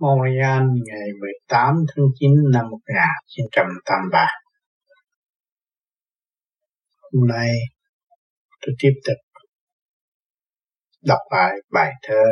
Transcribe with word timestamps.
Montreal 0.00 0.62
ngày 0.86 1.08
18 1.20 1.74
tháng 1.88 2.06
9 2.18 2.30
năm 2.52 2.64
1983. 2.70 4.26
Hôm 7.12 7.28
nay 7.28 7.50
tôi 8.60 8.74
tiếp 8.78 8.92
tục 9.04 9.16
đọc 11.04 11.18
lại 11.30 11.52
bài 11.72 11.92
thơ 12.02 12.24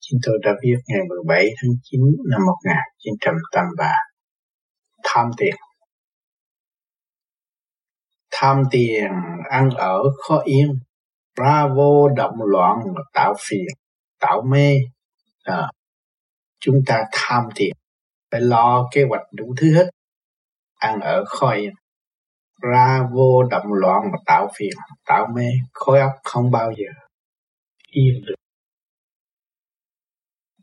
chúng 0.00 0.20
tôi 0.26 0.38
đã 0.42 0.52
viết 0.62 0.76
ngày 0.86 1.00
17 1.08 1.48
tháng 1.62 1.70
9 1.82 2.00
năm 2.30 2.40
1983. 2.46 3.92
Tham 5.04 5.26
tiền 5.36 5.54
Tham 8.30 8.62
tiền 8.70 9.10
ăn 9.50 9.70
ở 9.70 10.02
khó 10.28 10.42
yên, 10.44 10.78
ra 11.36 11.66
vô 11.76 12.08
động 12.08 12.34
loạn 12.52 12.78
và 12.96 13.02
tạo 13.12 13.34
phiền, 13.48 13.66
tạo 14.20 14.42
mê, 14.50 14.76
à, 15.44 15.70
chúng 16.60 16.82
ta 16.86 17.04
tham 17.12 17.48
thiền 17.56 17.72
phải 18.30 18.40
lo 18.40 18.88
kế 18.92 19.04
hoạch 19.08 19.22
đủ 19.32 19.54
thứ 19.60 19.74
hết. 19.74 19.90
Ăn 20.74 21.00
ở 21.00 21.24
khói 21.26 21.66
ra 22.62 23.08
vô 23.12 23.42
động 23.42 23.72
loạn 23.72 24.02
mà 24.12 24.18
tạo 24.26 24.48
phiền 24.56 24.72
tạo 25.06 25.26
mê 25.34 25.46
khối 25.72 26.00
óc 26.00 26.12
không 26.24 26.50
bao 26.50 26.72
giờ 26.76 26.86
yên 27.90 28.24
được. 28.26 28.34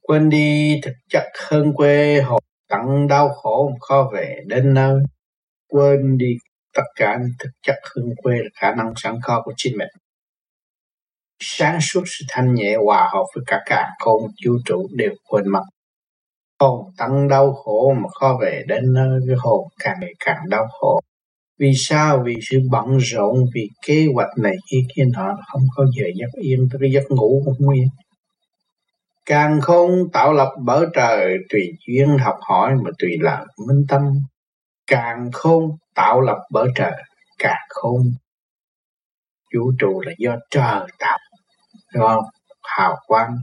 Quên 0.02 0.30
đi 0.30 0.80
thực 0.84 0.94
chất 1.10 1.24
hơn 1.50 1.74
quê 1.76 2.22
hồn 2.22 2.44
tận 2.70 3.08
đau 3.08 3.30
khổ 3.30 3.72
khó 3.82 4.10
về 4.14 4.40
đến 4.48 4.74
nơi. 4.74 5.04
Quên 5.68 6.18
đi 6.18 6.36
tất 6.74 6.84
cả 6.96 7.20
thực 7.40 7.50
chất 7.62 7.76
hơn 7.96 8.06
quê 8.24 8.38
là 8.38 8.50
khả 8.54 8.76
năng 8.76 8.94
sẵn 8.96 9.20
có 9.24 9.42
của 9.46 9.54
chính 9.58 9.78
mình 9.78 9.88
sáng 11.42 11.80
suốt 11.82 12.04
sự 12.06 12.26
thanh 12.30 12.54
nhẹ 12.54 12.76
hòa 12.86 13.10
hợp 13.14 13.26
với 13.36 13.44
cả 13.48 13.60
cả 13.66 13.90
không 14.00 14.22
vũ 14.46 14.54
trụ 14.66 14.88
đều 14.92 15.12
quên 15.30 15.50
mất. 15.50 15.64
Hồn 16.60 16.86
tăng 16.98 17.28
đau 17.28 17.54
khổ 17.54 17.94
mà 17.94 18.10
khó 18.20 18.38
về 18.42 18.64
đến 18.68 18.94
nơi 18.94 19.20
cái 19.28 19.36
hồn 19.40 19.68
càng 19.80 19.98
ngày 20.02 20.14
càng 20.26 20.50
đau 20.50 20.68
khổ. 20.80 21.00
Vì 21.60 21.72
sao? 21.76 22.24
Vì 22.26 22.36
sự 22.42 22.60
bận 22.72 22.98
rộn, 22.98 23.36
vì 23.54 23.70
kế 23.88 24.08
hoạch 24.14 24.38
này 24.38 24.56
kia 24.72 24.82
kia 24.96 25.04
nọ 25.14 25.38
không 25.52 25.62
có 25.76 25.86
giờ 25.98 26.06
giấc 26.16 26.42
yên 26.42 26.68
tới 26.72 26.80
cái 26.82 26.92
giấc 26.92 27.12
ngủ 27.12 27.42
cũng 27.46 27.56
nguyên 27.60 27.88
càng 29.26 29.62
không 29.62 29.92
tạo 30.14 30.34
lập 30.34 30.50
bởi 30.66 30.86
trời 30.94 31.38
tùy 31.50 31.62
duyên 31.88 32.18
học 32.18 32.36
hỏi 32.50 32.76
mà 32.84 32.92
tùy 33.00 33.10
lợi 33.20 33.46
minh 33.68 33.86
tâm. 33.90 34.02
Càng 34.88 35.30
không 35.34 35.64
tạo 35.96 36.22
lập 36.22 36.38
bởi 36.52 36.68
trời, 36.76 37.04
càng 37.40 37.66
không. 37.70 38.02
Vũ 39.56 39.72
trụ 39.80 40.02
là 40.02 40.12
do 40.18 40.36
trời 40.52 40.82
tạo 41.00 41.18
do 41.94 42.22
hào 42.64 42.98
quang 43.08 43.36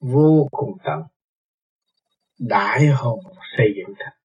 vô 0.00 0.48
cùng 0.50 0.70
tận 0.84 1.02
đại 2.38 2.86
hồn 2.86 3.20
xây 3.56 3.66
dựng 3.76 3.94
thành 3.98 4.18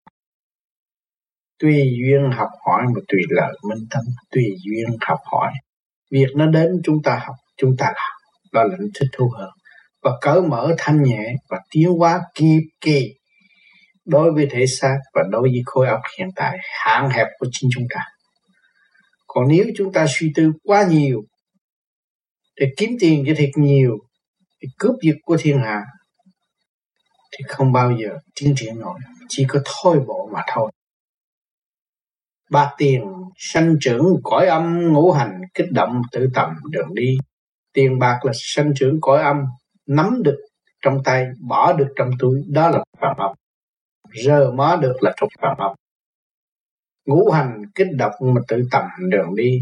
tùy 1.63 1.83
duyên 1.99 2.31
học 2.31 2.49
hỏi 2.65 2.83
mà 2.95 3.01
tùy 3.07 3.21
lợi 3.29 3.53
minh 3.69 3.87
tâm, 3.89 4.01
tùy 4.31 4.43
duyên 4.65 4.97
học 5.07 5.19
hỏi. 5.31 5.51
Việc 6.11 6.27
nó 6.35 6.45
đến 6.45 6.67
chúng 6.83 7.01
ta 7.03 7.21
học, 7.25 7.35
chúng 7.57 7.77
ta 7.77 7.85
làm. 7.85 8.11
Đó 8.53 8.63
là 8.63 8.77
thích 8.99 9.09
thu 9.13 9.29
hơn. 9.37 9.49
Và 10.01 10.11
cởi 10.21 10.41
mở 10.41 10.75
thanh 10.77 11.03
nhẹ 11.03 11.33
và 11.49 11.59
tiến 11.71 11.89
hóa 11.89 12.21
kịp 12.35 12.61
kỳ. 12.81 13.13
Đối 14.05 14.31
với 14.31 14.47
thể 14.51 14.65
xác 14.67 14.97
và 15.13 15.21
đối 15.31 15.41
với 15.41 15.61
khối 15.65 15.87
óc 15.87 16.01
hiện 16.19 16.27
tại, 16.35 16.57
hạn 16.83 17.09
hẹp 17.09 17.27
của 17.39 17.47
chính 17.51 17.69
chúng 17.73 17.85
ta. 17.89 18.01
Còn 19.27 19.47
nếu 19.47 19.65
chúng 19.77 19.93
ta 19.93 20.05
suy 20.09 20.31
tư 20.35 20.51
quá 20.63 20.83
nhiều 20.89 21.21
để 22.55 22.73
kiếm 22.77 22.89
tiền 22.99 23.23
cho 23.27 23.33
thiệt 23.37 23.49
nhiều 23.55 23.97
để 24.61 24.67
cướp 24.77 24.95
giật 25.01 25.15
của 25.25 25.37
thiên 25.39 25.59
hạ 25.59 25.81
thì 27.31 27.43
không 27.47 27.71
bao 27.71 27.91
giờ 27.91 28.17
tiến 28.35 28.53
triển 28.57 28.79
nổi, 28.79 28.99
chỉ 29.29 29.45
có 29.47 29.59
thôi 29.65 30.03
bộ 30.07 30.29
mà 30.33 30.41
thôi. 30.53 30.71
Ba 32.51 32.73
tiền 32.77 33.01
sanh 33.37 33.75
trưởng 33.79 34.05
cõi 34.23 34.47
âm 34.47 34.93
ngũ 34.93 35.11
hành, 35.11 35.41
kích 35.53 35.71
động 35.71 36.01
tự 36.11 36.29
tầm 36.33 36.55
đường 36.69 36.89
đi. 36.93 37.17
Tiền 37.73 37.99
bạc 37.99 38.19
là 38.23 38.31
sanh 38.35 38.73
trưởng 38.75 38.97
cõi 39.01 39.23
âm, 39.23 39.37
nắm 39.87 40.23
được 40.23 40.37
trong 40.81 41.03
tay, 41.03 41.25
bỏ 41.47 41.73
được 41.73 41.87
trong 41.95 42.09
túi, 42.19 42.41
đó 42.47 42.69
là 42.69 42.83
phạm 43.01 43.17
âm 43.17 43.31
rơ 44.23 44.51
mó 44.51 44.75
được 44.75 44.93
là 45.01 45.13
trục 45.17 45.29
phạm 45.41 45.57
âm 45.57 45.75
ngũ 47.05 47.31
hành 47.31 47.61
kích 47.75 47.87
động 47.97 48.13
mà 48.21 48.41
tự 48.47 48.67
tầm 48.71 48.83
đường 49.09 49.35
đi 49.35 49.59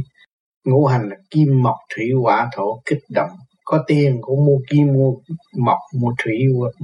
ngũ 0.63 0.85
hành 0.85 1.09
là 1.09 1.15
kim 1.29 1.63
mộc 1.63 1.75
thủy 1.95 2.05
hỏa 2.21 2.49
thổ 2.55 2.81
kích 2.85 3.03
động. 3.09 3.29
Có 3.65 3.83
tiền 3.87 4.17
cũng 4.21 4.45
mua 4.45 4.57
kim, 4.69 4.87
mua 4.93 5.13
mộc, 5.57 5.77
mua 5.99 6.13
thủy 6.23 6.35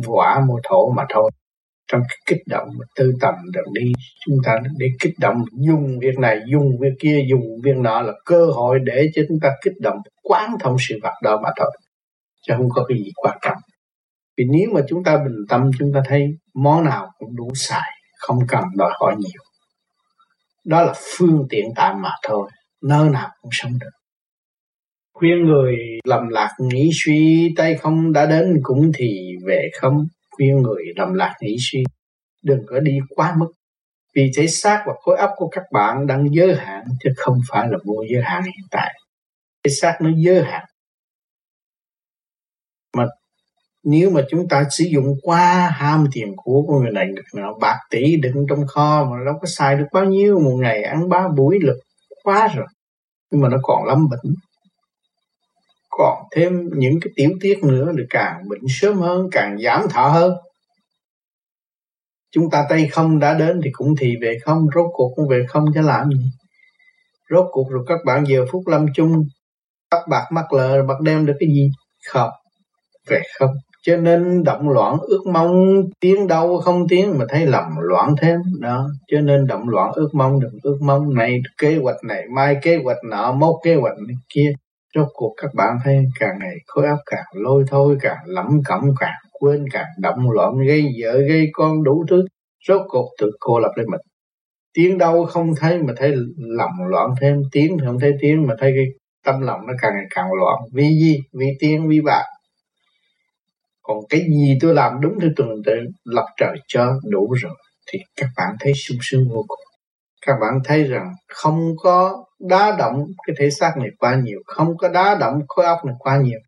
hỏa, 0.08 0.40
mua 0.48 0.60
thổ 0.70 0.90
mà 0.90 1.06
thôi. 1.10 1.32
Trong 1.92 2.02
cái 2.10 2.18
kích 2.26 2.42
động 2.48 2.70
tư 2.96 3.14
tầm 3.22 3.36
được 3.54 3.66
đi, 3.72 3.92
chúng 4.26 4.38
ta 4.44 4.60
để 4.78 4.88
kích 5.00 5.14
động, 5.20 5.44
dùng 5.68 6.00
việc 6.00 6.20
này, 6.20 6.40
dùng 6.52 6.78
việc 6.80 6.94
kia, 7.00 7.20
dùng 7.30 7.42
việc 7.64 7.78
nọ 7.78 8.02
là 8.02 8.14
cơ 8.26 8.46
hội 8.46 8.80
để 8.84 9.10
cho 9.16 9.22
chúng 9.28 9.40
ta 9.42 9.50
kích 9.64 9.74
động, 9.82 9.98
quán 10.24 10.56
thông 10.60 10.76
sự 10.80 10.96
vật 11.04 11.14
đó 11.24 11.40
mà 11.44 11.50
thôi. 11.58 11.72
Chứ 12.48 12.54
không 12.58 12.70
có 12.76 12.86
cái 12.88 12.98
gì 12.98 13.12
quan 13.16 13.38
trọng. 13.42 13.58
Vì 14.38 14.44
nếu 14.52 14.70
mà 14.74 14.82
chúng 14.88 15.04
ta 15.04 15.18
bình 15.18 15.46
tâm, 15.50 15.72
chúng 15.80 15.92
ta 15.94 16.02
thấy 16.06 16.28
món 16.54 16.84
nào 16.84 17.12
cũng 17.18 17.36
đủ 17.36 17.50
xài, 17.56 17.90
không 18.20 18.40
cần 18.48 18.64
đòi 18.76 18.92
hỏi 19.00 19.16
nhiều. 19.18 19.42
Đó 20.66 20.82
là 20.82 20.94
phương 20.96 21.48
tiện 21.50 21.66
tạm 21.76 22.02
mà 22.02 22.12
thôi 22.28 22.50
nơi 22.84 23.10
nào 23.10 23.30
cũng 23.42 23.52
sống 23.54 23.72
được. 23.80 23.90
Khuyên 25.14 25.46
người 25.46 25.76
lầm 26.04 26.28
lạc 26.28 26.50
nghĩ 26.60 26.90
suy, 26.94 27.54
tay 27.58 27.76
không 27.76 28.14
đã 28.14 28.26
đến 28.26 28.54
cũng 28.64 28.92
thì 28.96 29.36
về 29.48 29.70
không. 29.80 30.08
Khuyên 30.32 30.62
người 30.62 30.84
lầm 30.96 31.14
lạc 31.14 31.36
nghĩ 31.42 31.56
suy, 31.60 31.84
đừng 32.44 32.60
có 32.68 32.80
đi 32.80 32.98
quá 33.10 33.36
mức. 33.38 33.52
Vì 34.16 34.32
thể 34.38 34.48
xác 34.48 34.84
và 34.88 34.94
khối 35.02 35.18
óc 35.18 35.30
của 35.36 35.48
các 35.48 35.64
bạn 35.74 36.08
đang 36.08 36.26
giới 36.32 36.56
hạn 36.56 36.84
chứ 37.04 37.10
không 37.18 37.38
phải 37.50 37.68
là 37.72 37.78
vô 37.86 38.04
giới 38.12 38.22
hạn 38.24 38.44
hiện 38.44 38.66
tại. 38.72 38.94
Thể 39.64 39.72
xác 39.72 39.98
nó 40.02 40.10
giới 40.18 40.44
hạn. 40.44 40.66
Mà 42.98 43.06
nếu 43.84 44.10
mà 44.10 44.22
chúng 44.30 44.48
ta 44.50 44.64
sử 44.72 44.84
dụng 44.84 45.06
quá 45.22 45.72
ham 45.76 46.06
tiền 46.14 46.34
của 46.36 46.64
của 46.68 46.80
người 46.80 46.92
này 46.92 47.08
người 47.08 47.44
nào 47.44 47.58
bạc 47.62 47.78
tỷ 47.90 48.16
đựng 48.22 48.46
trong 48.50 48.68
kho 48.68 49.04
mà 49.12 49.18
đâu 49.26 49.34
có 49.42 49.48
xài 49.48 49.76
được 49.76 49.86
bao 49.94 50.06
nhiêu 50.06 50.40
một 50.40 50.58
ngày, 50.62 50.84
ăn 50.84 51.10
ba 51.10 51.28
buổi 51.38 51.60
lực 51.62 51.80
quá 52.28 52.48
rồi. 52.56 52.66
Nhưng 53.32 53.42
mà 53.42 53.50
nó 53.50 53.58
còn 53.64 53.86
lắm 53.86 54.08
bệnh. 54.10 54.36
Còn 55.90 56.24
thêm 56.36 56.70
những 56.78 57.00
cái 57.02 57.12
tiểu 57.16 57.30
tiết 57.42 57.60
nữa 57.64 57.92
thì 57.98 58.04
càng 58.10 58.50
bệnh 58.50 58.62
sớm 58.70 58.98
hơn, 58.98 59.28
càng 59.32 59.58
giảm 59.64 59.90
thọ 59.90 60.08
hơn. 60.08 60.34
Chúng 62.32 62.50
ta 62.50 62.66
tay 62.70 62.88
không 62.88 63.20
đã 63.20 63.34
đến 63.34 63.62
thì 63.64 63.70
cũng 63.74 63.96
thì 64.00 64.16
về 64.22 64.38
không, 64.46 64.68
rốt 64.76 64.86
cuộc 64.94 65.14
cũng 65.16 65.28
về 65.28 65.46
không 65.48 65.66
chứ 65.74 65.82
làm 65.82 66.10
gì. 66.10 66.26
Rốt 67.30 67.46
cuộc 67.52 67.70
rồi 67.72 67.84
các 67.88 68.00
bạn 68.06 68.24
giờ 68.28 68.46
phút 68.52 68.68
lâm 68.68 68.86
chung 68.96 69.24
tóc 69.90 70.02
bạc 70.10 70.26
mắt 70.32 70.54
lờ 70.54 70.84
bạc 70.88 71.02
đem 71.02 71.26
được 71.26 71.36
cái 71.40 71.50
gì? 71.50 71.70
Không. 72.08 72.30
Về 73.08 73.22
không 73.40 73.56
cho 73.88 73.98
nên 73.98 74.44
động 74.44 74.70
loạn 74.70 74.98
ước 75.02 75.22
mong 75.34 75.82
tiếng 76.00 76.28
đâu 76.28 76.58
không 76.58 76.88
tiếng 76.88 77.18
mà 77.18 77.26
thấy 77.30 77.46
lầm 77.46 77.64
loạn 77.78 78.16
thêm 78.22 78.40
đó. 78.60 78.88
Cho 79.12 79.20
nên 79.22 79.48
động 79.48 79.70
loạn 79.70 79.92
ước 79.96 80.10
mong 80.14 80.40
đừng 80.40 80.58
ước 80.64 80.78
mong 80.82 81.14
này, 81.14 81.42
kế 81.58 81.78
hoạch 81.78 81.96
này, 82.04 82.24
mai 82.36 82.58
kế 82.62 82.80
hoạch 82.84 82.98
nọ, 83.10 83.32
mốt 83.32 83.56
kế 83.64 83.76
hoạch 83.76 83.98
này 84.08 84.16
kia. 84.34 84.54
Rốt 84.96 85.08
cuộc 85.14 85.34
các 85.42 85.52
bạn 85.54 85.78
thấy 85.84 85.98
càng 86.20 86.40
ngày 86.40 86.56
khối 86.68 86.88
óc 86.88 87.00
càng 87.06 87.26
lôi 87.34 87.64
thôi, 87.68 87.98
càng 88.02 88.18
lẩm 88.26 88.48
cẩm, 88.66 88.82
càng 89.00 89.16
quên, 89.40 89.66
càng 89.72 89.88
động 90.00 90.32
loạn, 90.32 90.54
gây 90.68 90.86
vợ, 91.02 91.18
gây 91.30 91.48
con 91.54 91.84
đủ 91.84 92.06
thứ. 92.10 92.26
Rốt 92.68 92.82
cuộc 92.88 93.10
tự 93.22 93.32
cô 93.40 93.60
lập 93.60 93.72
lên 93.76 93.88
mình. 93.92 94.02
Tiếng 94.74 94.98
đâu 94.98 95.26
không 95.26 95.56
thấy 95.60 95.84
mà 95.84 95.94
thấy 95.98 96.14
lầm 96.38 96.70
loạn 96.90 97.10
thêm 97.22 97.42
tiếng 97.52 97.78
thì 97.80 97.86
không 97.86 98.00
thấy 98.00 98.14
tiếng 98.22 98.48
mà 98.48 98.54
thấy 98.60 98.72
cái 98.76 98.86
tâm 99.26 99.42
lòng 99.42 99.60
nó 99.68 99.74
càng 99.82 99.92
ngày 99.96 100.06
càng 100.16 100.28
loạn. 100.40 100.58
Vì 100.74 100.88
gì? 100.88 101.18
Vì 101.40 101.48
tiếng 101.60 101.88
vì 101.88 102.02
bạc 102.02 102.24
còn 103.88 103.98
cái 104.10 104.22
gì 104.22 104.58
tôi 104.62 104.74
làm 104.74 105.02
đúng 105.02 105.20
theo 105.22 105.30
tuần 105.36 105.50
tự 105.66 105.74
lập 106.04 106.26
trời 106.38 106.58
cho 106.68 107.00
đủ 107.12 107.34
rồi. 107.42 107.56
Thì 107.92 108.00
các 108.16 108.28
bạn 108.38 108.56
thấy 108.60 108.74
sung 108.74 108.98
sướng 109.02 109.30
vô 109.30 109.46
cùng. 109.48 109.60
Các 110.26 110.34
bạn 110.42 110.54
thấy 110.64 110.84
rằng 110.84 111.14
không 111.28 111.60
có 111.78 112.26
đá 112.40 112.76
động 112.80 113.06
cái 113.28 113.36
thể 113.40 113.50
xác 113.50 113.74
này 113.78 113.90
quá 114.00 114.16
nhiều, 114.24 114.40
không 114.46 114.78
có 114.78 114.90
đá 114.90 115.16
động 115.16 115.34
khối 115.48 115.66
óc 115.66 115.86
này 115.86 115.96
quá 116.00 116.18
nhiều. 116.18 116.40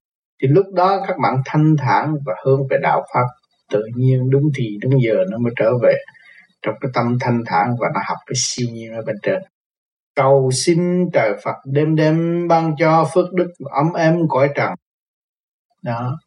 Thì 0.42 0.48
lúc 0.48 0.66
đó 0.74 1.04
các 1.08 1.16
bạn 1.24 1.42
thanh 1.46 1.76
thản 1.78 2.14
và 2.26 2.34
hướng 2.46 2.62
về 2.70 2.78
đạo 2.82 3.06
pháp. 3.14 3.26
Tự 3.72 3.84
nhiên 3.96 4.30
đúng 4.30 4.44
thì 4.56 4.78
đúng 4.82 4.94
giờ 5.04 5.14
nó 5.32 5.38
mới 5.38 5.54
trở 5.56 5.72
về 5.84 5.94
trong 6.62 6.76
cái 6.82 6.92
tâm 6.94 7.18
thanh 7.22 7.44
thản 7.46 7.76
và 7.80 7.88
nó 7.94 8.00
học 8.08 8.18
cái 8.26 8.36
siêu 8.36 8.68
nhiên 8.72 8.94
ở 8.94 9.02
bên 9.02 9.16
trên. 9.24 9.40
Cầu 10.16 10.52
xin 10.54 11.10
trời 11.14 11.34
Phật 11.44 11.56
đêm 11.66 11.96
đêm 11.96 12.48
ban 12.48 12.76
cho 12.80 13.08
phước 13.14 13.34
đức 13.34 13.52
ấm 13.72 13.94
êm 13.94 14.16
cõi 14.30 14.50
trần. 14.56 14.74
Đó 15.84 16.18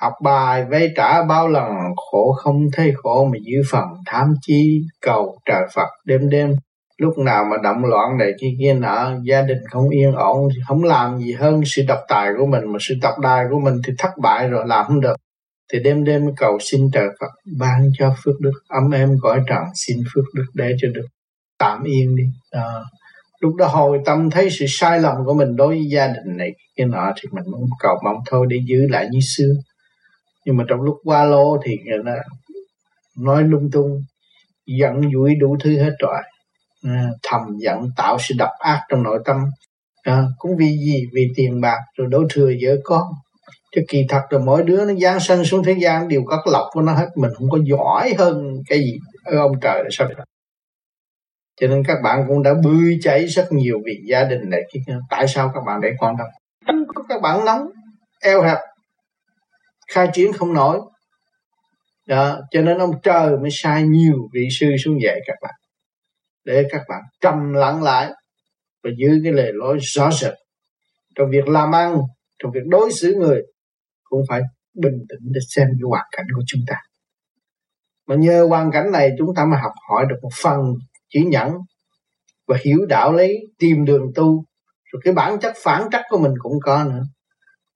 học 0.00 0.12
bài 0.22 0.64
vay 0.70 0.92
trả 0.96 1.22
bao 1.22 1.48
lần 1.48 1.72
khổ 1.96 2.32
không 2.32 2.66
thấy 2.72 2.92
khổ 2.96 3.24
mà 3.32 3.38
giữ 3.42 3.62
phần 3.70 3.84
tham 4.06 4.34
chi 4.42 4.82
cầu 5.00 5.38
trời 5.44 5.62
Phật 5.74 5.88
đêm 6.04 6.28
đêm. 6.28 6.54
Lúc 6.98 7.18
nào 7.18 7.44
mà 7.44 7.56
động 7.62 7.84
loạn 7.84 8.18
này 8.18 8.32
kia 8.40 8.50
kia 8.60 8.74
nọ 8.74 9.10
gia 9.22 9.42
đình 9.42 9.58
không 9.70 9.88
yên 9.88 10.12
ổn 10.12 10.48
không 10.66 10.84
làm 10.84 11.18
gì 11.18 11.32
hơn 11.32 11.60
sự 11.64 11.82
độc 11.88 11.98
tài 12.08 12.30
của 12.38 12.46
mình 12.46 12.72
mà 12.72 12.78
sự 12.80 12.94
độc 13.02 13.14
tài 13.22 13.44
của 13.50 13.58
mình 13.58 13.74
thì 13.86 13.92
thất 13.98 14.10
bại 14.22 14.48
rồi 14.48 14.64
làm 14.66 14.86
không 14.86 15.00
được. 15.00 15.16
Thì 15.72 15.78
đêm 15.82 16.04
đêm 16.04 16.34
cầu 16.36 16.58
xin 16.60 16.90
trời 16.92 17.08
Phật 17.20 17.30
ban 17.58 17.90
cho 17.98 18.14
phước 18.24 18.40
đức 18.40 18.52
ấm 18.68 18.90
em 18.90 19.16
cõi 19.22 19.40
trần 19.48 19.62
xin 19.74 19.98
phước 20.14 20.24
đức 20.34 20.46
để 20.54 20.72
cho 20.80 20.88
được 20.94 21.06
tạm 21.58 21.84
yên 21.84 22.16
đi. 22.16 22.24
À, 22.50 22.64
lúc 23.40 23.54
đó 23.54 23.66
hồi 23.66 23.98
tâm 24.04 24.30
thấy 24.30 24.50
sự 24.50 24.64
sai 24.68 25.00
lầm 25.00 25.16
của 25.26 25.34
mình 25.34 25.56
đối 25.56 25.68
với 25.68 25.86
gia 25.90 26.06
đình 26.06 26.36
này 26.36 26.50
cái 26.76 26.86
nọ 26.86 27.12
thì 27.16 27.28
mình 27.32 27.44
muốn 27.52 27.66
cầu 27.78 27.96
mong 28.04 28.16
thôi 28.30 28.46
để 28.50 28.56
giữ 28.66 28.88
lại 28.88 29.08
như 29.10 29.18
xưa 29.36 29.54
nhưng 30.48 30.56
mà 30.56 30.64
trong 30.68 30.80
lúc 30.80 30.96
qua 31.04 31.24
lô 31.24 31.58
thì 31.64 31.76
người 31.86 31.98
ta 32.06 32.16
nói 33.18 33.42
lung 33.42 33.70
tung 33.72 34.00
giận 34.66 35.00
dỗi 35.14 35.34
đủ 35.34 35.56
thứ 35.64 35.78
hết 35.78 35.90
rồi 35.98 36.22
à, 36.84 37.08
thầm 37.22 37.40
giận 37.58 37.90
tạo 37.96 38.16
sự 38.20 38.34
độc 38.38 38.50
ác 38.58 38.80
trong 38.88 39.02
nội 39.02 39.18
tâm. 39.24 39.36
À, 40.02 40.22
cũng 40.38 40.56
vì 40.56 40.66
gì? 40.66 41.04
Vì 41.14 41.28
tiền 41.36 41.60
bạc 41.60 41.78
rồi 41.96 42.08
đổ 42.10 42.24
thừa 42.30 42.52
vợ 42.62 42.76
con. 42.84 43.02
Chứ 43.76 43.80
kỳ 43.88 44.06
thật 44.08 44.22
là 44.30 44.38
mỗi 44.38 44.62
đứa 44.62 44.84
nó 44.84 44.94
giáng 44.94 45.20
sanh 45.20 45.44
xuống 45.44 45.64
thế 45.64 45.76
gian 45.80 46.08
đều 46.08 46.22
có 46.26 46.42
lọc 46.52 46.66
của 46.70 46.80
nó 46.80 46.92
hết. 46.92 47.08
Mình 47.16 47.30
không 47.34 47.50
có 47.50 47.58
giỏi 47.64 48.14
hơn 48.18 48.56
cái 48.68 48.78
gì. 48.78 48.98
Ở 49.24 49.38
ông 49.38 49.52
trời 49.60 49.84
là 49.84 49.88
sao 49.90 50.08
được 50.08 50.14
cho 51.60 51.66
nên 51.66 51.84
các 51.84 51.98
bạn 52.02 52.24
cũng 52.28 52.42
đã 52.42 52.54
bươi 52.64 52.98
cháy 53.02 53.26
rất 53.26 53.52
nhiều 53.52 53.78
vì 53.84 53.92
gia 54.08 54.24
đình 54.24 54.50
này. 54.50 54.62
Tại 55.10 55.28
sao 55.28 55.50
các 55.54 55.60
bạn 55.66 55.80
để 55.80 55.92
quan 55.98 56.14
tâm? 56.18 56.26
Các 57.08 57.20
bạn 57.22 57.44
nóng 57.44 57.68
eo 58.22 58.42
hẹp 58.42 58.58
khai 59.88 60.08
triển 60.12 60.32
không 60.32 60.52
nổi 60.52 60.80
đó, 62.08 62.40
cho 62.50 62.62
nên 62.62 62.78
ông 62.78 62.90
trời 63.02 63.36
mới 63.36 63.50
sai 63.52 63.82
nhiều 63.82 64.28
vị 64.34 64.48
sư 64.50 64.66
xuống 64.84 64.98
dạy 65.02 65.20
các 65.26 65.36
bạn. 65.42 65.54
Để 66.44 66.64
các 66.70 66.82
bạn 66.88 67.00
trầm 67.20 67.52
lặng 67.52 67.82
lại 67.82 68.12
và 68.84 68.90
giữ 68.98 69.20
cái 69.24 69.32
lề 69.32 69.52
lối 69.52 69.78
rõ 69.80 70.10
rệt. 70.10 70.34
Trong 71.14 71.30
việc 71.30 71.48
làm 71.48 71.74
ăn, 71.74 71.96
trong 72.38 72.52
việc 72.52 72.60
đối 72.66 72.92
xử 72.92 73.14
người, 73.14 73.42
cũng 74.04 74.22
phải 74.28 74.40
bình 74.74 74.98
tĩnh 75.08 75.32
để 75.32 75.40
xem 75.48 75.68
cái 75.68 75.88
hoàn 75.88 76.04
cảnh 76.12 76.26
của 76.36 76.42
chúng 76.46 76.60
ta. 76.66 76.76
Mà 78.06 78.14
nhờ 78.14 78.46
hoàn 78.48 78.70
cảnh 78.70 78.92
này, 78.92 79.10
chúng 79.18 79.34
ta 79.36 79.44
mới 79.44 79.60
học 79.60 79.72
hỏi 79.90 80.06
được 80.08 80.16
một 80.22 80.32
phần 80.42 80.60
chỉ 81.08 81.20
nhẫn 81.24 81.52
và 82.46 82.56
hiểu 82.64 82.86
đạo 82.88 83.12
lý, 83.12 83.32
tìm 83.58 83.84
đường 83.84 84.12
tu. 84.14 84.44
Rồi 84.92 85.00
cái 85.04 85.14
bản 85.14 85.40
chất, 85.40 85.54
phản 85.62 85.88
trắc 85.92 86.02
của 86.08 86.18
mình 86.18 86.32
cũng 86.38 86.52
có 86.62 86.84
nữa 86.84 87.02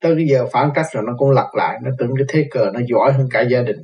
tới 0.03 0.15
cái 0.15 0.27
giờ 0.27 0.47
phản 0.51 0.69
cách 0.75 0.85
rồi 0.93 1.03
nó 1.07 1.13
cũng 1.17 1.31
lặp 1.31 1.47
lại 1.55 1.79
nó 1.83 1.91
tưởng 1.99 2.13
cái 2.17 2.25
thế 2.29 2.47
cờ 2.51 2.71
nó 2.73 2.79
giỏi 2.87 3.13
hơn 3.13 3.27
cả 3.31 3.41
gia 3.41 3.61
đình. 3.61 3.77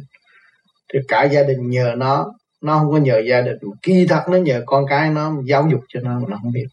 Thì 0.94 1.00
cả 1.08 1.24
gia 1.24 1.44
đình 1.44 1.70
nhờ 1.70 1.94
nó 1.98 2.34
nó 2.62 2.80
không 2.80 2.92
có 2.92 2.98
nhờ 2.98 3.20
gia 3.20 3.42
đình 3.42 3.58
kỳ 3.82 4.06
thật 4.10 4.24
nó 4.30 4.38
nhờ 4.38 4.64
con 4.66 4.86
cái 4.90 5.10
nó 5.10 5.34
giáo 5.46 5.68
dục 5.72 5.82
cho 5.90 6.00
nó 6.04 6.20
mà 6.20 6.26
nó 6.30 6.38
không 6.42 6.52
biết. 6.52 6.68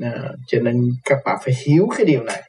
À, 0.00 0.32
cho 0.46 0.60
nên 0.60 0.90
các 1.04 1.18
bạn 1.24 1.38
phải 1.44 1.54
hiểu 1.66 1.88
cái 1.96 2.06
điều 2.06 2.22
này 2.22 2.42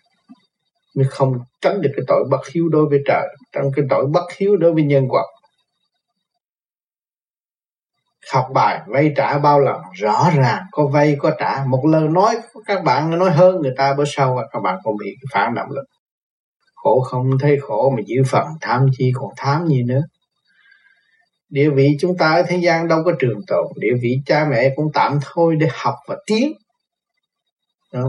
mới 0.95 1.05
không 1.09 1.39
tránh 1.61 1.81
được 1.81 1.89
cái 1.95 2.05
tội 2.07 2.23
bất 2.29 2.47
hiếu 2.53 2.69
đối 2.69 2.85
với 2.85 2.99
trời 3.05 3.27
trong 3.51 3.71
cái 3.75 3.85
tội 3.89 4.05
bất 4.05 4.25
hiếu 4.37 4.57
đối 4.57 4.73
với 4.73 4.83
nhân 4.83 5.07
quả 5.09 5.23
học 8.31 8.47
bài 8.53 8.81
vay 8.87 9.11
trả 9.15 9.37
bao 9.37 9.59
lần. 9.59 9.81
Rõ 9.93 10.29
ràng 10.35 10.63
có 10.71 10.87
vay, 10.87 11.15
có 11.19 11.31
trả. 11.39 11.63
Một 11.67 11.85
lời 11.85 12.07
nói, 12.07 12.37
các 12.65 12.83
bạn 12.83 13.19
nói 13.19 13.31
hơn 13.31 13.61
người 13.61 13.73
ta, 13.77 13.93
bữa 13.93 14.05
sau 14.05 14.39
các 14.51 14.59
bạn 14.59 14.79
còn 14.83 14.97
bị 14.97 15.15
phản 15.31 15.55
động 15.55 15.69
lực. 15.71 15.85
Khổ 16.75 17.01
không 17.01 17.29
thấy 17.41 17.57
khổ 17.61 17.93
mà 17.97 18.01
giữ 18.05 18.23
phần, 18.27 18.47
tham 18.61 18.85
chi 18.97 19.11
còn 19.13 19.29
tham 19.37 19.67
gì 19.67 19.83
nữa. 19.83 20.01
Địa 21.49 21.69
vị 21.69 21.89
chúng 21.99 22.17
ta 22.17 22.33
ở 22.33 22.43
thế 22.47 22.57
gian 22.57 22.87
đâu 22.87 22.99
có 23.05 23.11
trường 23.19 23.39
tồn. 23.47 23.65
Địa 23.79 23.93
vị 24.01 24.17
cha 24.25 24.47
mẹ 24.51 24.69
cũng 24.75 24.85
tạm 24.93 25.19
thôi 25.21 25.55
để 25.59 25.67
học 25.73 25.95
và 26.07 26.15
tiến. 26.25 26.53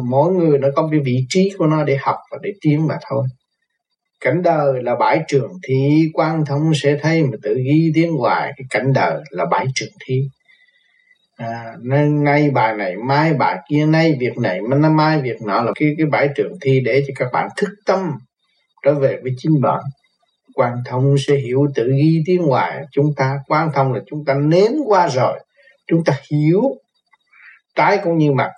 Mỗi 0.04 0.32
người 0.32 0.58
nó 0.58 0.68
có 0.76 0.88
cái 0.90 1.00
vị 1.04 1.26
trí 1.28 1.50
của 1.58 1.66
nó 1.66 1.84
để 1.84 1.96
học 2.00 2.16
và 2.30 2.38
để 2.42 2.50
tiến 2.60 2.86
mà 2.86 2.98
thôi 3.10 3.24
cảnh 4.22 4.42
đời 4.42 4.82
là 4.82 4.94
bãi 4.94 5.20
trường 5.28 5.52
thi 5.68 6.10
quan 6.12 6.44
thông 6.44 6.72
sẽ 6.74 6.98
thấy 7.02 7.22
mà 7.22 7.36
tự 7.42 7.54
ghi 7.54 7.92
tiếng 7.94 8.12
hoài. 8.12 8.52
Cái 8.56 8.64
cảnh 8.70 8.92
đời 8.92 9.20
là 9.30 9.44
bãi 9.44 9.66
trường 9.74 9.92
thi. 10.06 10.28
À, 11.36 11.74
nên 11.82 12.24
nay 12.24 12.50
bài 12.50 12.76
này 12.76 12.96
mai 12.96 13.34
bài 13.34 13.58
kia 13.70 13.86
nay 13.86 14.16
việc 14.20 14.38
này 14.38 14.60
mà 14.60 14.88
mai 14.88 15.20
việc 15.20 15.42
nọ 15.46 15.62
là 15.62 15.72
cái 15.74 15.94
cái 15.98 16.06
bãi 16.06 16.28
trường 16.36 16.52
thi 16.60 16.80
để 16.84 17.04
cho 17.06 17.12
các 17.16 17.28
bạn 17.32 17.48
thức 17.56 17.70
tâm 17.86 18.12
trở 18.84 18.94
về 18.94 19.18
với 19.22 19.32
chính 19.38 19.60
bạn. 19.60 19.80
Quan 20.54 20.72
thông 20.86 21.14
sẽ 21.18 21.36
hiểu 21.36 21.66
tự 21.74 21.88
ghi 21.88 22.22
tiếng 22.26 22.42
hoài. 22.42 22.84
Chúng 22.92 23.14
ta 23.16 23.38
quan 23.46 23.70
thông 23.74 23.92
là 23.92 24.00
chúng 24.10 24.24
ta 24.24 24.34
nếm 24.34 24.70
qua 24.86 25.08
rồi. 25.08 25.40
Chúng 25.86 26.04
ta 26.04 26.16
hiểu. 26.30 26.62
Trái 27.74 27.98
cũng 28.04 28.18
như 28.18 28.32
mặt. 28.32 28.50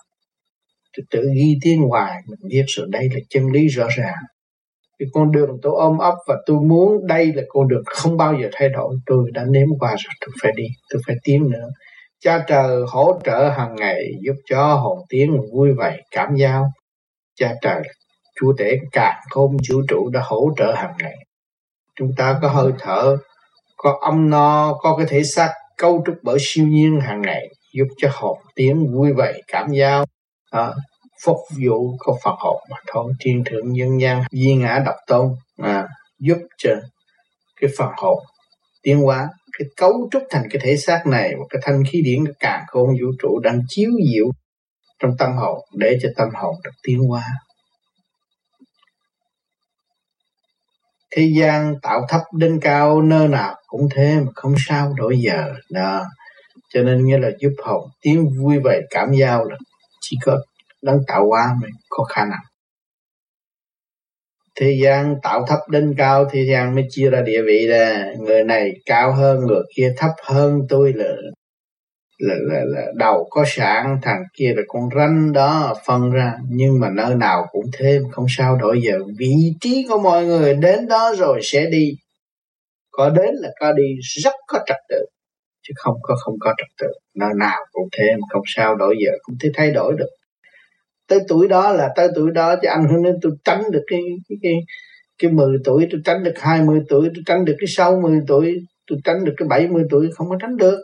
Tự 1.11 1.31
ghi 1.35 1.59
tiếng 1.63 1.83
hoài 1.83 2.21
mình 2.27 2.41
biết 2.49 2.65
rồi. 2.67 2.87
Đây 2.91 3.09
là 3.13 3.21
chân 3.29 3.53
lý 3.53 3.69
rõ 3.69 3.87
ràng 3.97 4.15
cái 4.99 5.09
con 5.13 5.33
đường 5.33 5.51
tôi 5.63 5.73
ôm 5.77 5.99
ấp 5.99 6.15
và 6.27 6.37
tôi 6.47 6.57
muốn 6.61 7.07
đây 7.07 7.33
là 7.35 7.43
con 7.49 7.69
đường 7.69 7.83
không 7.87 8.17
bao 8.17 8.35
giờ 8.43 8.49
thay 8.53 8.69
đổi. 8.69 8.97
Tôi 9.07 9.31
đã 9.33 9.45
nếm 9.45 9.69
qua 9.79 9.91
rồi 9.91 10.15
tôi 10.21 10.35
phải 10.43 10.53
đi 10.57 10.67
tôi 10.91 11.03
phải 11.07 11.17
tiến 11.25 11.51
nữa. 11.51 11.69
Cha 12.21 12.45
trời 12.47 12.81
hỗ 12.89 13.21
trợ 13.25 13.49
hàng 13.49 13.75
ngày 13.77 14.03
giúp 14.21 14.35
cho 14.51 14.75
hồn 14.75 14.99
tiến 15.09 15.41
vui 15.53 15.73
vẻ 15.79 16.01
cảm 16.11 16.35
giao. 16.37 16.73
Cha 17.37 17.55
trời 17.63 17.83
chúa 18.41 18.53
tể 18.59 18.79
cả 18.93 19.21
không 19.31 19.57
vũ 19.71 19.83
trụ 19.89 20.11
đã 20.13 20.21
hỗ 20.25 20.51
trợ 20.57 20.75
hàng 20.75 20.95
ngày. 20.99 21.15
Chúng 21.97 22.11
ta 22.17 22.39
có 22.43 22.49
hơi 22.49 22.73
thở 22.79 23.17
có 23.77 23.99
âm 24.03 24.31
no 24.31 24.75
có 24.81 24.97
cái 24.97 25.07
thể 25.09 25.23
xác 25.25 25.53
cấu 25.79 26.03
trúc 26.07 26.15
bởi 26.23 26.39
siêu 26.41 26.67
nhiên 26.67 27.01
hàng 27.01 27.23
ngày 27.23 27.49
giúp 27.75 27.87
cho 27.97 28.09
hồn 28.13 28.39
tiến 28.55 28.93
vui 28.93 29.13
vẻ 29.13 29.33
cảm 29.49 29.71
giao. 29.71 30.05
À, 30.51 30.73
phục 31.25 31.39
vụ 31.67 31.97
của 31.99 32.19
Phật 32.25 32.37
học 32.39 32.57
mà 32.71 32.77
thôi 32.87 33.13
thiên 33.21 33.43
thượng 33.47 33.73
nhân 33.73 34.01
gian 34.01 34.23
di 34.31 34.55
ngã 34.55 34.83
độc 34.87 34.97
tôn 35.07 35.29
à, 35.63 35.89
giúp 36.19 36.39
cho 36.59 36.71
cái 37.61 37.71
Phật 37.79 37.91
học 37.97 38.19
tiến 38.83 39.01
hóa 39.01 39.29
cái 39.59 39.69
cấu 39.77 40.09
trúc 40.13 40.23
thành 40.31 40.43
cái 40.51 40.61
thể 40.65 40.77
xác 40.77 41.07
này 41.07 41.35
và 41.39 41.45
cái 41.51 41.63
thanh 41.65 41.83
khí 41.91 42.03
điển 42.05 42.25
cái 42.27 42.35
cả 42.41 42.65
khôn 42.69 42.89
vũ 42.89 43.07
trụ 43.23 43.39
đang 43.43 43.61
chiếu 43.69 43.91
diệu 44.13 44.27
trong 44.99 45.11
tâm 45.19 45.37
hồn 45.37 45.59
để 45.79 45.99
cho 46.03 46.09
tâm 46.17 46.29
hồn 46.35 46.55
được 46.65 46.71
tiến 46.83 46.99
hóa. 46.99 47.25
Thế 51.11 51.31
gian 51.37 51.75
tạo 51.83 52.07
thấp 52.09 52.21
đến 52.33 52.61
cao 52.61 53.03
nơi 53.03 53.29
nào 53.29 53.55
cũng 53.67 53.89
thế 53.95 54.21
mà 54.21 54.31
không 54.35 54.55
sao 54.59 54.93
đổi 54.97 55.21
giờ. 55.21 55.53
Đó. 55.71 56.05
Cho 56.69 56.83
nên 56.83 57.07
nghĩa 57.07 57.19
là 57.19 57.29
giúp 57.39 57.53
hồn 57.65 57.89
tiến 58.01 58.29
vui 58.41 58.59
vẻ 58.65 58.81
cảm 58.91 59.13
giao 59.13 59.45
là 59.45 59.57
chỉ 60.01 60.17
có 60.23 60.39
đấng 60.85 60.99
tạo 61.07 61.29
hóa 61.29 61.55
mới 61.61 61.71
có 61.89 62.05
khả 62.05 62.25
năng. 62.25 62.43
Thế 64.57 64.79
gian 64.83 65.15
tạo 65.23 65.47
thấp 65.49 65.59
đến 65.71 65.95
cao 65.99 66.25
thế 66.33 66.47
gian 66.51 66.75
mới 66.75 66.87
chia 66.91 67.11
ra 67.11 67.23
địa 67.23 67.43
vị 67.47 67.67
là 67.67 68.13
người 68.19 68.45
này 68.45 68.73
cao 68.87 69.13
hơn 69.13 69.41
người 69.47 69.63
kia 69.77 69.95
thấp 69.99 70.11
hơn 70.25 70.61
tôi 70.69 70.93
là 70.93 71.15
là, 72.19 72.35
là, 72.41 72.61
là 72.65 72.87
đầu 72.97 73.27
có 73.31 73.45
sáng 73.47 73.99
thằng 74.03 74.23
kia 74.35 74.55
là 74.57 74.63
con 74.69 74.89
ranh 74.97 75.33
đó 75.33 75.75
phân 75.87 76.11
ra. 76.11 76.33
Nhưng 76.51 76.81
mà 76.81 76.89
nơi 76.91 77.15
nào 77.15 77.47
cũng 77.53 77.65
thêm 77.79 78.03
không 78.13 78.27
sao 78.29 78.57
đổi 78.57 78.81
giờ. 78.83 78.99
Vị 79.19 79.35
trí 79.61 79.87
của 79.89 79.99
mọi 79.99 80.27
người 80.27 80.55
đến 80.55 80.89
đó 80.89 81.15
rồi 81.19 81.41
sẽ 81.43 81.67
đi. 81.71 81.91
Có 82.91 83.11
đến 83.11 83.35
là 83.35 83.49
có 83.61 83.73
đi 83.73 83.85
rất 84.23 84.35
có 84.47 84.59
trật 84.67 84.77
tự. 84.89 85.05
Chứ 85.63 85.75
không 85.77 85.97
có 86.03 86.15
không 86.25 86.35
có 86.41 86.55
trật 86.59 86.69
tự. 86.79 86.93
Nơi 87.15 87.31
nào 87.39 87.59
cũng 87.73 87.89
thêm 87.99 88.19
không 88.31 88.43
sao 88.47 88.75
đổi 88.75 88.97
giờ. 89.05 89.11
Không 89.23 89.37
thể 89.43 89.51
thay 89.55 89.71
đổi 89.71 89.95
được 89.99 90.11
tới 91.09 91.19
tuổi 91.29 91.49
đó 91.49 91.73
là 91.73 91.89
tới 91.97 92.09
tuổi 92.15 92.31
đó 92.35 92.55
chứ 92.63 92.69
anh 92.69 93.03
nên 93.03 93.15
tôi 93.23 93.33
tránh 93.45 93.63
được 93.73 93.83
cái 93.87 94.01
cái 94.29 94.39
cái 94.43 94.53
cái 95.19 95.31
10 95.31 95.59
tuổi 95.65 95.89
tôi 95.93 96.01
tránh 96.05 96.25
được 96.25 96.35
20 96.37 96.81
tuổi 96.89 97.11
tôi 97.15 97.23
tránh 97.27 97.45
được 97.45 97.55
cái 97.59 97.67
60 97.69 98.21
tuổi 98.29 98.55
tôi 98.87 98.99
tránh 99.05 99.25
được 99.25 99.35
cái 99.37 99.49
70 99.49 99.85
tuổi 99.91 100.11
không 100.15 100.29
có 100.31 100.37
tránh 100.41 100.57
được. 100.57 100.79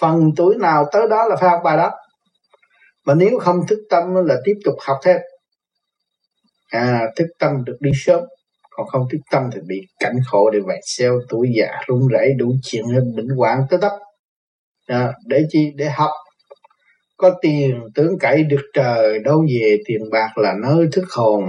Phần 0.00 0.30
tuổi 0.36 0.56
nào 0.60 0.84
tới 0.92 1.08
đó 1.10 1.24
là 1.28 1.36
phải 1.40 1.50
học 1.50 1.60
bài 1.64 1.76
đó. 1.76 1.90
Mà 3.06 3.14
nếu 3.14 3.38
không 3.38 3.56
thức 3.68 3.78
tâm 3.90 4.04
là 4.26 4.36
tiếp 4.44 4.54
tục 4.64 4.74
học 4.86 4.96
thêm 5.04 5.16
à 6.70 7.02
thức 7.16 7.26
tâm 7.38 7.64
được 7.66 7.76
đi 7.80 7.90
sớm 7.94 8.20
còn 8.70 8.86
không 8.86 9.02
thức 9.12 9.18
tâm 9.30 9.42
thì 9.54 9.60
bị 9.66 9.80
cảnh 10.00 10.16
khổ 10.26 10.50
để 10.50 10.58
vạch 10.66 10.84
xeo 10.84 11.20
tuổi 11.28 11.48
già 11.58 11.68
run 11.86 12.08
rẩy 12.08 12.28
đủ 12.38 12.52
chuyện 12.62 12.84
hơn 12.94 13.16
bệnh 13.16 13.28
hoạn 13.28 13.58
tới 13.70 13.78
tấp. 13.82 13.92
À, 14.86 15.12
để 15.26 15.44
chi? 15.48 15.72
Để 15.76 15.90
học 15.90 16.10
có 17.24 17.38
tiền 17.42 17.80
tướng 17.94 18.18
cậy 18.18 18.42
được 18.42 18.62
trời 18.74 19.18
đâu 19.18 19.46
về 19.48 19.78
tiền 19.86 20.00
bạc 20.10 20.38
là 20.38 20.54
nơi 20.62 20.86
thức 20.92 21.04
hồn. 21.16 21.44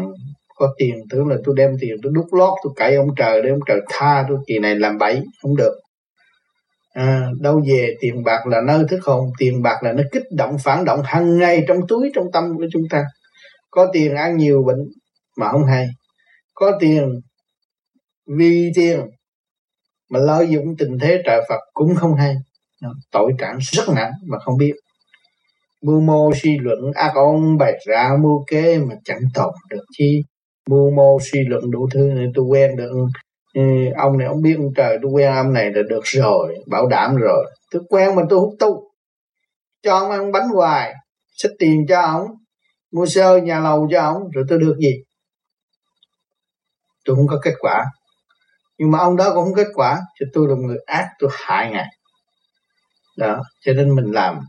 Có 0.56 0.74
tiền 0.78 0.96
tưởng 1.10 1.28
là 1.28 1.36
tôi 1.46 1.56
đem 1.58 1.72
tiền 1.80 1.96
tôi 2.04 2.12
đút 2.16 2.26
lót 2.32 2.54
tôi 2.64 2.74
cậy 2.76 2.96
ông 2.96 3.08
trời 3.18 3.42
để 3.42 3.50
ông 3.50 3.60
trời 3.68 3.80
tha 3.90 4.26
tôi 4.30 4.38
kỳ 4.48 4.60
này 4.60 4.76
làm 4.76 4.98
bậy 4.98 5.22
không 5.42 5.56
được. 5.56 5.80
À, 6.94 7.28
đâu 7.42 7.62
về 7.68 7.96
tiền 8.00 8.24
bạc 8.24 8.48
là 8.48 8.62
nơi 8.62 8.84
thức 8.90 9.00
hồn 9.04 9.30
tiền 9.40 9.62
bạc 9.62 9.84
là 9.84 9.94
nó 9.94 10.04
kích 10.12 10.24
động 10.38 10.58
phản 10.64 10.86
động 10.86 11.02
hàng 11.04 11.38
ngày 11.38 11.64
trong 11.68 11.78
túi 11.88 12.12
trong 12.14 12.26
tâm 12.34 12.58
của 12.58 12.66
chúng 12.72 12.84
ta. 12.90 13.06
Có 13.72 13.88
tiền 13.94 14.16
ăn 14.16 14.38
nhiều 14.38 14.64
bệnh 14.64 14.80
mà 15.38 15.52
không 15.52 15.66
hay. 15.66 15.88
Có 16.54 16.78
tiền 16.80 17.10
vì 18.38 18.72
tiền 18.76 19.00
mà 20.12 20.20
lợi 20.20 20.48
dụng 20.50 20.66
tình 20.78 20.98
thế 21.02 21.22
trời 21.26 21.42
Phật 21.50 21.60
cũng 21.74 21.96
không 21.96 22.16
hay. 22.16 22.36
Tội 23.12 23.32
trạng 23.38 23.58
rất 23.60 23.84
nặng 23.96 24.12
mà 24.28 24.38
không 24.40 24.58
biết 24.58 24.74
mưu 25.86 26.02
mô 26.02 26.32
suy 26.44 26.58
luận 26.62 26.92
ác 26.94 27.12
ôn 27.16 27.58
bày 27.58 27.74
ra 27.88 28.12
mưu 28.22 28.46
kế 28.48 28.80
mà 28.80 28.96
chẳng 29.04 29.22
tồn 29.34 29.54
được 29.70 29.86
chi? 29.98 30.24
Mưu 30.70 30.92
mô 30.92 31.18
suy 31.22 31.40
luận 31.48 31.72
đủ 31.72 31.88
thứ 31.94 32.00
này 32.00 32.26
tôi 32.36 32.46
quen 32.46 32.76
được. 32.76 33.08
Ừ, 33.54 33.62
ông 33.96 34.18
này 34.18 34.28
ông 34.28 34.42
biết 34.42 34.56
ông 34.58 34.74
trời 34.76 34.98
tôi 35.02 35.12
quen 35.12 35.34
ông 35.34 35.54
này 35.54 35.72
là 35.72 35.82
được 35.90 36.02
rồi 36.04 36.56
bảo 36.68 36.88
đảm 36.88 37.16
rồi. 37.16 37.46
Tôi 37.72 37.82
quen 37.90 38.16
mà 38.16 38.22
tôi 38.30 38.40
hút 38.40 38.56
tu. 38.60 38.84
Cho 39.84 39.98
ông 39.98 40.12
ăn 40.12 40.32
bánh 40.32 40.48
hoài 40.54 40.94
xích 41.38 41.52
tiền 41.60 41.86
cho 41.90 42.02
ông 42.02 42.28
mua 42.92 43.06
sơ 43.06 43.38
nhà 43.38 43.60
lầu 43.60 43.88
cho 43.92 44.02
ông 44.02 44.30
rồi 44.34 44.46
tôi 44.50 44.60
được 44.60 44.76
gì? 44.80 44.94
Tôi 47.06 47.16
không 47.16 47.28
có 47.28 47.40
kết 47.44 47.54
quả. 47.60 47.86
Nhưng 48.78 48.92
mà 48.92 49.00
ông 49.00 49.16
đó 49.16 49.32
cũng 49.34 49.44
không 49.44 49.54
kết 49.56 49.68
quả 49.74 50.02
cho 50.20 50.26
tôi 50.34 50.48
là 50.50 50.56
người 50.56 50.78
ác 50.86 51.08
tôi 51.20 51.30
hại 51.34 51.72
ngài. 51.72 51.88
Đó 53.18 53.44
cho 53.66 53.74
nên 53.74 53.96
mình 53.96 54.12
làm 54.12 54.40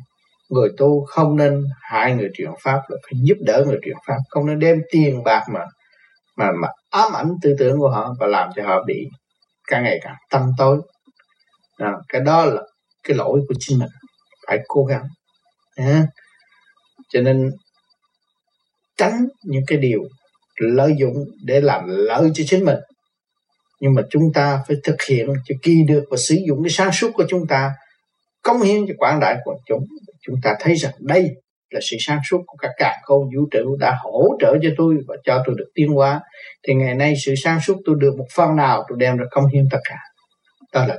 người 0.48 0.68
tu 0.76 1.04
không 1.04 1.36
nên 1.36 1.64
hại 1.80 2.14
người 2.14 2.30
truyền 2.34 2.50
pháp 2.62 2.80
là 2.88 2.96
phải 3.02 3.20
giúp 3.22 3.36
đỡ 3.40 3.64
người 3.66 3.78
truyền 3.84 3.96
pháp. 4.06 4.16
Không 4.30 4.46
nên 4.46 4.58
đem 4.58 4.82
tiền 4.90 5.24
bạc 5.24 5.42
mà 5.52 5.60
mà 6.36 6.52
mà 6.62 6.68
ám 6.90 7.12
ảnh 7.12 7.32
tư 7.42 7.56
tưởng 7.58 7.78
của 7.78 7.90
họ 7.90 8.14
và 8.20 8.26
làm 8.26 8.50
cho 8.56 8.62
họ 8.62 8.82
bị 8.86 9.08
càng 9.66 9.82
ngày 9.84 9.98
càng 10.02 10.14
tâm 10.30 10.50
tối. 10.58 10.80
À, 11.78 11.92
cái 12.08 12.20
đó 12.20 12.44
là 12.44 12.62
cái 13.04 13.16
lỗi 13.16 13.40
của 13.48 13.54
chính 13.58 13.78
mình. 13.78 13.88
Phải 14.46 14.58
cố 14.68 14.84
gắng. 14.84 15.04
À. 15.76 16.06
cho 17.08 17.20
nên 17.20 17.50
tránh 18.96 19.26
những 19.44 19.62
cái 19.66 19.78
điều 19.78 20.00
lợi 20.56 20.94
dụng 20.98 21.14
để 21.44 21.60
làm 21.60 21.82
lợi 21.86 22.30
cho 22.34 22.44
chính 22.46 22.64
mình. 22.64 22.78
Nhưng 23.80 23.94
mà 23.94 24.02
chúng 24.10 24.22
ta 24.34 24.60
phải 24.68 24.76
thực 24.84 25.02
hiện 25.08 25.26
cho 25.44 25.54
kỳ 25.62 25.82
được 25.88 26.04
và 26.10 26.16
sử 26.16 26.36
dụng 26.48 26.62
cái 26.64 26.70
sáng 26.70 26.92
suốt 26.92 27.10
của 27.14 27.24
chúng 27.28 27.46
ta 27.46 27.72
cống 28.42 28.62
hiến 28.62 28.86
cho 28.88 28.94
quảng 28.98 29.20
đại 29.20 29.36
quần 29.44 29.56
chúng 29.66 29.86
chúng 30.26 30.36
ta 30.42 30.54
thấy 30.60 30.74
rằng 30.74 30.92
đây 31.00 31.30
là 31.70 31.80
sự 31.82 31.96
sáng 32.00 32.18
suốt 32.30 32.38
của 32.46 32.56
các 32.56 32.70
cả 32.76 32.96
khôn 33.02 33.24
vũ 33.36 33.46
trụ 33.50 33.76
đã 33.80 33.96
hỗ 34.02 34.28
trợ 34.40 34.56
cho 34.62 34.68
tôi 34.76 34.96
và 35.08 35.16
cho 35.24 35.42
tôi 35.46 35.54
được 35.58 35.70
tiến 35.74 35.88
hóa. 35.88 36.20
Thì 36.66 36.74
ngày 36.74 36.94
nay 36.94 37.14
sự 37.24 37.34
sáng 37.36 37.60
suốt 37.60 37.76
tôi 37.84 37.96
được 37.98 38.14
một 38.18 38.26
phần 38.34 38.56
nào 38.56 38.84
tôi 38.88 38.98
đem 39.00 39.16
ra 39.16 39.24
công 39.30 39.46
hiến 39.46 39.64
tất 39.70 39.78
cả. 39.84 39.96
Đó 40.72 40.86
là 40.86 40.96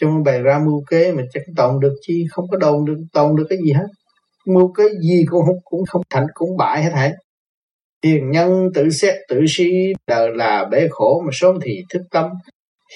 trong 0.00 0.22
bày 0.24 0.42
ra 0.42 0.58
mưu 0.58 0.84
kế 0.90 1.12
mà 1.12 1.22
chẳng 1.32 1.44
tồn 1.56 1.80
được 1.80 1.94
chi, 2.00 2.24
không 2.30 2.48
có 2.50 2.56
đồn 2.56 2.84
được, 2.84 2.96
tồn 3.12 3.36
được 3.36 3.46
cái 3.48 3.58
gì 3.64 3.72
hết. 3.72 3.86
Mưu 4.46 4.72
kế 4.72 4.84
gì 5.02 5.24
cũng 5.28 5.46
không 5.46 5.58
cũng 5.64 5.84
không 5.86 6.02
thành, 6.10 6.26
cũng 6.34 6.56
bại 6.56 6.82
hết 6.82 6.90
thảy. 6.92 7.12
Tiền 8.00 8.30
nhân 8.30 8.68
tự 8.74 8.90
xét, 8.90 9.14
tự 9.28 9.40
suy 9.48 9.92
đời 10.06 10.28
là 10.34 10.64
bể 10.70 10.86
khổ 10.90 11.22
mà 11.24 11.30
sớm 11.32 11.58
thì 11.64 11.82
thức 11.90 12.02
tâm 12.10 12.30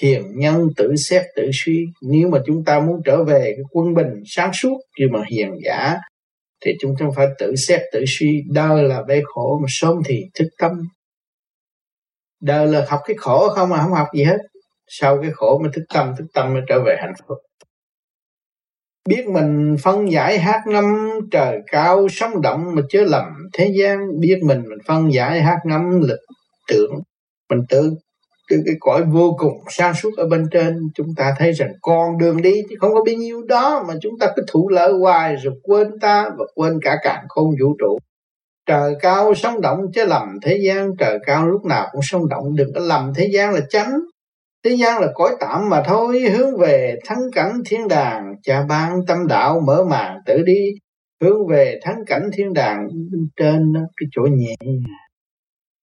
hiền 0.01 0.23
nhân 0.35 0.67
tự 0.77 0.95
xét 0.95 1.25
tự 1.35 1.49
suy. 1.53 1.85
Nếu 2.01 2.29
mà 2.29 2.39
chúng 2.45 2.63
ta 2.65 2.79
muốn 2.79 3.01
trở 3.05 3.23
về 3.23 3.53
cái 3.55 3.63
quân 3.71 3.93
bình 3.93 4.23
sáng 4.25 4.51
suốt 4.53 4.77
nhưng 4.99 5.11
mà 5.11 5.19
hiền 5.31 5.51
giả, 5.65 5.97
thì 6.65 6.71
chúng 6.81 6.95
ta 6.99 7.05
phải 7.15 7.27
tự 7.39 7.55
xét 7.55 7.81
tự 7.91 8.03
suy. 8.07 8.43
Đời 8.51 8.83
là 8.83 9.03
bể 9.07 9.21
khổ 9.25 9.59
mà 9.61 9.65
sớm 9.69 9.95
thì 10.05 10.23
thức 10.33 10.47
tâm. 10.57 10.71
Đời 12.41 12.67
là 12.67 12.85
học 12.89 12.99
cái 13.05 13.15
khổ 13.19 13.49
không 13.49 13.69
mà 13.69 13.77
không 13.77 13.93
học 13.93 14.07
gì 14.15 14.23
hết. 14.23 14.37
Sau 14.87 15.21
cái 15.21 15.31
khổ 15.33 15.59
mới 15.63 15.71
thức 15.73 15.83
tâm 15.93 16.13
thức 16.17 16.25
tâm 16.33 16.53
mới 16.53 16.63
trở 16.67 16.79
về 16.85 16.95
hạnh 16.99 17.13
phúc. 17.27 17.37
Biết 19.09 19.27
mình 19.27 19.75
phân 19.83 20.11
giải 20.11 20.39
hát 20.39 20.61
ngâm, 20.67 20.85
trời 21.31 21.59
cao 21.71 22.07
sống 22.09 22.41
động 22.41 22.75
mà 22.75 22.81
chớ 22.89 23.03
lầm 23.03 23.25
thế 23.53 23.71
gian. 23.79 23.99
Biết 24.19 24.39
mình 24.43 24.61
mình 24.69 24.79
phân 24.87 25.13
giải 25.13 25.41
hát 25.41 25.57
ngâm, 25.65 26.01
lực 26.01 26.19
tưởng, 26.67 26.91
mình 27.49 27.59
tự 27.69 27.95
cái, 28.51 28.59
cái 28.65 28.75
cõi 28.79 29.03
vô 29.13 29.35
cùng 29.39 29.57
sáng 29.69 29.93
suốt 29.93 30.09
ở 30.17 30.27
bên 30.27 30.45
trên 30.51 30.77
chúng 30.95 31.07
ta 31.17 31.33
thấy 31.37 31.51
rằng 31.51 31.71
con 31.81 32.17
đường 32.17 32.41
đi 32.41 32.61
chứ 32.69 32.75
không 32.79 32.93
có 32.93 33.03
bao 33.05 33.15
nhiêu 33.15 33.41
đó 33.47 33.83
mà 33.87 33.93
chúng 34.01 34.13
ta 34.19 34.27
cứ 34.35 34.43
thụ 34.47 34.69
lợi 34.69 34.93
hoài 34.93 35.35
rồi 35.35 35.53
quên 35.63 35.99
ta 36.01 36.29
và 36.37 36.45
quên 36.55 36.79
cả 36.81 36.97
cạn 37.03 37.25
không 37.29 37.45
vũ 37.45 37.75
trụ. 37.79 37.97
Trời 38.65 38.95
cao 39.01 39.33
sống 39.33 39.61
động 39.61 39.79
chứ 39.93 40.05
lầm 40.05 40.27
thế 40.41 40.59
gian 40.65 40.89
trời 40.99 41.19
cao 41.25 41.47
lúc 41.47 41.65
nào 41.65 41.87
cũng 41.91 42.01
sống 42.03 42.29
động. 42.29 42.55
Đừng 42.55 42.73
có 42.75 42.81
lầm 42.81 43.13
thế 43.15 43.29
gian 43.33 43.53
là 43.53 43.61
chánh 43.69 43.99
thế 44.63 44.71
gian 44.71 45.01
là 45.01 45.07
cõi 45.13 45.35
tạm 45.39 45.69
mà 45.69 45.83
thôi. 45.85 46.19
Hướng 46.19 46.57
về 46.57 46.95
thắng 47.05 47.21
cảnh 47.35 47.53
thiên 47.65 47.87
đàng 47.87 48.23
cha 48.43 48.63
ban 48.69 49.05
tâm 49.07 49.27
đạo 49.27 49.61
mở 49.67 49.83
màn 49.89 50.17
tự 50.25 50.43
đi. 50.45 50.71
Hướng 51.21 51.47
về 51.47 51.79
thắng 51.83 52.05
cảnh 52.07 52.29
thiên 52.33 52.53
đàng 52.53 52.87
trên 53.35 53.73
cái 53.73 54.07
chỗ 54.11 54.21
nhẹ 54.21 54.55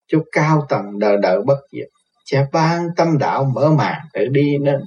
chỗ 0.09 0.19
cao 0.33 0.67
tầng 0.69 0.99
đời 0.99 1.17
đời 1.23 1.39
bất 1.47 1.59
diệt 1.73 1.89
sẽ 2.31 2.47
ban 2.53 2.87
tâm 2.97 3.19
đạo 3.19 3.45
mở 3.55 3.71
màn 3.71 4.01
tự 4.13 4.27
đi 4.31 4.59
nên 4.59 4.81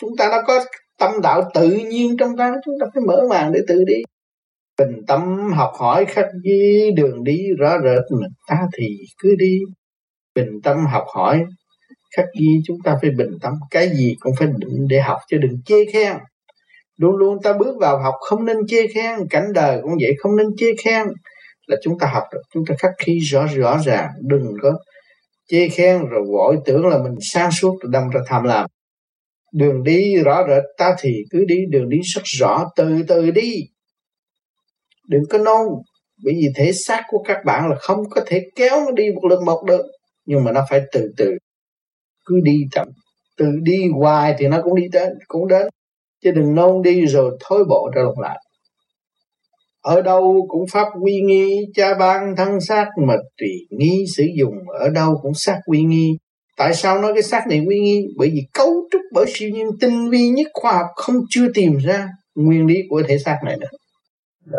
chúng 0.00 0.16
ta 0.18 0.28
đã 0.28 0.42
có 0.46 0.64
tâm 0.98 1.10
đạo 1.22 1.50
tự 1.54 1.70
nhiên 1.70 2.16
trong 2.16 2.36
ta, 2.36 2.54
chúng 2.64 2.74
ta 2.80 2.86
phải 2.94 3.02
mở 3.06 3.22
màn 3.30 3.52
để 3.52 3.60
tự 3.68 3.84
đi. 3.84 4.02
Bình 4.78 5.02
tâm 5.06 5.52
học 5.52 5.72
hỏi 5.78 6.04
khắc 6.04 6.26
ghi 6.44 6.90
đường 6.96 7.24
đi 7.24 7.38
rõ 7.58 7.78
rệt, 7.84 8.02
mình 8.20 8.30
ta 8.48 8.66
thì 8.78 8.86
cứ 9.18 9.34
đi. 9.38 9.58
Bình 10.34 10.60
tâm 10.62 10.76
học 10.86 11.04
hỏi 11.14 11.44
khắc 12.16 12.26
ghi, 12.40 12.48
chúng 12.66 12.76
ta 12.84 12.96
phải 13.02 13.10
bình 13.10 13.30
tâm. 13.42 13.52
Cái 13.70 13.88
gì 13.88 14.14
cũng 14.20 14.32
phải 14.38 14.48
định 14.58 14.86
để 14.88 15.00
học 15.00 15.18
chứ 15.30 15.36
đừng 15.36 15.62
chê 15.66 15.84
khen. 15.92 16.16
Luôn 16.96 17.16
luôn 17.16 17.42
ta 17.42 17.52
bước 17.52 17.76
vào 17.80 17.98
học 18.02 18.14
không 18.20 18.44
nên 18.44 18.56
chê 18.68 18.86
khen, 18.86 19.18
cảnh 19.30 19.52
đời 19.54 19.80
cũng 19.82 19.92
vậy, 20.00 20.14
không 20.18 20.36
nên 20.36 20.46
chê 20.56 20.66
khen 20.84 21.06
là 21.66 21.76
chúng 21.82 21.98
ta 21.98 22.06
học 22.06 22.24
được. 22.32 22.42
Chúng 22.54 22.64
ta 22.66 22.74
khắc 22.78 22.90
ghi 23.06 23.18
rõ 23.18 23.46
rõ 23.46 23.78
ràng, 23.78 24.08
đừng 24.20 24.54
có 24.62 24.78
chê 25.48 25.68
khen 25.68 26.06
rồi 26.06 26.24
vội 26.32 26.56
tưởng 26.64 26.86
là 26.86 26.98
mình 27.02 27.14
sáng 27.20 27.50
suốt 27.50 27.78
rồi 27.80 27.90
đâm 27.92 28.08
ra 28.08 28.20
tham 28.26 28.44
lam. 28.44 28.66
Đường 29.52 29.82
đi 29.82 30.16
rõ 30.16 30.46
rệt, 30.48 30.62
ta 30.78 30.96
thì 31.00 31.10
cứ 31.30 31.44
đi, 31.44 31.56
đường 31.70 31.88
đi 31.88 31.98
rất 32.14 32.22
rõ, 32.24 32.64
từ 32.76 33.02
từ 33.08 33.30
đi. 33.30 33.52
Đừng 35.08 35.22
có 35.30 35.38
nôn, 35.38 35.66
bởi 36.24 36.34
vì 36.34 36.48
thể 36.56 36.72
xác 36.72 37.02
của 37.08 37.22
các 37.22 37.38
bạn 37.44 37.70
là 37.70 37.76
không 37.76 37.98
có 38.10 38.20
thể 38.26 38.42
kéo 38.56 38.80
nó 38.80 38.90
đi 38.90 39.04
một 39.14 39.24
lần 39.30 39.44
một 39.44 39.64
được, 39.66 39.86
nhưng 40.26 40.44
mà 40.44 40.52
nó 40.52 40.66
phải 40.70 40.80
từ 40.92 41.12
từ. 41.16 41.30
Cứ 42.26 42.40
đi 42.44 42.56
chậm 42.72 42.88
từ 43.36 43.46
đi 43.62 43.88
hoài 43.94 44.34
thì 44.38 44.48
nó 44.48 44.60
cũng 44.62 44.74
đi 44.74 44.88
đến, 44.92 45.12
cũng 45.28 45.48
đến. 45.48 45.66
Chứ 46.24 46.30
đừng 46.30 46.54
nôn 46.54 46.82
đi 46.82 47.06
rồi 47.06 47.38
thối 47.40 47.64
bộ 47.68 47.90
ra 47.94 48.02
lộn 48.02 48.14
lại 48.22 48.38
ở 49.86 50.02
đâu 50.02 50.46
cũng 50.48 50.64
pháp 50.72 50.88
quy 51.02 51.20
nghi 51.20 51.66
cha 51.74 51.94
ban 51.94 52.36
thân 52.36 52.60
xác 52.60 52.86
mà 53.06 53.14
tùy 53.38 53.48
nghi 53.70 54.04
sử 54.16 54.24
dụng 54.38 54.54
ở 54.80 54.88
đâu 54.88 55.20
cũng 55.22 55.34
xác 55.34 55.60
quy 55.66 55.82
nghi. 55.82 56.18
Tại 56.56 56.74
sao 56.74 56.98
nói 56.98 57.12
cái 57.14 57.22
xác 57.22 57.46
này 57.48 57.64
quy 57.68 57.80
nghi? 57.80 58.06
Bởi 58.16 58.30
vì 58.30 58.40
cấu 58.54 58.88
trúc 58.92 59.00
bởi 59.12 59.24
siêu 59.28 59.50
nhiên 59.50 59.66
tinh 59.80 60.10
vi 60.10 60.28
nhất 60.28 60.46
khoa 60.54 60.72
học 60.72 60.86
không 60.96 61.14
chưa 61.30 61.48
tìm 61.54 61.76
ra 61.76 62.08
nguyên 62.34 62.66
lý 62.66 62.74
của 62.90 63.02
thể 63.08 63.18
xác 63.18 63.38
này 63.44 63.56
nữa. 63.56 64.58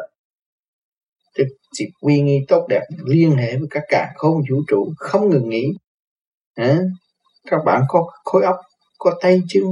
Thì 1.38 1.44
chỉ 1.74 1.86
quy 2.02 2.22
nghi 2.22 2.40
tốt 2.48 2.66
đẹp 2.70 2.82
liên 3.06 3.32
hệ 3.32 3.58
với 3.58 3.68
các 3.70 3.84
cả 3.90 4.10
không 4.16 4.36
vũ 4.52 4.58
trụ 4.68 4.94
không 4.98 5.30
ngừng 5.30 5.50
nghỉ. 5.50 5.66
À, 6.56 6.80
các 7.52 7.60
bạn 7.66 7.82
có 7.88 8.06
khối 8.24 8.44
óc 8.44 8.56
có 8.98 9.18
tay 9.22 9.42
chân 9.50 9.64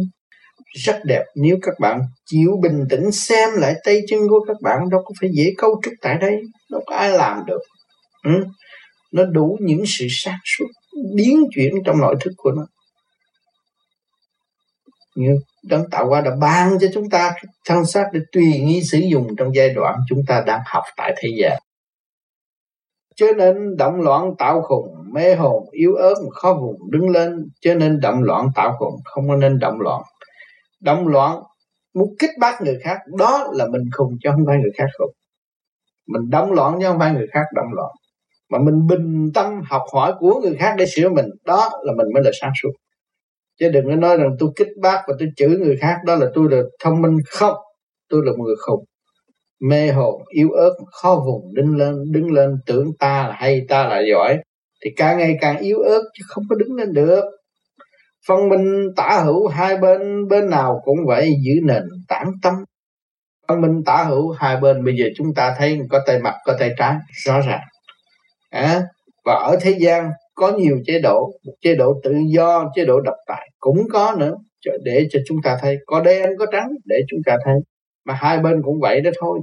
rất 0.75 0.99
đẹp. 1.05 1.23
Nếu 1.35 1.57
các 1.61 1.73
bạn 1.79 2.01
chịu 2.25 2.49
bình 2.61 2.83
tĩnh 2.89 3.11
xem 3.11 3.49
lại 3.53 3.73
tay 3.83 4.01
chân 4.07 4.19
của 4.29 4.45
các 4.47 4.57
bạn, 4.61 4.89
đâu 4.91 5.01
có 5.05 5.13
phải 5.21 5.29
dễ 5.33 5.53
cấu 5.57 5.81
trúc 5.83 5.93
tại 6.01 6.17
đây. 6.21 6.41
Đâu 6.71 6.81
có 6.85 6.95
ai 6.95 7.09
làm 7.09 7.45
được. 7.47 7.59
Ừ? 8.23 8.31
nó 9.15 9.25
đủ 9.25 9.57
những 9.61 9.83
sự 9.85 10.07
sáng 10.09 10.39
suốt 10.43 10.65
biến 11.15 11.43
chuyển 11.55 11.73
trong 11.85 11.97
nội 11.97 12.15
thức 12.19 12.31
của 12.37 12.51
nó. 12.51 12.65
Như 15.15 15.37
đấng 15.63 15.89
tạo 15.89 16.07
hóa 16.07 16.21
đã 16.21 16.31
ban 16.41 16.79
cho 16.79 16.87
chúng 16.93 17.09
ta 17.09 17.33
thân 17.65 17.85
xác 17.85 18.05
để 18.13 18.19
tùy 18.31 18.45
nghi 18.45 18.81
sử 18.83 18.99
dụng 19.11 19.27
trong 19.37 19.55
giai 19.55 19.69
đoạn 19.69 19.95
chúng 20.09 20.19
ta 20.27 20.43
đang 20.47 20.61
học 20.65 20.83
tại 20.97 21.15
thế 21.17 21.29
gian. 21.39 21.59
Cho 23.15 23.27
nên 23.37 23.75
động 23.77 24.01
loạn 24.01 24.31
tạo 24.37 24.61
khùng, 24.61 24.87
mê 25.13 25.35
hồn, 25.35 25.69
yếu 25.71 25.95
ớt, 25.95 26.15
khó 26.33 26.53
vùng 26.53 26.91
đứng 26.91 27.09
lên. 27.09 27.31
Cho 27.61 27.73
nên 27.73 27.99
động 27.99 28.23
loạn 28.23 28.47
tạo 28.55 28.75
khùng, 28.79 28.95
không 29.03 29.27
có 29.27 29.35
nên 29.35 29.59
động 29.59 29.79
loạn 29.79 30.01
động 30.85 31.07
loạn 31.07 31.39
muốn 31.95 32.15
kích 32.19 32.31
bác 32.39 32.61
người 32.61 32.77
khác, 32.83 32.97
đó 33.17 33.47
là 33.53 33.67
mình 33.71 33.81
khùng 33.97 34.17
chứ 34.23 34.29
không 34.31 34.45
phải 34.47 34.57
người 34.57 34.71
khác 34.77 34.87
khùng. 34.97 35.13
Mình 36.07 36.29
động 36.29 36.51
loạn 36.51 36.77
chứ 36.79 36.85
không 36.87 36.99
phải 36.99 37.13
người 37.13 37.27
khác 37.33 37.45
động 37.55 37.73
loạn 37.75 37.91
mà 38.49 38.59
mình 38.59 38.87
bình 38.87 39.31
tâm 39.33 39.61
học 39.65 39.81
hỏi 39.93 40.13
của 40.19 40.41
người 40.41 40.55
khác 40.59 40.75
để 40.77 40.85
sửa 40.85 41.09
mình, 41.09 41.25
đó 41.45 41.69
là 41.83 41.93
mình 41.97 42.13
mới 42.13 42.23
là 42.23 42.31
sáng 42.41 42.51
suốt. 42.61 42.71
Chứ 43.59 43.69
đừng 43.69 43.85
có 43.85 43.95
nói 43.95 44.17
rằng 44.17 44.35
tôi 44.39 44.49
kích 44.55 44.67
bác 44.81 45.03
và 45.07 45.13
tôi 45.19 45.29
chửi 45.35 45.49
người 45.49 45.77
khác, 45.81 45.97
đó 46.05 46.15
là 46.15 46.27
tôi 46.33 46.47
là 46.51 46.61
thông 46.83 47.01
minh 47.01 47.17
không. 47.29 47.55
Tôi 48.09 48.21
là 48.25 48.31
một 48.31 48.43
người 48.43 48.55
khùng. 48.67 48.85
Mê 49.61 49.91
hồn, 49.91 50.21
yếu 50.29 50.51
ớt, 50.51 50.73
khó 50.91 51.23
vùng, 51.25 51.53
đứng 51.53 51.77
lên 51.77 51.95
đứng 52.11 52.31
lên, 52.31 52.57
tưởng 52.65 52.91
ta 52.99 53.27
là 53.27 53.35
hay, 53.37 53.65
ta 53.69 53.87
là 53.87 54.01
giỏi. 54.09 54.37
Thì 54.83 54.91
càng 54.95 55.17
ngày 55.17 55.37
càng 55.41 55.57
yếu 55.57 55.79
ớt 55.79 56.01
chứ 56.13 56.23
không 56.27 56.43
có 56.49 56.55
đứng 56.55 56.73
lên 56.75 56.93
được 56.93 57.23
phân 58.27 58.49
minh 58.49 58.87
tả 58.95 59.21
hữu 59.25 59.47
hai 59.47 59.77
bên 59.77 60.27
bên 60.27 60.49
nào 60.49 60.81
cũng 60.83 60.97
vậy 61.07 61.31
giữ 61.45 61.53
nền 61.63 61.83
tảng 62.07 62.31
tâm. 62.41 62.53
Phân 63.47 63.61
minh 63.61 63.83
tả 63.85 64.03
hữu 64.03 64.31
hai 64.31 64.57
bên 64.57 64.83
bây 64.83 64.95
giờ 64.97 65.05
chúng 65.17 65.27
ta 65.35 65.55
thấy 65.57 65.79
có 65.89 65.99
tay 66.07 66.19
mặt 66.19 66.35
có 66.45 66.55
tay 66.59 66.71
trái 66.77 66.95
rõ 67.25 67.41
ràng. 67.41 67.63
À, 68.49 68.83
và 69.25 69.33
ở 69.33 69.57
thế 69.61 69.75
gian 69.79 70.09
có 70.35 70.51
nhiều 70.51 70.77
chế 70.85 70.99
độ 70.99 71.31
một 71.45 71.53
chế 71.61 71.75
độ 71.75 71.93
tự 72.03 72.13
do 72.35 72.71
chế 72.75 72.85
độ 72.85 73.01
độc 73.01 73.15
tài 73.27 73.49
cũng 73.59 73.77
có 73.91 74.15
nữa 74.19 74.35
để 74.83 75.07
cho 75.11 75.19
chúng 75.27 75.37
ta 75.43 75.57
thấy. 75.61 75.77
Có 75.85 76.01
đen 76.01 76.29
có 76.39 76.45
trắng 76.51 76.69
để 76.85 76.95
chúng 77.09 77.19
ta 77.25 77.37
thấy. 77.45 77.55
Mà 78.05 78.13
hai 78.13 78.39
bên 78.39 78.61
cũng 78.63 78.79
vậy 78.81 79.01
đó 79.01 79.11
thôi. 79.19 79.39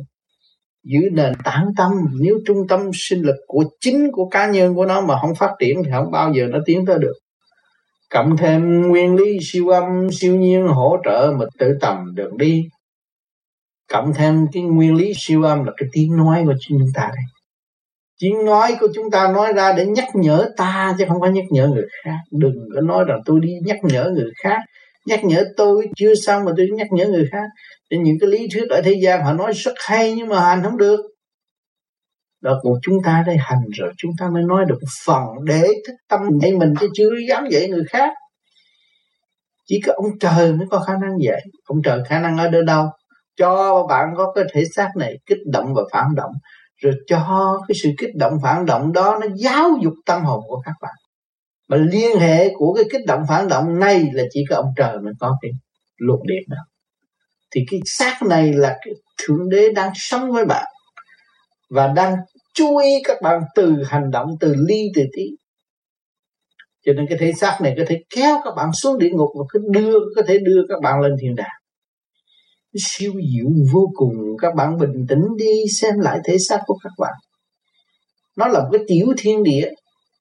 Giữ 0.84 1.00
nền 1.12 1.32
tảng 1.44 1.66
tâm. 1.76 1.92
Nếu 2.20 2.38
trung 2.46 2.68
tâm 2.68 2.90
sinh 2.94 3.22
lực 3.22 3.36
của 3.46 3.64
chính 3.80 4.12
của 4.12 4.28
cá 4.28 4.50
nhân 4.50 4.74
của 4.74 4.86
nó 4.86 5.00
mà 5.00 5.18
không 5.20 5.34
phát 5.38 5.50
triển 5.60 5.82
thì 5.84 5.90
không 5.92 6.10
bao 6.10 6.32
giờ 6.32 6.46
nó 6.50 6.58
tiến 6.66 6.86
tới 6.86 6.98
được 6.98 7.14
cộng 8.12 8.36
thêm 8.36 8.88
nguyên 8.88 9.16
lý 9.16 9.38
siêu 9.42 9.68
âm, 9.68 10.10
siêu 10.12 10.36
nhiên 10.36 10.66
hỗ 10.66 10.96
trợ 11.04 11.32
mà 11.38 11.44
tự 11.58 11.78
tầm 11.80 12.14
đường 12.14 12.38
đi. 12.38 12.62
Cộng 13.92 14.14
thêm 14.14 14.46
cái 14.52 14.62
nguyên 14.62 14.94
lý 14.94 15.12
siêu 15.16 15.42
âm 15.42 15.64
là 15.64 15.72
cái 15.76 15.88
tiếng 15.92 16.16
nói 16.16 16.42
của 16.46 16.54
chúng 16.68 16.82
ta 16.94 17.02
đây. 17.02 17.24
Tiếng 18.20 18.44
nói 18.44 18.76
của 18.80 18.88
chúng 18.94 19.10
ta 19.10 19.32
nói 19.32 19.52
ra 19.52 19.72
để 19.72 19.86
nhắc 19.86 20.08
nhở 20.14 20.48
ta 20.56 20.94
chứ 20.98 21.04
không 21.08 21.20
phải 21.20 21.30
nhắc 21.30 21.44
nhở 21.50 21.68
người 21.68 21.86
khác. 22.04 22.18
Đừng 22.30 22.54
có 22.74 22.80
nói 22.80 23.04
rằng 23.08 23.18
tôi 23.24 23.40
đi 23.42 23.52
nhắc 23.64 23.76
nhở 23.82 24.10
người 24.14 24.30
khác. 24.42 24.58
Nhắc 25.06 25.24
nhở 25.24 25.44
tôi 25.56 25.88
chưa 25.96 26.14
xong 26.14 26.44
mà 26.44 26.52
tôi 26.56 26.68
nhắc 26.72 26.86
nhở 26.90 27.08
người 27.08 27.28
khác. 27.32 27.46
Thì 27.90 27.96
những 27.98 28.16
cái 28.20 28.30
lý 28.30 28.48
thuyết 28.54 28.68
ở 28.70 28.82
thế 28.84 28.94
gian 29.02 29.24
họ 29.24 29.32
nói 29.32 29.52
rất 29.54 29.74
hay 29.86 30.14
nhưng 30.14 30.28
mà 30.28 30.40
hành 30.40 30.62
không 30.62 30.76
được 30.76 31.00
đó 32.42 32.58
của 32.62 32.78
chúng 32.82 33.02
ta 33.04 33.24
đây 33.26 33.36
hành 33.38 33.62
rồi, 33.72 33.92
chúng 33.96 34.10
ta 34.18 34.28
mới 34.28 34.42
nói 34.42 34.64
được 34.68 34.78
phần 35.06 35.22
để 35.46 35.62
thức 35.62 35.94
tâm 36.08 36.20
dạy 36.42 36.52
mình 36.52 36.74
chứ 36.80 36.88
chưa 36.94 37.10
dám 37.28 37.44
dạy 37.50 37.68
người 37.68 37.84
khác. 37.88 38.10
Chỉ 39.66 39.80
có 39.86 39.92
ông 39.96 40.18
trời 40.20 40.52
mới 40.52 40.66
có 40.70 40.78
khả 40.78 40.92
năng 40.92 41.10
dạy. 41.24 41.40
Ông 41.64 41.78
trời 41.84 42.00
khả 42.08 42.20
năng 42.20 42.38
ở 42.38 42.48
đâu 42.48 42.62
đâu? 42.62 42.86
Cho 43.36 43.82
bạn 43.88 44.08
có 44.16 44.32
cái 44.32 44.44
thể 44.52 44.64
xác 44.76 44.88
này 44.96 45.14
kích 45.26 45.38
động 45.52 45.74
và 45.74 45.82
phản 45.92 46.06
động, 46.16 46.32
rồi 46.82 46.94
cho 47.06 47.60
cái 47.68 47.74
sự 47.82 47.90
kích 47.98 48.10
động 48.16 48.32
phản 48.42 48.66
động 48.66 48.92
đó 48.92 49.18
nó 49.20 49.26
giáo 49.36 49.70
dục 49.82 49.94
tâm 50.06 50.24
hồn 50.24 50.40
của 50.48 50.62
các 50.64 50.74
bạn. 50.82 50.94
Mà 51.68 51.76
liên 51.76 52.18
hệ 52.18 52.48
của 52.54 52.74
cái 52.74 52.84
kích 52.92 53.06
động 53.06 53.22
phản 53.28 53.48
động 53.48 53.78
này 53.78 54.04
là 54.12 54.24
chỉ 54.30 54.44
có 54.50 54.56
ông 54.56 54.72
trời 54.76 54.98
mới 55.04 55.12
có 55.20 55.36
cái 55.42 55.50
luật 55.96 56.20
điện 56.26 56.42
đó. 56.48 56.56
Thì 57.54 57.60
cái 57.70 57.80
xác 57.84 58.18
này 58.22 58.52
là 58.52 58.78
cái 58.84 58.94
thượng 59.22 59.48
đế 59.48 59.72
đang 59.74 59.92
sống 59.94 60.32
với 60.32 60.44
bạn 60.44 60.66
và 61.70 61.86
đang 61.86 62.16
chú 62.54 62.76
ý 62.76 62.90
các 63.04 63.16
bạn 63.22 63.40
từ 63.54 63.82
hành 63.86 64.10
động, 64.10 64.28
từ 64.40 64.54
ly, 64.68 64.82
từ 64.94 65.02
tí. 65.16 65.22
Cho 66.86 66.92
nên 66.92 67.06
cái 67.08 67.18
thể 67.18 67.32
xác 67.32 67.58
này 67.62 67.74
có 67.78 67.84
thể 67.88 68.02
kéo 68.16 68.40
các 68.44 68.50
bạn 68.56 68.70
xuống 68.72 68.98
địa 68.98 69.10
ngục 69.12 69.28
và 69.38 69.44
cứ 69.48 69.60
đưa, 69.70 69.98
có 70.16 70.22
thể 70.26 70.38
đưa 70.38 70.62
các 70.68 70.80
bạn 70.82 71.00
lên 71.00 71.12
thiên 71.20 71.34
đàng. 71.34 71.58
Siêu 72.74 73.12
diệu 73.12 73.50
vô 73.72 73.90
cùng, 73.94 74.12
các 74.38 74.54
bạn 74.54 74.78
bình 74.78 75.06
tĩnh 75.08 75.24
đi 75.36 75.62
xem 75.80 75.98
lại 75.98 76.18
thể 76.24 76.36
xác 76.48 76.60
của 76.66 76.78
các 76.82 76.92
bạn. 76.98 77.12
Nó 78.36 78.48
là 78.48 78.60
một 78.60 78.68
cái 78.72 78.80
tiểu 78.88 79.06
thiên 79.18 79.42
địa, 79.42 79.68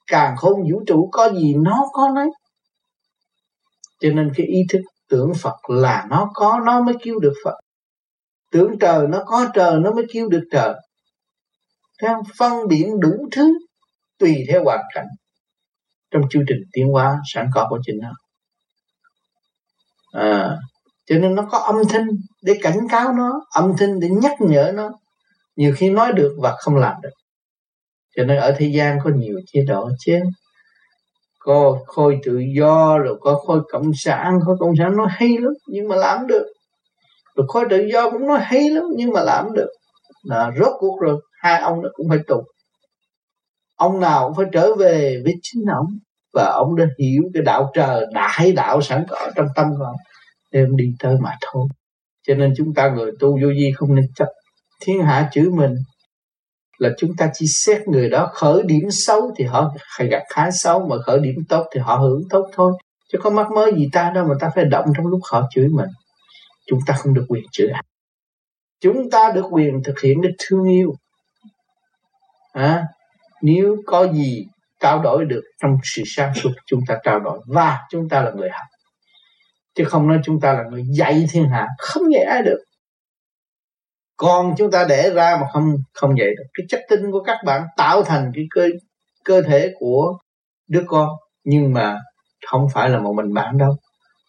càng 0.08 0.36
không 0.38 0.54
vũ 0.54 0.84
trụ 0.88 1.10
có 1.12 1.30
gì 1.30 1.54
nó 1.58 1.86
có 1.94 2.10
nấy. 2.16 2.28
Cho 4.02 4.10
nên 4.10 4.32
cái 4.36 4.48
ý 4.48 4.60
thức 4.70 4.82
tưởng 5.10 5.32
Phật 5.42 5.70
là 5.70 6.06
nó 6.10 6.30
có, 6.34 6.60
nó 6.66 6.82
mới 6.82 6.96
kêu 7.04 7.20
được 7.20 7.34
Phật. 7.44 7.56
Tưởng 8.52 8.80
trời 8.80 9.08
nó 9.08 9.24
có 9.26 9.48
trời, 9.54 9.80
nó 9.80 9.92
mới 9.92 10.06
kêu 10.14 10.30
được 10.30 10.44
trời 10.52 10.74
theo 12.02 12.24
phân 12.38 12.68
biệt 12.68 12.86
đủ 13.00 13.12
thứ 13.32 13.54
tùy 14.20 14.46
theo 14.50 14.64
hoàn 14.64 14.80
cảnh. 14.94 15.08
Trong 16.12 16.22
chương 16.30 16.44
trình 16.48 16.58
tiến 16.74 16.88
hóa 16.88 17.20
sẵn 17.34 17.48
có 17.54 17.68
của 17.70 17.80
chính 17.86 18.00
nó. 18.02 18.12
À, 20.12 20.58
cho 21.06 21.18
nên 21.18 21.36
nó 21.36 21.48
có 21.52 21.58
âm 21.58 21.76
thanh 21.90 22.08
để 22.42 22.54
cảnh 22.62 22.78
cáo 22.90 23.14
nó 23.14 23.46
âm 23.56 23.74
thanh 23.78 24.00
để 24.00 24.10
nhắc 24.10 24.42
nhở 24.42 24.72
nó. 24.76 24.90
Nhiều 25.56 25.74
khi 25.78 25.90
nói 25.90 26.14
được 26.14 26.36
và 26.42 26.56
không 26.60 26.76
làm 26.76 26.96
được. 27.02 27.10
Cho 28.16 28.24
nên 28.24 28.38
ở 28.38 28.56
thế 28.58 28.72
gian 28.76 28.98
có 29.04 29.10
nhiều 29.16 29.40
chế 29.48 29.64
độ 29.68 29.90
chứ 30.00 30.20
có 31.40 31.80
khôi 31.86 32.20
tự 32.24 32.40
do 32.58 32.98
rồi 32.98 33.18
có 33.22 33.36
khôi 33.36 33.62
cộng 33.72 33.92
sản. 33.96 34.40
Khôi 34.46 34.56
cộng 34.60 34.74
sản 34.80 34.98
nó 34.98 35.06
hay 35.10 35.38
lắm 35.38 35.54
nhưng 35.68 35.88
mà 35.88 35.96
làm 35.96 36.28
được. 36.28 36.46
Rồi 37.36 37.48
khôi 37.50 37.66
tự 37.70 37.88
do 37.94 38.10
cũng 38.10 38.28
nó 38.28 38.38
hay 38.38 38.70
lắm 38.70 38.84
nhưng 38.96 39.12
mà 39.12 39.22
làm 39.22 39.54
được. 39.54 39.70
Là 40.24 40.52
rốt 40.60 40.74
cuộc 40.80 41.02
rồi 41.02 41.22
hai 41.42 41.62
ông 41.62 41.82
nó 41.82 41.90
cũng 41.94 42.10
phải 42.10 42.20
tù. 42.28 42.44
Ông 43.76 44.00
nào 44.00 44.28
cũng 44.28 44.38
phải 44.38 44.46
trở 44.52 44.76
về 44.76 45.22
với 45.24 45.34
chính 45.42 45.64
ông 45.76 45.86
và 46.34 46.52
ông 46.52 46.76
đã 46.76 46.86
hiểu 47.00 47.24
cái 47.34 47.44
đạo 47.44 47.72
trời 47.74 48.06
đại 48.14 48.52
đạo 48.52 48.82
sẵn 48.82 49.06
có 49.10 49.32
trong 49.36 49.48
tâm 49.56 49.68
của 49.78 49.84
ông, 49.86 49.96
đem 50.52 50.76
đi 50.76 50.86
tới 51.00 51.18
mà 51.22 51.38
thôi. 51.42 51.68
Cho 52.28 52.36
nên 52.36 52.54
chúng 52.58 52.74
ta 52.74 52.90
người 52.90 53.12
tu 53.20 53.30
vô 53.42 53.48
vi 53.48 53.72
không 53.76 53.96
nên 53.96 54.06
chấp. 54.16 54.28
Thiên 54.82 55.04
hạ 55.04 55.30
chữ 55.34 55.52
mình 55.54 55.76
là 56.78 56.90
chúng 56.98 57.16
ta 57.18 57.30
chỉ 57.34 57.46
xét 57.50 57.88
người 57.88 58.10
đó 58.10 58.30
khởi 58.34 58.64
điểm 58.64 58.92
xấu 58.92 59.32
thì 59.38 59.46
họ 59.46 59.74
phải 59.98 60.08
gặp 60.08 60.24
khá 60.30 60.52
xấu, 60.52 60.88
mà 60.88 60.96
khởi 61.06 61.20
điểm 61.20 61.36
tốt 61.50 61.68
thì 61.74 61.80
họ 61.80 61.96
hưởng 61.96 62.22
tốt 62.30 62.50
thôi. 62.54 62.74
Chứ 63.12 63.18
có 63.22 63.30
mắc 63.30 63.52
mới 63.52 63.74
gì 63.78 63.90
ta 63.92 64.12
đâu 64.16 64.26
mà 64.26 64.36
ta 64.40 64.50
phải 64.56 64.66
động 64.66 64.86
trong 64.98 65.08
lúc 65.08 65.20
họ 65.32 65.48
chửi 65.52 65.68
mình. 65.68 65.90
Chúng 66.68 66.80
ta 66.88 66.94
không 66.94 67.14
được 67.14 67.26
quyền 67.30 67.44
chửi 67.52 67.68
ai 67.68 67.84
chúng 68.82 69.10
ta 69.12 69.32
được 69.36 69.46
quyền 69.52 69.84
thực 69.84 70.00
hiện 70.00 70.18
cái 70.24 70.32
thương 70.40 70.70
yêu 70.70 70.94
à, 72.52 72.84
nếu 73.42 73.78
có 73.86 74.08
gì 74.08 74.46
trao 74.80 75.02
đổi 75.02 75.26
được 75.26 75.44
trong 75.62 75.78
sự 75.84 76.04
sáng 76.06 76.34
suốt 76.36 76.52
chúng 76.66 76.80
ta 76.88 76.98
trao 77.04 77.20
đổi 77.20 77.40
và 77.48 77.80
chúng 77.90 78.10
ta 78.10 78.22
là 78.22 78.32
người 78.32 78.50
học. 78.50 78.68
Chứ 79.76 79.84
không 79.84 80.08
nói 80.08 80.20
chúng 80.24 80.40
ta 80.40 80.54
là 80.54 80.64
người 80.72 80.84
dạy 80.98 81.26
thiên 81.32 81.50
hạ 81.50 81.68
không 81.78 82.04
dạy 82.14 82.24
ai 82.24 82.42
được. 82.42 82.64
Còn 84.18 84.56
chúng 84.58 84.72
ta 84.72 84.86
để 84.90 85.10
ra 85.10 85.38
mà 85.42 85.48
không 85.54 85.76
không 85.94 86.18
dạy 86.20 86.28
được. 86.28 86.44
Cái 86.54 86.66
chất 86.70 86.82
tinh 86.90 87.12
của 87.12 87.24
các 87.24 87.38
bạn 87.46 87.64
tạo 87.78 88.04
thành 88.04 88.32
cái 88.36 88.44
cơ 88.50 88.68
cơ 89.26 89.42
thể 89.42 89.72
của 89.80 90.18
đứa 90.68 90.84
con 90.88 91.10
nhưng 91.44 91.74
mà 91.74 92.00
không 92.48 92.68
phải 92.74 92.90
là 92.90 93.00
một 93.00 93.14
mình 93.14 93.34
bạn 93.34 93.58
đâu. 93.58 93.76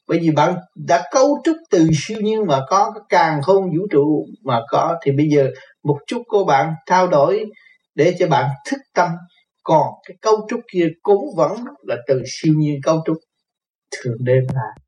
Bởi 0.08 0.18
vì 0.18 0.30
bạn 0.30 0.54
đã 0.86 1.02
cấu 1.10 1.38
trúc 1.44 1.56
từ 1.70 1.88
siêu 1.94 2.18
nhiên 2.20 2.46
mà 2.46 2.60
có 2.68 2.92
cái 2.94 3.02
càng 3.08 3.42
không 3.42 3.64
vũ 3.64 3.86
trụ 3.90 4.26
mà 4.44 4.60
có 4.68 4.98
thì 5.02 5.12
bây 5.12 5.26
giờ 5.28 5.48
một 5.84 5.98
chút 6.06 6.22
của 6.26 6.44
bạn 6.44 6.74
trao 6.86 7.06
đổi 7.06 7.44
để 7.94 8.16
cho 8.18 8.28
bạn 8.28 8.50
thức 8.70 8.80
tâm. 8.94 9.10
Còn 9.62 9.86
cái 10.08 10.16
cấu 10.20 10.46
trúc 10.50 10.60
kia 10.72 10.86
cũng 11.02 11.24
vẫn 11.36 11.52
là 11.82 11.96
từ 12.08 12.22
siêu 12.26 12.54
nhiên 12.56 12.80
cấu 12.82 13.02
trúc 13.06 13.16
thường 13.90 14.16
đêm 14.20 14.42
là 14.54 14.82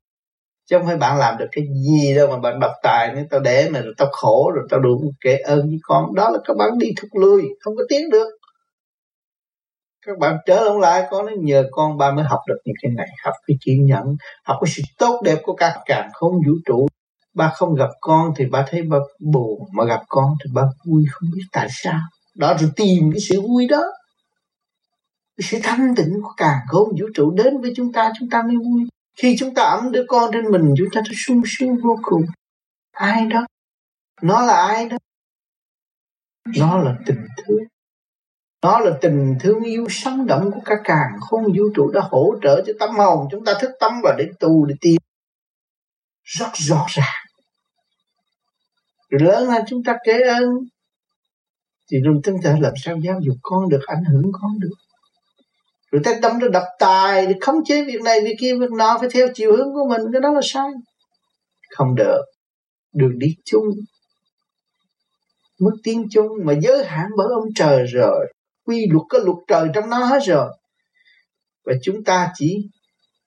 chứ 0.69 0.77
không 0.77 0.87
phải 0.87 0.97
bạn 0.97 1.17
làm 1.17 1.37
được 1.37 1.47
cái 1.51 1.65
gì 1.85 2.15
đâu 2.15 2.27
mà 2.27 2.37
bạn 2.37 2.59
độc 2.59 2.71
tài 2.83 3.13
nên 3.15 3.27
tao 3.29 3.39
để 3.39 3.69
mà 3.69 3.81
rồi 3.81 3.93
tao 3.97 4.07
khổ 4.11 4.51
rồi 4.55 4.67
tao 4.69 4.79
đủ 4.79 5.11
kể 5.21 5.37
ơn 5.37 5.61
với 5.61 5.77
con. 5.83 6.15
Đó 6.15 6.29
là 6.29 6.39
các 6.45 6.57
bạn 6.57 6.69
đi 6.77 6.87
thúc 7.01 7.09
lui 7.13 7.43
không 7.59 7.75
có 7.75 7.83
tiến 7.89 8.09
được. 8.09 8.27
Các 10.05 10.17
bạn 10.19 10.37
trở 10.45 10.63
lại 10.63 10.79
lại, 10.81 11.07
con 11.11 11.25
nói 11.25 11.35
nhờ 11.39 11.63
con 11.71 11.97
ba 11.97 12.11
mới 12.11 12.25
học 12.25 12.39
được 12.47 12.57
những 12.65 12.75
cái 12.81 12.91
này, 12.97 13.07
học 13.23 13.33
cái 13.47 13.57
kiên 13.65 13.85
nhẫn, 13.85 14.05
học 14.45 14.57
cái 14.61 14.73
sự 14.75 14.83
tốt 14.97 15.21
đẹp 15.25 15.37
của 15.43 15.53
các 15.53 15.73
càng 15.85 16.09
không 16.13 16.31
vũ 16.31 16.53
trụ. 16.65 16.87
Ba 17.35 17.51
không 17.55 17.75
gặp 17.75 17.89
con 18.01 18.33
thì 18.37 18.45
ba 18.45 18.65
thấy 18.69 18.81
ba 18.81 18.97
buồn, 19.19 19.59
mà 19.73 19.85
gặp 19.85 20.01
con 20.07 20.33
thì 20.43 20.51
ba 20.53 20.61
vui 20.85 21.03
không 21.11 21.29
biết 21.35 21.43
tại 21.51 21.67
sao 21.69 21.99
đó, 22.35 22.57
rồi 22.59 22.71
tìm 22.75 23.11
cái 23.13 23.19
sự 23.29 23.41
vui 23.41 23.67
đó. 23.67 23.83
Cái 25.37 25.47
sự 25.49 25.59
thanh 25.63 25.95
tịnh 25.95 26.21
của 26.23 26.33
càng 26.37 26.59
không 26.67 26.89
vũ 26.89 27.05
trụ 27.13 27.31
đến 27.31 27.61
với 27.61 27.73
chúng 27.75 27.91
ta 27.91 28.11
chúng 28.19 28.29
ta 28.29 28.41
mới 28.41 28.55
vui. 28.55 28.89
Khi 29.17 29.35
chúng 29.39 29.53
ta 29.53 29.63
ấm 29.63 29.91
đứa 29.91 30.05
con 30.07 30.31
trên 30.33 30.51
mình, 30.51 30.73
chúng 30.77 30.87
ta 30.93 31.01
thấy 31.05 31.15
sung 31.15 31.41
sướng 31.45 31.75
vô 31.83 31.99
cùng. 32.03 32.21
Ai 32.91 33.25
đó? 33.25 33.45
Nó 34.21 34.41
là 34.41 34.67
ai 34.67 34.89
đó? 34.89 34.97
Nó 36.57 36.77
là 36.77 36.95
tình 37.05 37.25
thương. 37.37 37.59
Nó 38.61 38.79
là 38.79 38.97
tình 39.01 39.35
thương 39.39 39.63
yêu 39.63 39.87
sống 39.89 40.25
động 40.25 40.51
của 40.53 40.61
cả 40.65 40.75
càng 40.83 41.09
không 41.19 41.43
vũ 41.43 41.63
trụ 41.75 41.91
đã 41.91 42.01
hỗ 42.11 42.35
trợ 42.43 42.63
cho 42.67 42.73
tâm 42.79 42.89
hồn 42.95 43.27
chúng 43.31 43.45
ta 43.45 43.53
thức 43.61 43.71
tâm 43.79 43.93
và 44.03 44.15
để 44.17 44.25
tu, 44.39 44.65
để 44.65 44.75
tìm. 44.81 44.97
Rất 46.23 46.49
rõ 46.53 46.85
ràng. 46.89 47.25
Rồi 49.09 49.21
lớn 49.21 49.49
lên 49.49 49.63
chúng 49.67 49.83
ta 49.83 49.97
kể 50.05 50.21
ơn 50.21 50.49
thì 51.91 51.97
rồi 51.99 52.15
chúng 52.23 52.41
ta 52.43 52.57
làm 52.61 52.73
sao 52.83 52.97
giáo 53.03 53.19
dục 53.25 53.37
con 53.41 53.69
được, 53.69 53.81
ảnh 53.85 54.03
hưởng 54.11 54.31
con 54.33 54.59
được? 54.59 54.75
Rồi 55.91 56.01
ta 56.05 56.13
tâm 56.21 56.39
ra 56.39 56.47
đập 56.51 56.63
tài 56.79 57.25
để 57.25 57.33
khống 57.41 57.65
chế 57.65 57.85
việc 57.85 58.01
này, 58.01 58.21
việc 58.21 58.35
kia, 58.39 58.55
việc 58.59 58.71
nọ, 58.71 58.97
phải 58.99 59.09
theo 59.13 59.27
chiều 59.33 59.57
hướng 59.57 59.73
của 59.73 59.87
mình, 59.89 60.01
cái 60.11 60.21
đó 60.21 60.33
là 60.33 60.41
sai. 60.43 60.69
Không 61.75 61.95
được. 61.95 62.21
Đường 62.93 63.19
đi 63.19 63.35
chung. 63.45 63.65
Mức 65.59 65.75
tiến 65.83 66.07
chung, 66.11 66.27
mà 66.43 66.53
giới 66.61 66.85
hạn 66.85 67.09
bởi 67.17 67.27
ông 67.33 67.45
trời 67.55 67.85
rồi. 67.85 68.33
Quy 68.65 68.85
luật 68.91 69.03
có 69.09 69.19
luật 69.19 69.37
trời 69.47 69.67
trong 69.73 69.89
nó 69.89 69.97
hết 69.97 70.19
rồi. 70.25 70.57
Và 71.65 71.73
chúng 71.83 72.03
ta 72.03 72.31
chỉ 72.35 72.57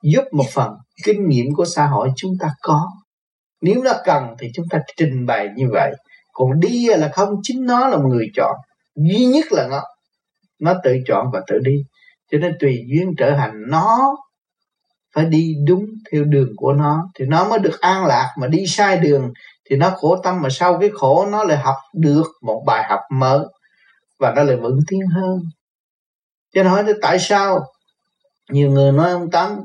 giúp 0.03 0.25
một 0.33 0.47
phần 0.53 0.71
kinh 1.05 1.29
nghiệm 1.29 1.55
của 1.55 1.65
xã 1.65 1.87
hội 1.87 2.09
chúng 2.17 2.33
ta 2.41 2.49
có. 2.63 2.89
Nếu 3.61 3.83
nó 3.83 3.93
cần 4.05 4.25
thì 4.39 4.49
chúng 4.55 4.67
ta 4.71 4.79
trình 4.97 5.27
bày 5.27 5.49
như 5.57 5.65
vậy 5.73 5.93
còn 6.39 6.61
đi 6.61 6.87
là 6.87 7.11
không, 7.13 7.29
chính 7.43 7.65
nó 7.65 7.89
là 7.89 7.97
một 7.97 8.09
người 8.09 8.27
chọn. 8.37 8.57
Duy 8.97 9.25
nhất 9.25 9.45
là 9.51 9.69
nó. 9.71 9.83
Nó 10.61 10.75
tự 10.85 10.97
chọn 11.07 11.27
và 11.33 11.41
tự 11.47 11.59
đi. 11.59 11.77
Cho 12.33 12.39
nên 12.39 12.57
tùy 12.61 12.85
duyên 12.89 13.15
trở 13.19 13.37
hành 13.37 13.55
nó, 13.69 14.17
phải 15.15 15.25
đi 15.25 15.55
đúng 15.67 15.87
theo 16.13 16.25
đường 16.25 16.49
của 16.57 16.73
nó. 16.73 17.09
Thì 17.15 17.25
nó 17.29 17.49
mới 17.49 17.59
được 17.59 17.81
an 17.81 18.07
lạc. 18.07 18.29
Mà 18.39 18.47
đi 18.47 18.67
sai 18.67 18.97
đường, 18.97 19.33
thì 19.71 19.77
nó 19.77 19.91
khổ 19.91 20.17
tâm. 20.23 20.43
Mà 20.43 20.49
sau 20.51 20.79
cái 20.81 20.91
khổ, 20.95 21.27
nó 21.33 21.45
lại 21.45 21.59
học 21.59 21.77
được 21.95 22.27
một 22.43 22.63
bài 22.67 22.87
học 22.89 23.01
mới. 23.13 23.41
Và 24.19 24.33
nó 24.37 24.43
lại 24.43 24.57
vững 24.57 24.79
tiến 24.89 25.01
hơn. 25.15 25.39
Cho 26.55 26.63
nên 26.63 26.73
hỏi 26.73 26.85
tại 27.03 27.19
sao? 27.19 27.61
Nhiều 28.51 28.71
người 28.71 28.93
nói 28.93 29.11
ông 29.11 29.31
tám, 29.31 29.61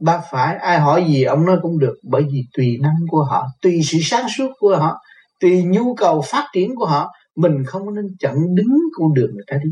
ba 0.00 0.22
phải, 0.30 0.56
ai 0.56 0.78
hỏi 0.78 1.04
gì 1.08 1.24
ông 1.24 1.46
nói 1.46 1.56
cũng 1.62 1.78
được. 1.78 1.94
Bởi 2.02 2.22
vì 2.22 2.42
tùy 2.56 2.78
năng 2.80 2.96
của 3.08 3.24
họ, 3.24 3.46
tùy 3.62 3.80
sự 3.84 3.98
sáng 4.02 4.26
suốt 4.36 4.48
của 4.58 4.76
họ 4.76 4.98
tùy 5.42 5.62
nhu 5.62 5.94
cầu 5.94 6.22
phát 6.26 6.46
triển 6.54 6.74
của 6.76 6.86
họ, 6.86 7.10
mình 7.36 7.64
không 7.66 7.94
nên 7.94 8.04
chặn 8.18 8.34
đứng 8.54 8.78
con 8.92 9.14
đường 9.14 9.30
người 9.34 9.44
ta 9.46 9.56
đi. 9.64 9.70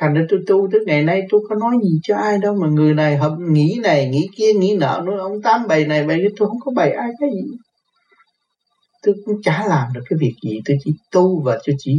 Thành 0.00 0.14
ra 0.14 0.22
tôi 0.28 0.40
tu 0.46 0.68
tới 0.72 0.80
ngày 0.86 1.02
nay 1.02 1.22
tôi 1.30 1.40
có 1.48 1.54
nói 1.54 1.76
gì 1.82 1.98
cho 2.02 2.16
ai 2.16 2.38
đâu 2.38 2.54
mà 2.54 2.68
người 2.68 2.94
này 2.94 3.16
hợp, 3.16 3.36
nghĩ 3.38 3.80
này, 3.82 4.08
nghĩ 4.08 4.28
kia, 4.36 4.52
nghĩ 4.52 4.76
nọ, 4.80 5.00
nói 5.00 5.18
ông 5.18 5.42
tám 5.42 5.66
bày 5.68 5.84
này 5.84 6.06
bày 6.06 6.20
tôi 6.36 6.48
không 6.48 6.60
có 6.60 6.72
bày 6.76 6.92
ai, 6.92 7.08
cái 7.20 7.30
gì? 7.30 7.56
Tôi 9.02 9.14
cũng 9.24 9.42
chả 9.42 9.66
làm 9.68 9.88
được 9.94 10.02
cái 10.10 10.18
việc 10.20 10.34
gì, 10.44 10.60
tôi 10.64 10.76
chỉ 10.84 10.90
tu 11.12 11.42
và 11.42 11.58
tôi 11.66 11.76
chỉ 11.78 11.98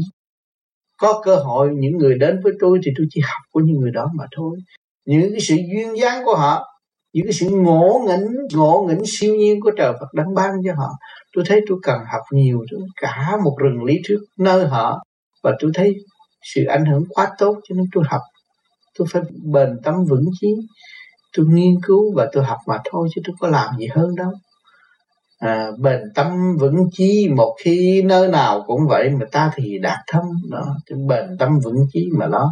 có 0.98 1.22
cơ 1.24 1.36
hội, 1.36 1.70
những 1.74 1.98
người 1.98 2.18
đến 2.18 2.40
với 2.44 2.54
tôi 2.60 2.80
thì 2.86 2.92
tôi 2.98 3.08
chỉ 3.10 3.22
học 3.22 3.42
của 3.52 3.60
những 3.60 3.78
người 3.80 3.92
đó 3.92 4.08
mà 4.16 4.26
thôi. 4.36 4.58
Những 5.06 5.32
cái 5.32 5.40
sự 5.42 5.56
duyên 5.56 5.98
dáng 5.98 6.26
của 6.26 6.36
họ 6.36 6.71
những 7.14 7.26
cái 7.26 7.34
sự 7.34 7.50
ngộ 7.50 8.02
nghĩnh 8.08 8.28
ngộ 8.54 8.86
nghĩnh 8.88 9.02
siêu 9.06 9.36
nhiên 9.36 9.62
của 9.62 9.72
trời 9.78 9.94
Phật 10.00 10.14
đang 10.14 10.34
ban 10.36 10.52
cho 10.66 10.74
họ. 10.76 10.90
Tôi 11.36 11.44
thấy 11.48 11.62
tôi 11.70 11.78
cần 11.84 12.00
học 12.12 12.22
nhiều 12.32 12.66
tôi 12.72 12.82
cả 13.02 13.38
một 13.44 13.56
rừng 13.58 13.84
lý 13.84 14.00
thuyết 14.08 14.20
nơi 14.40 14.68
họ 14.68 15.04
và 15.44 15.52
tôi 15.60 15.72
thấy 15.74 15.96
sự 16.56 16.64
ảnh 16.66 16.86
hưởng 16.86 17.04
quá 17.10 17.32
tốt 17.38 17.56
cho 17.70 17.76
nên 17.76 17.86
tôi 17.94 18.04
học. 18.08 18.22
Tôi 18.98 19.08
phải 19.12 19.22
bền 19.54 19.70
tâm 19.84 19.96
vững 20.10 20.26
chí. 20.42 20.48
Tôi 21.38 21.46
nghiên 21.50 21.76
cứu 21.84 22.14
và 22.16 22.30
tôi 22.34 22.44
học 22.44 22.58
mà 22.68 22.78
thôi 22.92 23.10
chứ 23.16 23.22
tôi 23.26 23.36
có 23.40 23.48
làm 23.48 23.78
gì 23.80 23.88
hơn 23.88 24.16
đâu. 24.16 24.32
À, 25.40 25.72
bền 25.80 26.02
tâm 26.16 26.58
vững 26.60 26.76
chí 26.92 27.30
một 27.36 27.56
khi 27.64 28.02
nơi 28.02 28.28
nào 28.28 28.64
cũng 28.68 28.88
vậy 28.90 29.10
mà 29.10 29.26
ta 29.32 29.52
thì 29.56 29.80
đạt 29.80 30.00
thâm 30.08 30.24
đó. 30.52 30.76
Bền 31.08 31.38
tâm 31.40 31.60
vững 31.64 31.86
chí 31.94 32.10
mà 32.20 32.28
nó 32.28 32.50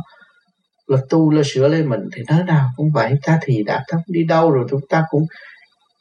là 0.89 0.97
tu 1.09 1.31
là 1.31 1.41
sửa 1.45 1.67
lên 1.67 1.89
mình 1.89 2.01
thì 2.15 2.23
nơi 2.29 2.43
nào 2.43 2.65
cũng 2.77 2.91
vậy. 2.93 3.13
Ta 3.23 3.39
thì 3.43 3.63
đạt 3.63 3.81
thông 3.91 4.01
đi 4.07 4.23
đâu 4.23 4.51
rồi 4.51 4.65
chúng 4.69 4.81
ta 4.89 5.03
cũng 5.09 5.25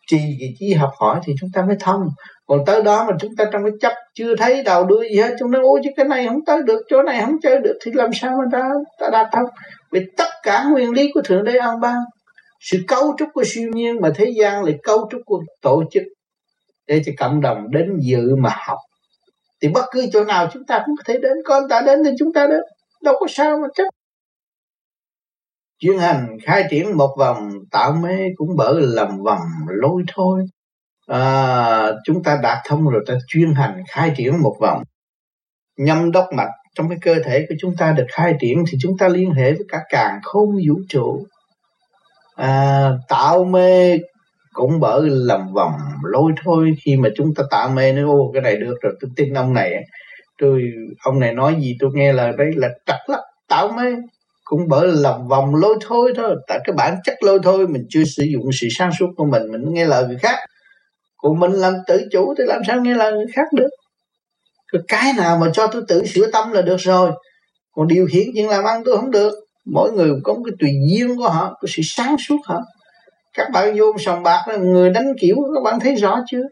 trì 0.06 0.18
cái 0.40 0.54
chí 0.58 0.72
học 0.72 0.90
hỏi 0.98 1.20
thì 1.24 1.32
chúng 1.40 1.50
ta 1.54 1.62
mới 1.62 1.76
thông 1.80 2.00
còn 2.46 2.64
tới 2.66 2.82
đó 2.82 3.04
mà 3.08 3.16
chúng 3.20 3.36
ta 3.36 3.44
trong 3.52 3.62
cái 3.64 3.72
chấp 3.80 3.92
chưa 4.14 4.36
thấy 4.36 4.62
đầu 4.62 4.84
đuôi 4.84 5.08
gì 5.10 5.20
hết, 5.20 5.34
chúng 5.38 5.52
ta 5.52 5.58
ôi, 5.62 5.80
chứ 5.84 5.90
cái 5.96 6.06
này 6.06 6.26
không 6.26 6.44
tới 6.46 6.62
được, 6.66 6.82
chỗ 6.88 7.02
này 7.02 7.20
không 7.20 7.36
chơi 7.42 7.58
được 7.58 7.78
thì 7.84 7.92
làm 7.94 8.10
sao 8.12 8.30
mà 8.38 8.44
ta 8.52 8.68
ta 9.00 9.08
đạt 9.12 9.26
thông 9.32 9.46
vì 9.92 10.00
tất 10.16 10.28
cả 10.42 10.64
nguyên 10.64 10.90
lý 10.90 11.10
của 11.14 11.20
thượng 11.24 11.44
đế 11.44 11.56
an 11.56 11.80
ban 11.80 11.96
sự 12.60 12.78
cấu 12.88 13.14
trúc 13.18 13.28
của 13.32 13.44
siêu 13.46 13.70
nhiên 13.74 14.00
mà 14.00 14.10
thế 14.14 14.32
gian 14.38 14.64
là 14.64 14.72
cấu 14.82 15.08
trúc 15.10 15.20
của 15.26 15.42
tổ 15.62 15.82
chức 15.90 16.02
để 16.86 17.02
cho 17.06 17.12
cộng 17.18 17.40
đồng 17.40 17.70
đến 17.70 17.98
dự 18.00 18.36
mà 18.36 18.50
học. 18.66 18.78
Thì 19.62 19.68
bất 19.68 19.84
cứ 19.90 20.06
chỗ 20.12 20.24
nào 20.24 20.48
chúng 20.52 20.64
ta 20.64 20.82
cũng 20.86 20.96
có 20.96 21.02
thể 21.06 21.18
đến 21.18 21.32
con 21.44 21.68
ta 21.68 21.80
đến 21.80 22.04
thì 22.04 22.10
chúng 22.18 22.32
ta 22.32 22.46
đến. 22.46 22.60
Đâu 23.02 23.14
có 23.20 23.26
sao 23.30 23.58
mà 23.58 23.68
chấp 23.74 23.84
chuyên 25.78 25.98
hành 25.98 26.36
khai 26.42 26.64
triển 26.70 26.96
một 26.96 27.14
vòng 27.18 27.50
tạo 27.70 27.92
mê 27.92 28.28
cũng 28.36 28.48
bởi 28.56 28.74
lầm 28.80 29.22
vòng 29.22 29.40
lôi 29.68 30.02
thôi. 30.14 30.44
À, 31.06 31.92
chúng 32.04 32.22
ta 32.22 32.38
đạt 32.42 32.58
thông 32.64 32.88
rồi 32.88 33.02
ta 33.06 33.14
chuyên 33.26 33.54
hành 33.54 33.82
khai 33.88 34.12
triển 34.16 34.42
một 34.42 34.56
vòng. 34.60 34.82
Nhâm 35.78 36.10
đốc 36.10 36.26
mạch 36.36 36.50
trong 36.74 36.88
cái 36.88 36.98
cơ 37.02 37.14
thể 37.24 37.46
của 37.48 37.54
chúng 37.60 37.76
ta 37.76 37.92
được 37.92 38.06
khai 38.12 38.34
triển 38.40 38.64
thì 38.68 38.78
chúng 38.80 38.98
ta 38.98 39.08
liên 39.08 39.30
hệ 39.30 39.52
với 39.52 39.66
cả 39.68 39.78
càng 39.88 40.20
không 40.22 40.48
vũ 40.68 40.74
trụ. 40.88 41.26
À, 42.36 42.90
tạo 43.08 43.44
mê 43.44 43.98
cũng 44.52 44.80
bởi 44.80 45.02
lầm 45.10 45.52
vòng 45.54 45.72
lôi 46.02 46.32
thôi. 46.44 46.74
Khi 46.84 46.96
mà 46.96 47.08
chúng 47.16 47.34
ta 47.34 47.44
tạo 47.50 47.68
mê 47.68 47.92
nói 47.92 48.04
ô 48.04 48.30
cái 48.32 48.42
này 48.42 48.56
được 48.56 48.74
rồi 48.82 48.92
tôi 49.00 49.10
tin 49.16 49.34
ông 49.34 49.54
này. 49.54 49.74
Tôi 50.38 50.62
ông 51.04 51.20
này 51.20 51.34
nói 51.34 51.56
gì 51.60 51.76
tôi 51.80 51.90
nghe 51.94 52.12
lời 52.12 52.32
đấy 52.38 52.50
là 52.56 52.68
trật 52.86 53.00
lắm 53.06 53.20
tạo 53.48 53.68
mê 53.76 53.94
cũng 54.48 54.68
bởi 54.68 54.88
lòng 54.88 55.28
vòng 55.28 55.54
lôi 55.54 55.76
thôi 55.86 56.12
thôi. 56.16 56.36
Tại 56.46 56.58
cái 56.64 56.74
bản 56.76 56.96
chất 57.04 57.22
lôi 57.22 57.38
thôi, 57.42 57.68
mình 57.68 57.86
chưa 57.88 58.04
sử 58.04 58.24
dụng 58.24 58.44
sự 58.60 58.66
sáng 58.78 58.90
suốt 58.98 59.06
của 59.16 59.24
mình 59.24 59.42
mình 59.52 59.74
nghe 59.74 59.84
lời 59.84 60.04
người 60.06 60.18
khác. 60.22 60.38
Còn 61.16 61.40
mình 61.40 61.52
làm 61.52 61.74
tự 61.86 62.00
chủ 62.12 62.34
thì 62.38 62.44
làm 62.46 62.60
sao 62.66 62.80
nghe 62.80 62.94
lời 62.94 63.12
người 63.12 63.26
khác 63.32 63.46
được? 63.52 63.68
Cái 64.88 65.12
nào 65.16 65.38
mà 65.38 65.46
cho 65.52 65.66
tôi 65.66 65.82
tự 65.88 66.06
sửa 66.06 66.30
tâm 66.30 66.52
là 66.52 66.62
được 66.62 66.76
rồi. 66.76 67.10
Còn 67.72 67.88
điều 67.88 68.06
khiển 68.12 68.26
chuyện 68.34 68.48
làm 68.48 68.64
ăn 68.64 68.82
tôi 68.84 68.96
không 68.96 69.10
được. 69.10 69.32
Mỗi 69.66 69.92
người 69.92 70.10
có 70.24 70.34
một 70.34 70.40
cái 70.44 70.52
tùy 70.60 70.70
duyên 70.90 71.16
của 71.16 71.28
họ, 71.28 71.56
có 71.60 71.68
sự 71.68 71.82
sáng 71.84 72.16
suốt 72.28 72.38
họ. 72.44 72.60
Các 73.34 73.50
bạn 73.52 73.76
vô 73.78 73.92
sòng 73.98 74.22
bạc 74.22 74.44
là 74.48 74.56
người 74.56 74.90
đánh 74.90 75.06
kiểu, 75.20 75.36
các 75.54 75.62
bạn 75.64 75.80
thấy 75.80 75.94
rõ 75.94 76.18
chưa? 76.30 76.42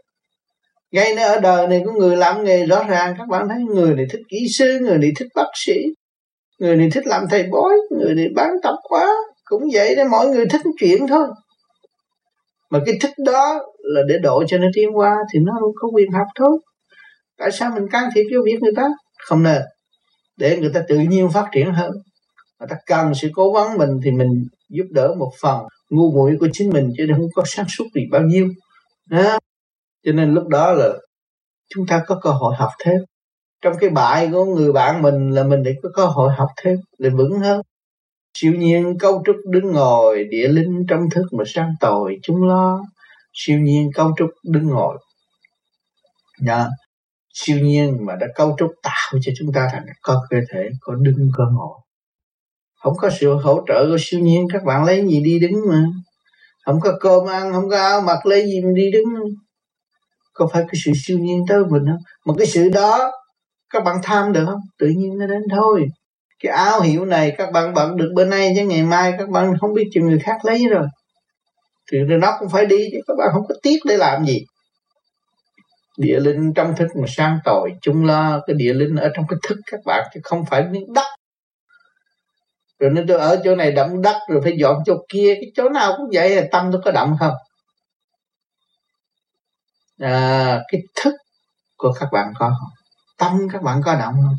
Ngay 0.93 1.15
nơi 1.15 1.25
ở 1.25 1.41
đời 1.41 1.69
này 1.69 1.83
có 1.87 1.93
người 1.93 2.17
làm 2.17 2.45
nghề 2.45 2.67
rõ 2.67 2.85
ràng, 2.85 3.15
các 3.19 3.29
bạn 3.29 3.49
thấy 3.49 3.59
người 3.75 3.95
này 3.95 4.07
thích 4.11 4.21
kỹ 4.29 4.47
sư, 4.59 4.79
người 4.81 4.99
này 4.99 5.11
thích 5.17 5.29
bác 5.35 5.49
sĩ 5.55 5.75
người 6.59 6.77
này 6.77 6.89
thích 6.93 7.07
làm 7.07 7.25
thầy 7.31 7.43
bói, 7.43 7.75
người 7.91 8.15
này 8.15 8.27
bán 8.35 8.51
tập 8.63 8.75
quá, 8.83 9.15
cũng 9.45 9.63
vậy 9.73 9.95
đấy 9.95 10.05
mọi 10.05 10.29
người 10.29 10.47
thích 10.47 10.61
chuyện 10.79 11.07
thôi. 11.07 11.27
Mà 12.71 12.79
cái 12.87 12.95
thích 13.03 13.15
đó 13.27 13.61
là 13.79 14.01
để 14.09 14.19
độ 14.23 14.45
cho 14.47 14.59
nó 14.59 14.67
tiến 14.75 14.97
qua 14.97 15.17
thì 15.33 15.39
nó 15.43 15.53
không 15.61 15.73
có 15.75 15.89
quyền 15.95 16.13
học 16.13 16.27
thôi. 16.35 16.59
Tại 17.39 17.51
sao 17.53 17.71
mình 17.75 17.89
can 17.91 18.11
thiệp 18.15 18.25
vô 18.35 18.43
việc 18.45 18.59
người 18.61 18.73
ta? 18.77 18.83
Không 19.19 19.43
nên 19.43 19.63
để 20.37 20.59
người 20.61 20.71
ta 20.75 20.83
tự 20.89 20.99
nhiên 20.99 21.31
phát 21.31 21.49
triển 21.53 21.73
hơn. 21.73 21.91
Người 22.61 22.69
ta 22.71 22.77
cần 22.87 23.15
sự 23.15 23.29
cố 23.35 23.53
vấn 23.53 23.79
mình 23.79 23.91
thì 24.05 24.11
mình 24.11 24.29
giúp 24.69 24.85
đỡ 24.91 25.15
một 25.19 25.33
phần 25.41 25.61
ngu 25.91 26.13
muội 26.13 26.37
của 26.41 26.49
chính 26.53 26.71
mình 26.71 26.93
chứ 26.97 27.07
không 27.17 27.27
có 27.35 27.43
sáng 27.47 27.67
suốt 27.69 27.85
gì 27.95 28.03
bao 28.11 28.23
nhiêu. 28.23 28.49
Đó. 29.11 29.39
cho 30.05 30.13
nên 30.13 30.35
lúc 30.35 30.49
đó 30.49 30.73
là 30.73 30.89
chúng 31.75 31.87
ta 31.87 32.03
có 32.07 32.19
cơ 32.23 32.31
hội 32.31 32.55
học 32.59 32.71
thêm 32.85 32.97
trong 33.63 33.75
cái 33.81 33.91
bại 33.91 34.29
của 34.33 34.45
người 34.45 34.73
bạn 34.73 35.03
mình 35.03 35.31
là 35.31 35.43
mình 35.43 35.63
để 35.63 35.75
có 35.83 35.89
cơ 35.95 36.07
hội 36.07 36.33
học 36.33 36.49
thêm, 36.57 36.77
để 36.99 37.11
vững 37.11 37.41
hơn. 37.41 37.61
Siêu 38.35 38.53
nhiên 38.53 38.99
cấu 38.99 39.23
trúc 39.27 39.37
đứng 39.51 39.73
ngồi, 39.73 40.25
địa 40.25 40.49
linh 40.49 40.87
trong 40.89 41.11
thức 41.11 41.25
mà 41.33 41.45
sang 41.47 41.71
tội 41.81 42.17
chúng 42.23 42.49
lo. 42.49 42.81
Siêu 43.33 43.59
nhiên 43.59 43.91
cấu 43.95 44.15
trúc 44.19 44.31
đứng 44.45 44.69
ngồi. 44.69 44.99
Nha. 46.41 46.67
siêu 47.35 47.59
nhiên 47.63 48.07
mà 48.07 48.17
đã 48.21 48.27
cấu 48.35 48.57
trúc 48.59 48.71
tạo 48.83 49.19
cho 49.23 49.33
chúng 49.39 49.53
ta 49.53 49.69
thành 49.73 49.87
có 50.03 50.27
cơ 50.31 50.37
thể, 50.53 50.69
có 50.81 50.95
đứng, 50.95 51.31
có 51.37 51.45
ngồi. 51.53 51.79
Không 52.83 52.95
có 52.97 53.11
sự 53.21 53.35
hỗ 53.35 53.65
trợ 53.69 53.87
của 53.91 53.97
siêu 54.01 54.21
nhiên, 54.21 54.47
các 54.53 54.65
bạn 54.65 54.85
lấy 54.85 55.07
gì 55.09 55.21
đi 55.25 55.39
đứng 55.39 55.61
mà? 55.69 55.85
Không 56.65 56.81
có 56.81 56.93
cơm 57.01 57.27
ăn, 57.27 57.53
không 57.53 57.71
có 57.71 57.77
áo 57.77 58.01
mặc, 58.01 58.27
lấy 58.27 58.45
gì 58.47 58.61
mà 58.61 58.71
đi 58.75 58.91
đứng 58.91 59.05
có 60.37 60.49
phải 60.53 60.63
cái 60.63 60.81
sự 60.85 60.93
siêu 60.95 61.19
nhiên 61.19 61.45
tới 61.49 61.59
mình 61.71 61.83
không? 61.87 62.03
Mà 62.25 62.35
cái 62.39 62.47
sự 62.47 62.69
đó 62.69 63.13
các 63.71 63.85
bạn 63.85 63.97
tham 64.03 64.33
được 64.33 64.45
không? 64.47 64.61
Tự 64.79 64.87
nhiên 64.97 65.19
nó 65.19 65.27
đến 65.27 65.43
thôi. 65.51 65.87
Cái 66.43 66.53
áo 66.53 66.81
hiệu 66.81 67.05
này 67.05 67.35
các 67.39 67.53
bạn 67.53 67.75
bận 67.75 67.97
được 67.97 68.13
bữa 68.15 68.25
nay 68.25 68.53
chứ 68.57 68.67
ngày 68.67 68.83
mai 68.83 69.15
các 69.19 69.29
bạn 69.29 69.55
không 69.61 69.75
biết 69.75 69.89
cho 69.93 70.01
người 70.01 70.19
khác 70.19 70.45
lấy 70.45 70.69
rồi. 70.69 70.87
Thì 71.93 71.99
nó 71.99 72.37
cũng 72.39 72.49
phải 72.49 72.67
đi 72.67 72.89
chứ 72.93 72.99
các 73.07 73.15
bạn 73.19 73.29
không 73.33 73.47
có 73.49 73.55
tiếc 73.63 73.79
để 73.85 73.97
làm 73.97 74.25
gì. 74.25 74.45
Địa 75.99 76.21
linh 76.21 76.53
trong 76.55 76.77
thức 76.77 76.87
mà 77.01 77.07
sang 77.09 77.39
tội 77.45 77.71
chung 77.83 78.05
lo 78.05 78.41
cái 78.47 78.55
địa 78.55 78.73
linh 78.73 78.97
ở 78.97 79.11
trong 79.15 79.25
cái 79.29 79.37
thức 79.49 79.59
các 79.71 79.81
bạn 79.87 80.09
chứ 80.15 80.21
không 80.25 80.45
phải 80.51 80.65
miếng 80.71 80.93
đất. 80.93 81.07
Rồi 82.79 82.91
nên 82.91 83.07
tôi 83.07 83.19
ở 83.19 83.41
chỗ 83.45 83.55
này 83.55 83.73
đậm 83.73 84.03
đất 84.03 84.17
rồi 84.29 84.41
phải 84.43 84.57
dọn 84.59 84.77
chỗ 84.87 84.95
kia 85.09 85.35
cái 85.35 85.51
chỗ 85.57 85.69
nào 85.69 85.95
cũng 85.97 86.07
vậy 86.13 86.37
là 86.37 86.43
tâm 86.53 86.73
tôi 86.73 86.81
có 86.85 86.91
động 86.91 87.17
không? 87.21 87.35
À, 89.99 90.61
cái 90.73 90.81
thức 90.95 91.15
của 91.77 91.93
các 92.01 92.09
bạn 92.13 92.33
có 92.39 92.49
không? 92.49 92.86
Tâm 93.19 93.49
các 93.53 93.63
bạn 93.63 93.81
có 93.85 93.95
động 93.95 94.15
không? 94.15 94.37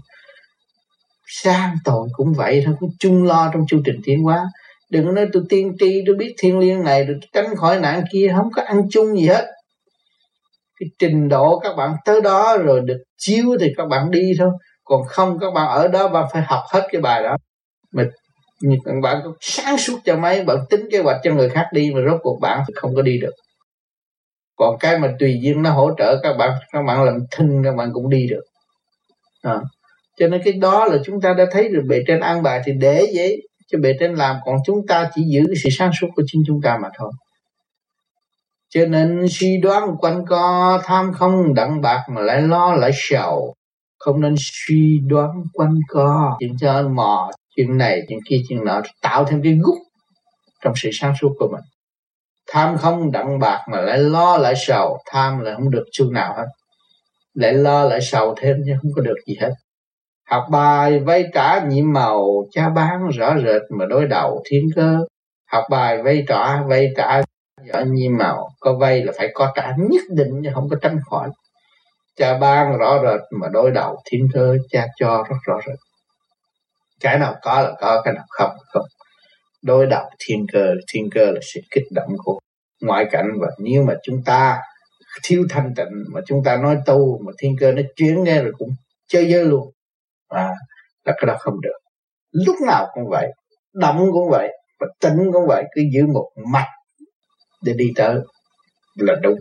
Sang 1.28 1.76
tội 1.84 2.08
cũng 2.12 2.34
vậy 2.34 2.64
thôi 2.66 2.76
cũng 2.80 2.90
chung 3.00 3.24
lo 3.24 3.52
trong 3.54 3.68
chương 3.68 3.84
trình 3.86 3.96
tiến 4.04 4.24
hóa. 4.24 4.46
Đừng 4.92 5.06
có 5.06 5.12
nói 5.12 5.28
tôi 5.34 5.44
tiên 5.50 5.76
tri, 5.80 6.04
tôi 6.06 6.16
biết 6.16 6.36
thiên 6.38 6.60
liêng 6.60 6.84
này 6.84 7.04
được 7.04 7.20
tránh 7.34 7.56
khỏi 7.56 7.80
nạn 7.80 8.04
kia, 8.14 8.34
không 8.36 8.50
có 8.56 8.62
ăn 8.62 8.82
chung 8.92 9.18
gì 9.18 9.28
hết. 9.28 9.46
Cái 10.80 10.88
trình 11.00 11.30
độ 11.30 11.60
các 11.60 11.76
bạn 11.78 11.96
tới 12.06 12.22
đó 12.22 12.58
rồi 12.58 12.82
được 12.86 13.04
chiếu 13.18 13.58
thì 13.60 13.68
các 13.78 13.88
bạn 13.88 14.12
đi 14.12 14.32
thôi. 14.40 14.50
Còn 14.84 15.02
không, 15.08 15.40
các 15.40 15.52
bạn 15.56 15.68
ở 15.68 15.88
đó, 15.88 16.08
bạn 16.08 16.26
phải 16.34 16.42
học 16.42 16.64
hết 16.74 16.88
cái 16.92 17.02
bài 17.02 17.24
đó. 17.24 17.38
Mà 17.94 18.04
các 18.86 18.94
bạn 19.04 19.22
có 19.24 19.34
sáng 19.42 19.78
suốt 19.78 20.00
cho 20.06 20.16
mấy, 20.16 20.44
bạn 20.44 20.58
tính 20.70 20.82
kế 20.92 21.00
hoạch 21.00 21.18
cho 21.24 21.34
người 21.34 21.50
khác 21.50 21.66
đi 21.74 21.92
mà 21.96 22.02
rốt 22.10 22.20
cuộc 22.24 22.40
bạn 22.42 22.64
thì 22.68 22.74
không 22.78 22.96
có 22.96 23.02
đi 23.02 23.20
được. 23.22 23.34
Còn 24.56 24.78
cái 24.80 25.00
mà 25.00 25.08
tùy 25.20 25.40
duyên 25.42 25.62
nó 25.62 25.70
hỗ 25.70 25.92
trợ 25.98 26.20
các 26.24 26.34
bạn 26.38 26.52
các 26.74 26.82
bạn 26.88 27.04
làm 27.04 27.16
thinh 27.32 27.62
các 27.64 27.76
bạn 27.76 27.90
cũng 27.94 28.10
đi 28.10 28.28
được 28.30 28.42
à. 29.48 29.60
cho 30.20 30.28
nên 30.28 30.42
cái 30.46 30.54
đó 30.54 30.86
là 30.86 30.98
chúng 31.06 31.22
ta 31.22 31.34
đã 31.34 31.46
thấy 31.52 31.70
được 31.70 31.82
bề 31.88 32.04
trên 32.08 32.20
an 32.20 32.44
bài 32.44 32.62
thì 32.66 32.72
để 32.80 33.12
vậy, 33.16 33.48
cho 33.68 33.80
bề 33.82 33.94
trên 34.00 34.16
làm, 34.16 34.36
còn 34.46 34.56
chúng 34.66 34.88
ta 34.88 35.10
chỉ 35.16 35.22
giữ 35.34 35.44
cái 35.48 35.56
sự 35.64 35.70
sáng 35.72 35.92
suốt 36.02 36.08
của 36.16 36.24
chính 36.26 36.42
chúng 36.48 36.62
ta 36.62 36.78
mà 36.82 36.90
thôi. 36.98 37.12
Cho 38.70 38.86
nên 38.86 39.26
suy 39.30 39.58
đoán 39.58 39.98
quanh 39.98 40.26
co, 40.28 40.82
tham 40.84 41.14
không, 41.14 41.54
đặng 41.54 41.82
bạc 41.82 42.04
mà 42.10 42.22
lại 42.22 42.42
lo, 42.42 42.76
lại 42.76 42.92
sầu 42.94 43.54
không 44.00 44.22
nên 44.22 44.36
suy 44.38 45.00
đoán 45.08 45.30
quanh 45.54 45.76
co. 45.90 46.38
Chuyện 46.40 46.56
cho 46.60 46.90
mò, 46.90 47.32
chuyện 47.56 47.78
này, 47.78 48.02
chuyện 48.10 48.20
kia, 48.30 48.38
chuyện 48.50 48.66
nọ 48.66 48.82
tạo 49.02 49.26
thêm 49.26 49.42
cái 49.44 49.54
gút 49.54 49.78
trong 50.64 50.74
sự 50.76 50.90
sáng 50.94 51.14
suốt 51.22 51.30
của 51.40 51.48
mình. 51.52 51.64
Tham 52.52 52.78
không, 52.78 53.12
đặng 53.12 53.40
bạc 53.40 53.66
mà 53.72 53.82
lại 53.82 53.98
lo, 53.98 54.38
lại 54.38 54.54
sầu 54.58 54.98
tham 55.12 55.40
là 55.40 55.54
không 55.56 55.72
được 55.72 55.86
chút 55.92 56.10
nào 56.14 56.34
hết 56.38 56.46
lại 57.38 57.54
lo, 57.54 57.84
lại 57.84 58.00
sầu 58.02 58.36
thêm 58.38 58.58
chứ 58.66 58.74
không 58.82 58.92
có 58.96 59.02
được 59.02 59.16
gì 59.28 59.36
hết. 59.42 59.52
Học 60.30 60.44
bài 60.52 61.00
vay 61.00 61.24
trả 61.34 61.60
nhiệm 61.66 61.94
màu, 61.94 62.46
cha 62.52 62.70
bán 62.70 63.08
rõ 63.08 63.36
rệt 63.46 63.62
mà 63.78 63.86
đối 63.86 64.06
đầu 64.06 64.44
thiên 64.46 64.68
cơ. 64.76 64.98
Học 65.52 65.64
bài 65.70 66.04
vay 66.04 66.24
trả 66.28 66.62
vay 66.62 66.94
trả 66.98 67.22
rõ 67.66 67.80
nhiệm 67.86 68.18
màu. 68.18 68.50
Có 68.60 68.74
vay 68.74 69.04
là 69.04 69.14
phải 69.18 69.30
có 69.34 69.52
trả 69.56 69.74
nhất 69.78 70.02
định 70.10 70.42
chứ 70.44 70.50
không 70.54 70.70
có 70.70 70.78
tránh 70.82 71.00
khỏi. 71.10 71.30
Cha 72.16 72.38
ban 72.38 72.78
rõ 72.78 73.00
rệt 73.04 73.22
mà 73.40 73.48
đối 73.48 73.72
đầu 73.72 74.02
thiên 74.06 74.28
cơ, 74.34 74.58
cha 74.70 74.88
cho 75.00 75.24
rất 75.30 75.36
rõ 75.46 75.60
rệt. 75.68 75.78
Cái 77.00 77.20
nào 77.20 77.36
có 77.42 77.62
là 77.62 77.72
có, 77.80 78.02
cái 78.06 78.14
nào 78.14 78.26
không 78.30 78.50
là 78.50 78.64
không. 78.74 78.86
Đối 79.64 79.86
đầu 79.86 80.10
thiên 80.20 80.46
cơ 80.54 80.74
thiên 80.94 81.10
cơ 81.16 81.32
là 81.32 81.40
sự 81.54 81.60
kích 81.72 81.86
động 81.96 82.10
của 82.18 82.40
ngoại 82.82 83.06
cảnh 83.12 83.28
và 83.42 83.48
nếu 83.60 83.84
mà 83.84 83.94
chúng 84.04 84.24
ta 84.26 84.62
thiếu 85.24 85.46
thanh 85.50 85.74
tịnh 85.76 86.04
mà 86.14 86.22
chúng 86.28 86.44
ta 86.44 86.58
nói 86.58 86.78
tu 86.86 87.20
mà 87.26 87.32
thiên 87.38 87.56
cơ 87.60 87.72
nó 87.72 87.82
chuyển 87.96 88.24
nghe 88.24 88.44
rồi 88.44 88.52
cũng 88.58 88.70
chơi 89.08 89.32
dơ 89.32 89.44
luôn. 89.44 89.72
À 90.28 90.50
là 91.06 91.14
cái 91.18 91.26
đó 91.28 91.36
không 91.40 91.62
được. 91.62 91.78
Lúc 92.32 92.56
nào 92.68 92.88
cũng 92.94 93.10
vậy 93.10 93.28
động 93.74 94.10
cũng 94.12 94.30
vậy 94.30 94.50
và 94.80 94.88
tĩnh 95.00 95.32
cũng 95.34 95.48
vậy, 95.48 95.64
cứ 95.76 95.82
giữ 95.94 96.06
một 96.08 96.32
mặt 96.52 96.68
để 97.64 97.74
đi 97.74 97.92
tới 97.96 98.16
là 98.96 99.16
đúng. 99.22 99.40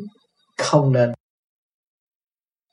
Không 0.58 0.92
nên 0.92 1.12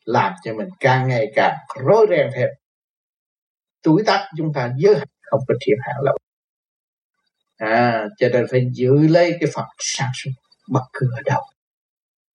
làm 0.06 0.34
cho 0.44 0.54
mình 0.54 0.68
càng 0.80 1.08
ngày 1.08 1.32
càng 1.36 1.58
rối 1.86 2.06
ren 2.10 2.30
thêm. 2.34 2.50
Tuổi 3.84 4.04
tác 4.06 4.30
chúng 4.38 4.54
ta 4.54 4.72
giới 4.78 4.96
hạn 4.96 5.08
không 5.22 5.40
có 5.48 5.54
thiện 5.66 5.76
hạn 5.82 5.96
lâu 6.04 6.18
à 7.58 8.08
cho 8.18 8.30
nên 8.30 8.46
phải 8.52 8.68
giữ 8.74 9.08
lấy 9.08 9.38
cái 9.40 9.50
phật 9.54 9.66
sáng 9.80 10.12
suốt, 10.16 10.32
bất 10.70 10.84
cứ 10.94 11.08
ở 11.16 11.22
đâu 11.26 11.42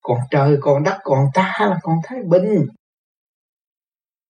còn 0.09 0.19
trời, 0.31 0.57
còn 0.61 0.83
đất, 0.83 0.99
còn 1.03 1.27
ta 1.35 1.57
là 1.61 1.79
còn 1.83 1.97
thái 2.05 2.19
bình. 2.29 2.67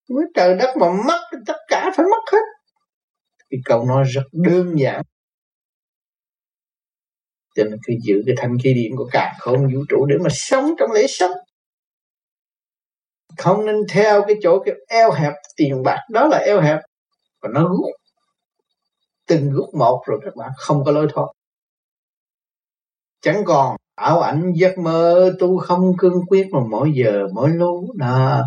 Với 0.09 0.25
trời 0.35 0.55
đất 0.55 0.77
mà 0.81 0.87
mất, 1.07 1.31
tất 1.47 1.57
cả 1.69 1.91
phải 1.97 2.07
mất 2.07 2.33
hết. 2.33 2.39
Cái 3.51 3.61
câu 3.65 3.85
nói 3.85 4.05
rất 4.05 4.23
đơn 4.33 4.75
giản. 4.79 5.03
Cho 7.55 7.65
nên 7.65 7.79
cứ 7.87 7.95
giữ 8.03 8.23
cái 8.27 8.35
thanh 8.39 8.57
khí 8.65 8.75
điện 8.75 8.93
của 8.97 9.09
cả 9.13 9.35
không 9.39 9.57
vũ 9.75 9.81
trụ 9.89 10.07
để 10.07 10.17
mà 10.25 10.29
sống 10.33 10.75
trong 10.79 10.93
lễ 10.93 11.07
sống. 11.09 11.33
Không 13.37 13.67
nên 13.67 13.77
theo 13.89 14.25
cái 14.27 14.37
chỗ 14.43 14.63
cái 14.65 14.75
eo 14.89 15.13
hẹp 15.13 15.33
tiền 15.57 15.83
bạc. 15.85 16.01
Đó 16.11 16.27
là 16.27 16.39
eo 16.39 16.61
hẹp. 16.61 16.79
Và 17.41 17.49
nó 17.55 17.69
rút. 17.69 17.95
Từng 19.27 19.53
rút 19.53 19.75
một 19.75 20.03
rồi 20.07 20.21
các 20.25 20.37
bạn 20.37 20.51
không 20.57 20.85
có 20.85 20.93
lối 20.93 21.07
thoát. 21.13 21.27
Chẳng 23.21 23.43
còn 23.47 23.77
ảo 23.99 24.21
ảnh 24.21 24.53
giấc 24.57 24.79
mơ 24.79 25.33
tu 25.39 25.59
không 25.59 25.97
cương 25.99 26.27
quyết 26.29 26.47
mà 26.53 26.61
mỗi 26.71 26.91
giờ 26.95 27.27
mỗi 27.35 27.51
lúc 27.51 27.85
đó 27.97 28.43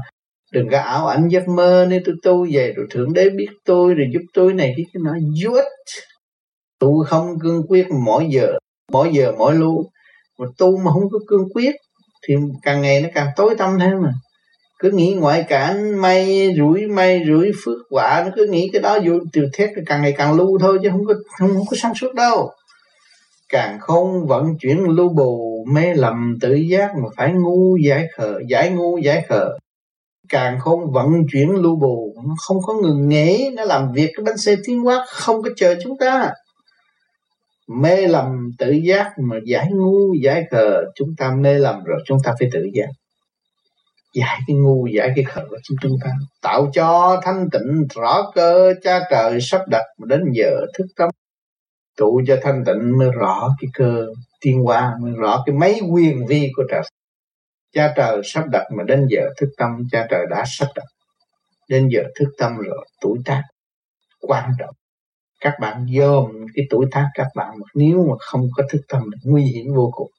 đừng 0.52 0.70
có 0.70 0.78
ảo 0.78 1.08
ảnh 1.08 1.28
giấc 1.28 1.48
mơ 1.48 1.86
nên 1.90 2.04
tôi 2.06 2.16
tu 2.24 2.48
về 2.52 2.74
rồi 2.76 2.88
thượng 2.90 3.14
đế 3.14 3.30
biết 3.30 3.50
tôi 3.66 3.94
rồi 3.94 4.08
giúp 4.14 4.22
tôi 4.34 4.54
này 4.54 4.74
cái 4.78 4.86
nó 4.94 5.12
nói 5.12 5.20
dốt 5.34 5.66
tu 6.80 7.04
không 7.04 7.40
cương 7.40 7.62
quyết 7.68 7.88
mỗi 8.06 8.28
giờ 8.32 8.54
mỗi 8.92 9.10
giờ 9.14 9.34
mỗi 9.38 9.56
lúc. 9.56 9.86
Mà 10.40 10.46
tu 10.58 10.78
mà 10.78 10.92
không 10.92 11.10
có 11.12 11.20
cương 11.28 11.48
quyết 11.54 11.76
thì 12.28 12.36
càng 12.64 12.82
ngày 12.82 13.02
nó 13.02 13.10
càng 13.14 13.28
tối 13.36 13.56
tâm 13.58 13.80
thêm 13.80 14.02
mà. 14.02 14.12
Cứ 14.80 14.92
nghĩ 14.92 15.14
ngoại 15.14 15.46
cảnh 15.50 16.02
may 16.02 16.50
rủi 16.58 16.88
may 16.88 17.22
rủi 17.28 17.52
phước 17.66 17.78
quả 17.90 18.24
nó 18.26 18.32
cứ 18.36 18.48
nghĩ 18.52 18.70
cái 18.74 18.82
đó 18.82 19.00
vô 19.06 19.14
từ 19.34 19.42
thét 19.54 19.70
càng 19.86 20.02
ngày 20.02 20.14
càng 20.18 20.38
lưu 20.38 20.60
thôi 20.60 20.80
chứ 20.84 20.90
không 20.92 21.06
có 21.06 21.14
không, 21.40 21.50
không 21.50 21.66
có 21.70 21.78
sáng 21.82 21.94
suốt 21.96 22.14
đâu 22.16 22.50
càng 23.52 23.80
không 23.80 24.28
vận 24.28 24.58
chuyển 24.58 24.84
lưu 24.84 25.10
bù, 25.10 25.66
mê 25.74 25.94
lầm 25.94 26.38
tự 26.42 26.54
giác 26.54 26.92
mà 26.96 27.10
phải 27.18 27.34
ngu 27.34 27.78
giải 27.86 28.08
khờ, 28.18 28.40
giải 28.50 28.70
ngu 28.70 28.98
giải 28.98 29.26
khờ. 29.30 29.50
Càng 30.30 30.60
không 30.60 30.92
vận 30.92 31.08
chuyển 31.32 31.50
lưu 31.50 31.76
bù, 31.76 32.16
nó 32.28 32.36
không 32.48 32.58
có 32.66 32.74
ngừng 32.74 33.10
nghỉ, 33.10 33.50
nó 33.56 33.64
làm 33.64 33.92
việc 33.94 34.12
cái 34.16 34.24
bánh 34.26 34.38
xe 34.38 34.56
tiến 34.66 34.82
hóa 34.82 35.06
không 35.08 35.42
có 35.42 35.50
chờ 35.56 35.76
chúng 35.84 35.98
ta. 35.98 36.32
Mê 37.68 38.08
lầm 38.08 38.50
tự 38.58 38.72
giác 38.72 39.12
mà 39.30 39.36
giải 39.46 39.68
ngu 39.72 40.14
giải 40.24 40.44
khờ, 40.52 40.82
chúng 40.96 41.10
ta 41.18 41.32
mê 41.40 41.54
lầm 41.60 41.84
rồi 41.84 42.00
chúng 42.06 42.18
ta 42.24 42.34
phải 42.40 42.50
tự 42.54 42.60
giác. 42.74 42.88
Giải 44.16 44.40
cái 44.48 44.56
ngu, 44.56 44.88
giải 44.96 45.10
cái 45.16 45.24
khờ 45.24 45.42
của 45.50 45.58
chúng 45.82 45.92
ta. 46.04 46.10
Tạo 46.42 46.70
cho 46.74 47.20
thanh 47.24 47.46
tịnh, 47.52 47.88
rõ 47.96 48.32
cơ, 48.36 48.74
cha 48.84 49.00
trời 49.12 49.42
sắp 49.42 49.62
đặt 49.68 49.84
đến 50.08 50.22
giờ 50.34 50.52
thức 50.78 50.86
tâm 50.98 51.10
tụ 51.98 52.22
cho 52.28 52.38
thanh 52.42 52.64
tịnh 52.66 52.98
mới 53.00 53.10
rõ 53.12 53.50
cái 53.62 53.70
cơ 53.74 54.06
tiên 54.42 54.64
hoa, 54.64 54.94
mới 55.02 55.12
rõ 55.12 55.44
cái 55.46 55.56
mấy 55.56 55.80
quyền 55.92 56.26
vi 56.28 56.50
của 56.56 56.64
trời. 56.72 56.82
Cha 57.74 57.94
trời 57.98 58.22
sắp 58.24 58.46
đặt 58.52 58.64
mà 58.78 58.84
đến 58.84 59.08
giờ 59.10 59.22
thức 59.38 59.50
tâm, 59.58 59.70
cha 59.92 60.08
trời 60.10 60.26
đã 60.30 60.44
sắp 60.48 60.68
đặt. 60.76 60.86
Đến 61.70 61.88
giờ 61.92 62.04
thức 62.20 62.30
tâm 62.38 62.58
rồi, 62.58 62.86
tuổi 63.02 63.18
tác 63.26 63.44
quan 64.22 64.50
trọng. 64.60 64.76
Các 65.42 65.54
bạn 65.62 65.86
dòm 65.98 66.32
cái 66.56 66.66
tuổi 66.70 66.86
tác 66.92 67.06
các 67.14 67.28
bạn 67.36 67.50
mà 67.60 67.66
nếu 67.76 68.06
mà 68.10 68.16
không 68.20 68.48
có 68.58 68.64
thức 68.70 68.82
tâm 68.90 69.04
thì 69.04 69.32
nguy 69.32 69.44
hiểm 69.44 69.74
vô 69.76 69.90
cùng. 69.94 70.12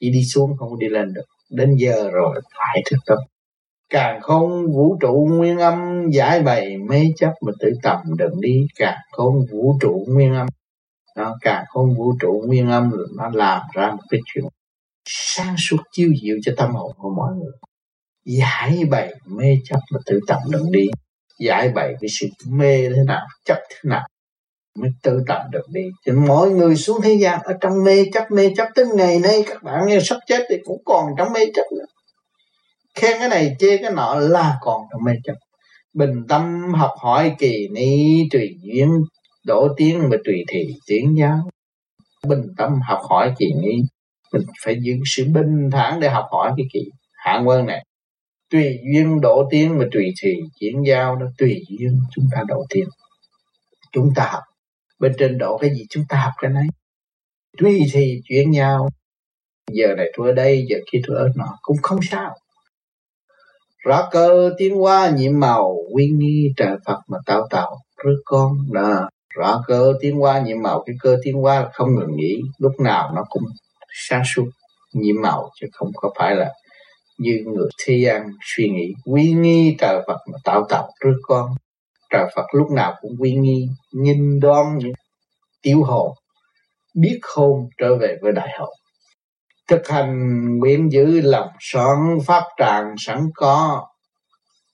Chỉ 0.00 0.10
đi 0.10 0.24
xuống 0.24 0.56
không 0.58 0.78
đi 0.78 0.88
lên 0.88 1.12
được. 1.12 1.24
Đến 1.50 1.76
giờ 1.78 2.10
rồi 2.10 2.40
phải 2.58 2.82
thức 2.90 2.96
tâm. 3.06 3.18
Càng 3.90 4.20
không 4.20 4.66
vũ 4.72 4.96
trụ 5.00 5.28
nguyên 5.30 5.58
âm 5.58 6.08
giải 6.12 6.42
bày, 6.42 6.76
mấy 6.88 7.12
chấp 7.16 7.32
mà 7.46 7.52
tự 7.60 7.72
tầm 7.82 7.98
đừng 8.18 8.40
đi, 8.40 8.66
càng 8.76 8.98
không 9.12 9.34
vũ 9.52 9.78
trụ 9.80 10.04
nguyên 10.08 10.34
âm 10.34 10.46
nó 11.18 11.36
càng 11.40 11.64
không 11.68 11.94
vũ 11.94 12.12
trụ, 12.20 12.42
nguyên 12.46 12.68
âm 12.68 12.90
rồi 12.90 13.06
nó 13.16 13.28
làm 13.32 13.62
ra 13.74 13.90
một 13.90 14.02
cái 14.10 14.20
chuyện 14.26 14.44
sáng 15.08 15.54
suốt 15.58 15.82
chiêu 15.92 16.10
diệu 16.22 16.36
cho 16.42 16.52
tâm 16.56 16.74
hồn 16.74 16.92
của 16.96 17.10
mọi 17.16 17.34
người. 17.34 17.52
Giải 18.24 18.84
bày 18.90 19.14
mê 19.26 19.56
chấp 19.64 19.78
mà 19.92 20.00
tự 20.06 20.20
tầm 20.26 20.38
đừng 20.50 20.72
đi. 20.72 20.86
Giải 21.40 21.68
bày 21.68 21.94
cái 22.00 22.08
sự 22.20 22.26
mê 22.48 22.88
thế 22.88 23.02
nào, 23.06 23.26
chấp 23.44 23.58
thế 23.70 23.76
nào 23.82 24.08
mới 24.78 24.90
tự 25.02 25.22
tầm 25.26 25.42
được 25.50 25.64
đi. 25.68 25.82
Cho 26.06 26.12
mỗi 26.26 26.50
người 26.50 26.76
xuống 26.76 27.00
thế 27.02 27.14
gian, 27.14 27.40
ở 27.42 27.54
trong 27.60 27.84
mê 27.84 28.04
chấp 28.12 28.30
mê 28.30 28.52
chấp 28.56 28.68
tới 28.74 28.86
ngày 28.94 29.18
nay, 29.18 29.44
các 29.46 29.62
bạn 29.62 29.86
nghe 29.86 30.00
sắp 30.00 30.18
chết 30.26 30.46
thì 30.50 30.56
cũng 30.64 30.82
còn 30.84 31.06
trong 31.18 31.32
mê 31.32 31.40
chấp 31.54 31.64
nữa. 31.72 31.84
Khen 32.94 33.18
cái 33.18 33.28
này, 33.28 33.56
chê 33.58 33.76
cái 33.76 33.90
nọ, 33.90 34.14
là 34.14 34.58
còn 34.60 34.82
trong 34.92 35.04
mê 35.04 35.12
chấp. 35.24 35.34
Bình 35.92 36.26
tâm 36.28 36.72
học 36.74 36.90
hỏi 37.00 37.34
kỳ 37.38 37.68
ni, 37.74 38.24
tùy 38.32 38.48
duyên 38.62 38.88
đổ 39.48 39.68
tiếng 39.76 40.08
mà 40.10 40.16
tùy 40.24 40.44
thị 40.48 40.74
tiếng 40.86 41.16
giáo. 41.18 41.50
Bình 42.26 42.42
tâm 42.56 42.80
học 42.88 43.00
hỏi 43.10 43.34
kỳ 43.38 43.46
ni 43.62 43.76
mình 44.32 44.42
phải 44.64 44.76
giữ 44.82 44.92
sự 45.04 45.24
bình 45.34 45.70
thản 45.72 46.00
để 46.00 46.08
học 46.10 46.26
hỏi 46.30 46.52
cái 46.56 46.66
kỳ 46.72 46.80
hạ 47.12 47.42
quân 47.46 47.66
này. 47.66 47.84
Tùy 48.50 48.78
duyên 48.92 49.20
đổ 49.20 49.48
tiếng 49.50 49.78
mà 49.78 49.84
tùy 49.92 50.04
thị 50.22 50.34
chuyển 50.60 50.82
giao 50.86 51.16
nó 51.16 51.26
tùy 51.38 51.62
duyên 51.68 52.00
chúng 52.14 52.24
ta 52.32 52.42
đổ 52.48 52.64
tiếng. 52.68 52.88
Chúng 53.92 54.12
ta 54.16 54.28
học. 54.32 54.42
Bên 54.98 55.12
trên 55.18 55.38
đổ 55.38 55.58
cái 55.58 55.70
gì 55.70 55.86
chúng 55.90 56.04
ta 56.08 56.16
học 56.16 56.32
cái 56.40 56.50
này 56.50 56.66
tùy 57.58 57.80
thì 57.92 58.20
chuyển 58.28 58.50
nhau. 58.50 58.88
Giờ 59.72 59.94
này 59.96 60.06
tôi 60.16 60.28
ở 60.28 60.34
đây, 60.34 60.66
giờ 60.68 60.76
kia 60.92 60.98
tôi 61.06 61.16
ở 61.16 61.28
nọ, 61.36 61.58
cũng 61.62 61.76
không 61.82 61.98
sao. 62.02 62.36
Rõ 63.84 64.08
cơ 64.10 64.50
tiến 64.58 64.74
hóa 64.74 65.10
nhiệm 65.16 65.40
màu, 65.40 65.76
quy 65.94 66.10
nghi 66.16 66.52
trời 66.56 66.76
Phật 66.86 66.98
mà 67.08 67.18
tạo 67.26 67.46
tạo 67.50 67.76
rước 68.04 68.22
con 68.24 68.56
là 68.70 69.08
rõ 69.34 69.62
cơ 69.66 69.92
tiến 70.00 70.16
hóa, 70.16 70.40
nhiệm 70.40 70.62
màu, 70.62 70.82
cái 70.86 70.96
cơ 71.00 71.16
tiến 71.22 71.34
hóa 71.34 71.68
không 71.72 71.88
ngừng 71.94 72.16
nghỉ, 72.16 72.40
lúc 72.58 72.72
nào 72.80 73.10
nó 73.14 73.24
cũng 73.28 73.42
sáng 73.92 74.22
suốt, 74.34 74.46
nhiệm 74.94 75.22
màu 75.22 75.50
chứ 75.60 75.66
không 75.72 75.90
có 75.94 76.10
phải 76.18 76.36
là 76.36 76.52
như 77.18 77.44
người 77.46 77.68
thế 77.84 78.00
gian 78.04 78.22
suy 78.42 78.68
nghĩ. 78.68 78.94
Quy 79.04 79.32
nghi 79.32 79.76
trời 79.78 80.00
Phật 80.06 80.18
mà 80.32 80.38
tạo 80.44 80.66
tạo 80.68 80.90
trước 81.04 81.16
con, 81.22 81.50
trời 82.10 82.30
Phật 82.36 82.46
lúc 82.52 82.70
nào 82.70 82.94
cũng 83.00 83.12
quy 83.20 83.32
nghi, 83.34 83.68
nhìn 83.92 84.40
đoan 84.40 84.78
những 84.78 84.92
tiểu 85.62 85.82
hồn, 85.82 86.12
biết 86.94 87.18
khôn 87.22 87.68
trở 87.78 87.96
về 87.96 88.16
với 88.22 88.32
đại 88.32 88.48
hồn. 88.58 88.68
Thực 89.68 89.88
hành 89.88 90.38
nguyện 90.58 90.92
giữ 90.92 91.20
lòng 91.20 91.48
son, 91.60 92.18
pháp 92.26 92.42
tràng 92.58 92.94
sẵn 92.98 93.30
có 93.34 93.86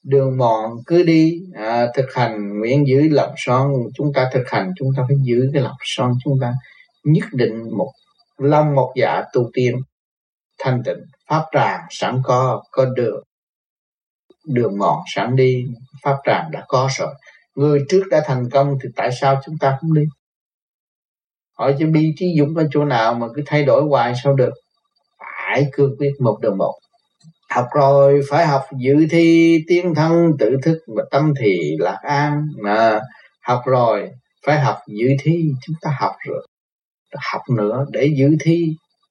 đường 0.04 0.36
mòn 0.36 0.70
cứ 0.86 1.02
đi 1.02 1.40
à, 1.54 1.86
thực 1.94 2.06
hành 2.14 2.58
nguyện 2.58 2.86
giữ 2.86 3.08
lòng 3.10 3.34
son. 3.36 3.72
Chúng 3.94 4.12
ta 4.14 4.30
thực 4.32 4.44
hành 4.46 4.72
chúng 4.78 4.88
ta 4.96 5.02
phải 5.08 5.16
giữ 5.22 5.50
cái 5.52 5.62
lòng 5.62 5.76
son. 5.84 6.12
Chúng 6.24 6.38
ta 6.40 6.52
nhất 7.04 7.24
định 7.32 7.62
một 7.76 7.92
lòng 8.38 8.74
một 8.74 8.92
dạ 8.96 9.22
tu 9.32 9.50
tiên 9.52 9.74
thanh 10.58 10.82
tịnh 10.84 11.00
pháp 11.28 11.44
tràng 11.52 11.80
sẵn 11.90 12.20
có 12.24 12.62
có 12.70 12.84
đường 12.84 13.22
đường 14.46 14.78
mòn 14.78 14.98
sẵn 15.14 15.36
đi 15.36 15.64
pháp 16.02 16.16
tràng 16.24 16.50
đã 16.50 16.64
có 16.68 16.88
rồi. 16.98 17.14
Người 17.54 17.84
trước 17.88 18.02
đã 18.10 18.22
thành 18.26 18.50
công 18.50 18.78
thì 18.82 18.88
tại 18.96 19.10
sao 19.12 19.40
chúng 19.44 19.58
ta 19.58 19.78
không 19.80 19.94
đi? 19.94 20.02
Hỏi 21.58 21.76
cho 21.78 21.86
bi 21.86 22.12
trí 22.16 22.26
dũng 22.38 22.56
ở 22.56 22.68
chỗ 22.70 22.84
nào 22.84 23.14
mà 23.14 23.26
cứ 23.34 23.42
thay 23.46 23.64
đổi 23.64 23.82
hoài 23.82 24.14
sao 24.24 24.34
được? 24.34 24.52
Phải 25.18 25.66
cương 25.72 25.96
quyết 25.98 26.12
một 26.20 26.38
đường 26.42 26.58
một 26.58 26.74
học 27.54 27.66
rồi 27.74 28.20
phải 28.30 28.46
học 28.46 28.62
dự 28.78 29.06
thi 29.10 29.58
tiên 29.68 29.94
thân 29.94 30.32
tự 30.38 30.56
thức 30.62 30.78
và 30.96 31.04
tâm 31.10 31.32
thì 31.40 31.76
lạc 31.78 31.98
an. 32.02 32.46
Mà 32.62 33.00
học 33.46 33.62
rồi 33.66 34.10
phải 34.46 34.60
học 34.60 34.76
dự 34.88 35.08
thi 35.22 35.42
chúng 35.66 35.76
ta 35.82 35.96
học 36.00 36.12
rồi. 36.28 36.46
Học 37.32 37.42
nữa 37.56 37.86
để 37.92 38.10
dự 38.16 38.28
thi. 38.40 38.66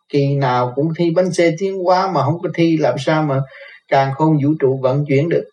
Kỳ 0.09 0.35
nào 0.35 0.73
cũng 0.75 0.93
thi 0.97 1.11
bánh 1.15 1.33
xe 1.33 1.51
tiến 1.59 1.77
hóa 1.83 2.11
mà 2.11 2.23
không 2.23 2.41
có 2.43 2.49
thi 2.55 2.77
làm 2.77 2.95
sao 2.97 3.23
mà 3.23 3.41
càng 3.87 4.13
không 4.13 4.33
vũ 4.43 4.49
trụ 4.59 4.79
vận 4.81 5.05
chuyển 5.07 5.29
được? 5.29 5.43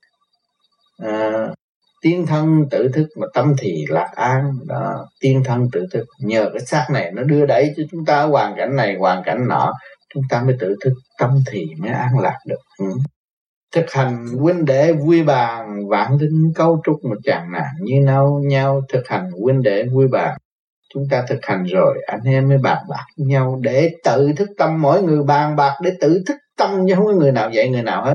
À, 0.98 1.48
tiên 2.02 2.26
thân 2.26 2.64
tự 2.70 2.88
thức 2.88 3.06
mà 3.20 3.26
tâm 3.34 3.54
thì 3.58 3.84
lạc 3.88 4.10
an. 4.16 4.52
Đó 4.66 5.06
tiên 5.20 5.42
thân 5.44 5.68
tự 5.72 5.86
thức. 5.92 6.04
Nhờ 6.20 6.50
cái 6.52 6.66
xác 6.66 6.86
này 6.92 7.10
nó 7.14 7.22
đưa 7.22 7.46
đẩy 7.46 7.72
cho 7.76 7.82
chúng 7.90 8.04
ta 8.04 8.22
hoàn 8.22 8.56
cảnh 8.56 8.76
này 8.76 8.96
hoàn 8.98 9.22
cảnh 9.24 9.48
nọ 9.48 9.72
chúng 10.14 10.22
ta 10.30 10.42
mới 10.42 10.56
tự 10.60 10.76
thức 10.84 10.92
tâm 11.18 11.30
thì 11.50 11.66
mới 11.78 11.90
an 11.90 12.18
lạc 12.18 12.38
được. 12.46 12.60
Ừ. 12.78 12.86
thực 13.74 13.90
hành 13.92 14.26
huynh 14.38 14.64
đệ 14.64 14.92
vui 14.92 15.22
bàn 15.22 15.88
vạn 15.88 16.16
linh 16.20 16.52
cấu 16.54 16.80
trúc 16.84 17.04
một 17.04 17.16
chàng 17.24 17.52
nạn 17.52 17.70
như 17.82 18.00
nhau 18.00 18.40
nhau 18.44 18.82
thực 18.92 19.08
hành 19.08 19.30
huynh 19.44 19.62
đệ 19.62 19.84
vui 19.84 20.08
bàn. 20.08 20.38
Chúng 20.94 21.04
ta 21.10 21.24
thực 21.28 21.38
hành 21.42 21.64
rồi, 21.64 21.98
anh 22.06 22.20
em 22.24 22.48
mới 22.48 22.58
bàn 22.58 22.84
bạc 22.88 23.04
với 23.18 23.26
nhau 23.26 23.58
để 23.62 23.90
tự 24.04 24.32
thức 24.36 24.48
tâm 24.58 24.82
mỗi 24.82 25.02
người 25.02 25.22
bàn 25.22 25.56
bạc, 25.56 25.74
để 25.82 25.90
tự 26.00 26.22
thức 26.26 26.36
tâm 26.58 26.86
chứ 26.88 26.94
không 26.94 27.06
có 27.06 27.12
người 27.12 27.32
nào 27.32 27.50
dạy 27.50 27.68
người 27.70 27.82
nào 27.82 28.04
hết. 28.04 28.14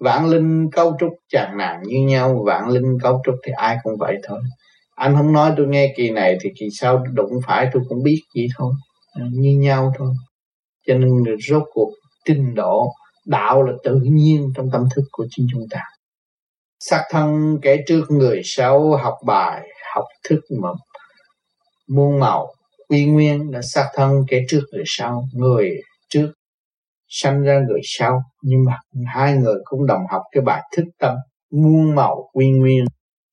Vạn 0.00 0.26
linh 0.26 0.70
cấu 0.72 0.96
trúc 1.00 1.10
chàng 1.28 1.58
nạn 1.58 1.82
như 1.86 2.06
nhau 2.06 2.42
vạn 2.46 2.68
linh 2.68 2.98
cấu 3.02 3.22
trúc 3.26 3.34
thì 3.46 3.52
ai 3.52 3.76
cũng 3.82 3.96
vậy 3.98 4.16
thôi. 4.28 4.40
Anh 4.96 5.16
không 5.16 5.32
nói 5.32 5.52
tôi 5.56 5.66
nghe 5.66 5.94
kỳ 5.96 6.10
này 6.10 6.38
thì 6.42 6.50
kỳ 6.60 6.66
sau 6.72 7.04
đụng 7.14 7.32
phải 7.46 7.68
tôi 7.72 7.82
cũng 7.88 8.02
biết 8.02 8.20
vậy 8.34 8.46
thôi. 8.58 8.72
Ừ, 9.16 9.22
như 9.32 9.58
nhau 9.58 9.92
thôi 9.98 10.14
cho 10.90 10.98
nên 10.98 11.36
rốt 11.48 11.62
cuộc 11.72 11.90
trình 12.24 12.54
độ 12.54 12.92
đạo 13.26 13.62
là 13.62 13.72
tự 13.84 14.00
nhiên 14.02 14.52
trong 14.56 14.70
tâm 14.72 14.84
thức 14.94 15.02
của 15.12 15.26
chính 15.30 15.46
chúng 15.52 15.62
ta. 15.70 15.80
Sắc 16.80 17.04
thân 17.10 17.58
kể 17.62 17.78
trước 17.86 18.04
người 18.08 18.40
sau 18.44 18.96
học 18.96 19.14
bài, 19.26 19.68
học 19.94 20.04
thức 20.28 20.40
mà 20.62 20.68
muôn 21.88 22.18
màu 22.20 22.46
quy 22.88 23.04
nguyên 23.04 23.50
là 23.50 23.60
sắc 23.62 23.86
thân 23.94 24.22
kể 24.28 24.42
trước 24.48 24.60
người 24.72 24.84
sau, 24.86 25.24
người 25.34 25.70
trước 26.08 26.32
sanh 27.08 27.42
ra 27.42 27.60
người 27.68 27.80
sau. 27.84 28.22
Nhưng 28.42 28.64
mà 28.64 28.78
hai 29.06 29.34
người 29.34 29.56
cũng 29.64 29.86
đồng 29.86 30.02
học 30.10 30.22
cái 30.32 30.42
bài 30.42 30.62
thức 30.76 30.84
tâm, 30.98 31.14
muôn 31.52 31.94
màu 31.94 32.30
quy 32.32 32.50
nguyên 32.50 32.84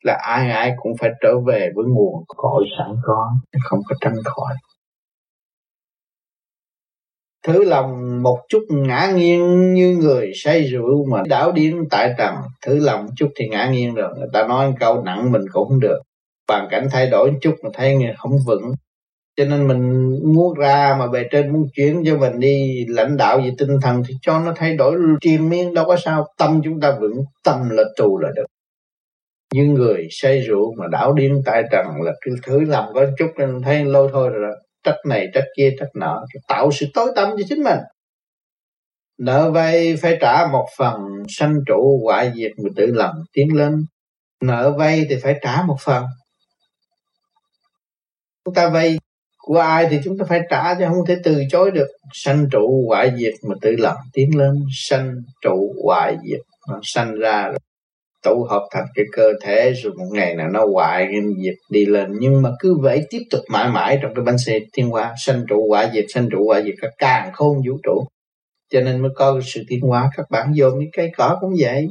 là 0.03 0.13
ai 0.13 0.51
ai 0.51 0.71
cũng 0.77 0.91
phải 0.99 1.09
trở 1.23 1.39
về 1.47 1.69
với 1.75 1.85
nguồn 1.87 2.23
cội 2.27 2.65
sẵn 2.77 2.95
có, 3.03 3.31
không 3.63 3.79
có 3.89 3.95
tránh 4.01 4.15
khỏi 4.25 4.55
thử 7.43 7.63
lòng 7.63 8.21
một 8.23 8.39
chút 8.49 8.63
ngã 8.69 9.11
nghiêng 9.15 9.73
như 9.73 9.97
người 9.97 10.31
say 10.35 10.63
rượu 10.63 11.05
mà 11.11 11.23
đảo 11.29 11.51
điên 11.51 11.83
tại 11.89 12.13
trần 12.17 12.35
thử 12.65 12.79
lòng 12.79 13.07
chút 13.15 13.29
thì 13.35 13.47
ngã 13.47 13.69
nghiêng 13.69 13.95
rồi, 13.95 14.09
người 14.17 14.27
ta 14.33 14.47
nói 14.47 14.73
câu 14.79 15.03
nặng 15.03 15.31
mình 15.31 15.41
cũng 15.51 15.67
không 15.69 15.79
được. 15.79 15.99
Hoàn 16.47 16.67
cảnh 16.71 16.87
thay 16.91 17.07
đổi 17.07 17.31
chút 17.41 17.55
mà 17.63 17.69
thấy 17.73 17.97
không 18.17 18.31
vững. 18.45 18.71
Cho 19.37 19.45
nên 19.45 19.67
mình 19.67 20.09
muốn 20.33 20.53
ra 20.53 20.95
mà 20.99 21.07
bề 21.07 21.23
trên 21.31 21.53
muốn 21.53 21.67
chuyển 21.75 22.03
cho 22.05 22.17
mình 22.17 22.39
đi 22.39 22.85
lãnh 22.87 23.17
đạo 23.17 23.37
về 23.37 23.51
tinh 23.57 23.77
thần 23.81 24.03
thì 24.07 24.13
cho 24.21 24.39
nó 24.39 24.53
thay 24.55 24.75
đổi 24.75 24.95
triền 25.21 25.49
miên, 25.49 25.73
đâu 25.73 25.85
có 25.85 25.95
sao. 25.95 26.25
Tâm 26.37 26.61
chúng 26.63 26.79
ta 26.79 26.97
vững, 27.01 27.17
tâm 27.43 27.69
là 27.69 27.83
tù 27.97 28.19
là 28.19 28.29
được. 28.35 28.45
Như 29.53 29.63
người 29.63 30.07
say 30.11 30.39
rượu 30.39 30.75
mà 30.79 30.85
đảo 30.91 31.13
điên 31.13 31.41
tại 31.45 31.63
trần 31.71 31.85
là 32.01 32.11
cứ 32.21 32.35
thử 32.43 32.59
làm 32.59 32.85
có 32.93 33.05
chút 33.17 33.27
nên 33.37 33.61
thấy 33.61 33.85
lâu 33.85 34.09
thôi 34.11 34.29
rồi 34.29 34.41
đó 34.49 34.55
trách 34.87 34.97
này 35.05 35.27
trách 35.33 35.45
kia 35.57 35.75
trách 35.79 35.89
nọ. 35.95 36.25
Tạo 36.47 36.71
sự 36.71 36.85
tối 36.93 37.11
tâm 37.15 37.29
cho 37.37 37.43
chính 37.49 37.63
mình. 37.63 37.79
Nợ 39.17 39.51
vay 39.51 39.95
phải 40.01 40.17
trả 40.21 40.47
một 40.51 40.67
phần, 40.77 40.95
sanh 41.29 41.55
trụ 41.67 41.99
quả 42.03 42.25
diệt 42.35 42.51
người 42.57 42.71
tự 42.75 42.85
làm 42.85 43.15
tiến 43.33 43.55
lên. 43.55 43.85
Nợ 44.41 44.71
vay 44.77 45.05
thì 45.09 45.15
phải 45.23 45.35
trả 45.41 45.61
một 45.61 45.77
phần. 45.81 46.05
Chúng 48.45 48.53
ta 48.53 48.69
vay 48.69 48.97
của 49.37 49.59
ai 49.59 49.87
thì 49.89 49.99
chúng 50.03 50.17
ta 50.17 50.25
phải 50.29 50.41
trả 50.49 50.75
chứ 50.75 50.85
không 50.87 51.05
thể 51.07 51.17
từ 51.23 51.43
chối 51.51 51.71
được. 51.71 51.87
Sanh 52.13 52.45
trụ 52.51 52.83
quả 52.87 53.07
diệt 53.17 53.33
mà 53.49 53.55
tự 53.61 53.75
làm 53.77 53.95
tiến 54.13 54.37
lên. 54.37 54.65
Sanh 54.73 55.15
trụ 55.41 55.73
quả 55.83 56.11
diệt, 56.27 56.39
nó 56.69 56.79
sanh 56.83 57.15
ra 57.15 57.47
rồi 57.47 57.57
tụ 58.27 58.43
hợp 58.43 58.67
thành 58.71 58.85
cái 58.95 59.05
cơ 59.11 59.33
thể, 59.43 59.71
rồi 59.71 59.93
một 59.97 60.05
ngày 60.11 60.35
nào 60.35 60.47
nó 60.49 60.65
hoại 60.73 61.07
cái 61.11 61.21
diệt 61.43 61.55
đi 61.71 61.85
lên. 61.85 62.11
Nhưng 62.19 62.41
mà 62.41 62.49
cứ 62.59 62.77
vậy 62.81 63.05
tiếp 63.09 63.21
tục 63.31 63.41
mãi 63.49 63.69
mãi 63.69 63.99
trong 64.01 64.11
cái 64.15 64.23
bánh 64.25 64.37
xe 64.37 64.59
tiến 64.73 64.89
hóa 64.89 65.13
sanh 65.25 65.43
trụ 65.49 65.69
hoại 65.69 65.89
diệt, 65.93 66.05
sanh 66.13 66.29
trụ 66.31 66.47
hoại 66.47 66.63
diệt 66.63 66.75
các 66.81 66.91
càng 66.97 67.31
khôn 67.33 67.57
vũ 67.57 67.77
trụ. 67.83 68.05
Cho 68.73 68.81
nên 68.81 69.01
mới 69.01 69.11
có 69.15 69.39
sự 69.43 69.63
tiến 69.67 69.81
hóa 69.81 70.09
các 70.17 70.25
bạn 70.31 70.53
vô 70.57 70.69
những 70.69 70.89
cây 70.97 71.11
cỏ 71.17 71.37
cũng 71.41 71.53
vậy. 71.59 71.87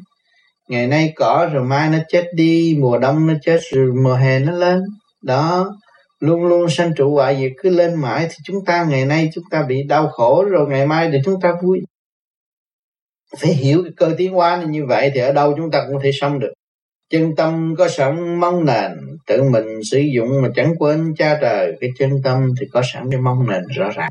Ngày 0.68 0.86
nay 0.86 1.12
cỏ 1.16 1.48
rồi 1.52 1.64
mai 1.64 1.90
nó 1.90 1.98
chết 2.08 2.24
đi, 2.34 2.76
mùa 2.80 2.98
đông 2.98 3.26
nó 3.26 3.34
chết 3.42 3.60
rồi 3.72 3.92
mùa 4.04 4.14
hè 4.14 4.38
nó 4.38 4.52
lên. 4.52 4.80
Đó, 5.24 5.70
luôn 6.20 6.44
luôn 6.44 6.68
sanh 6.68 6.94
trụ 6.96 7.14
hoại 7.14 7.36
diệt. 7.40 7.52
Cứ 7.62 7.70
lên 7.70 7.94
mãi 7.94 8.26
thì 8.28 8.36
chúng 8.44 8.64
ta 8.66 8.84
ngày 8.84 9.04
nay 9.04 9.30
chúng 9.34 9.44
ta 9.50 9.62
bị 9.68 9.82
đau 9.88 10.08
khổ, 10.08 10.44
rồi 10.44 10.68
ngày 10.68 10.86
mai 10.86 11.10
thì 11.12 11.18
chúng 11.24 11.40
ta 11.40 11.52
vui 11.62 11.80
phải 13.38 13.52
hiểu 13.52 13.82
cái 13.82 13.92
cơ 13.96 14.14
tiến 14.18 14.32
hóa 14.32 14.64
như 14.68 14.86
vậy 14.86 15.10
thì 15.14 15.20
ở 15.20 15.32
đâu 15.32 15.54
chúng 15.56 15.70
ta 15.70 15.84
cũng 15.88 16.02
thể 16.02 16.10
sống 16.12 16.38
được. 16.38 16.52
Chân 17.10 17.36
tâm 17.36 17.74
có 17.78 17.88
sẵn 17.88 18.40
mong 18.40 18.64
nền, 18.64 18.92
tự 19.26 19.42
mình 19.42 19.64
sử 19.90 19.98
dụng 20.14 20.42
mà 20.42 20.48
chẳng 20.54 20.72
quên 20.78 21.14
cha 21.16 21.38
trời. 21.40 21.76
Cái 21.80 21.90
chân 21.98 22.10
tâm 22.24 22.48
thì 22.60 22.66
có 22.72 22.82
sẵn 22.92 23.10
cái 23.10 23.20
mong 23.20 23.46
nền 23.50 23.62
rõ 23.76 23.90
ràng. 23.90 24.10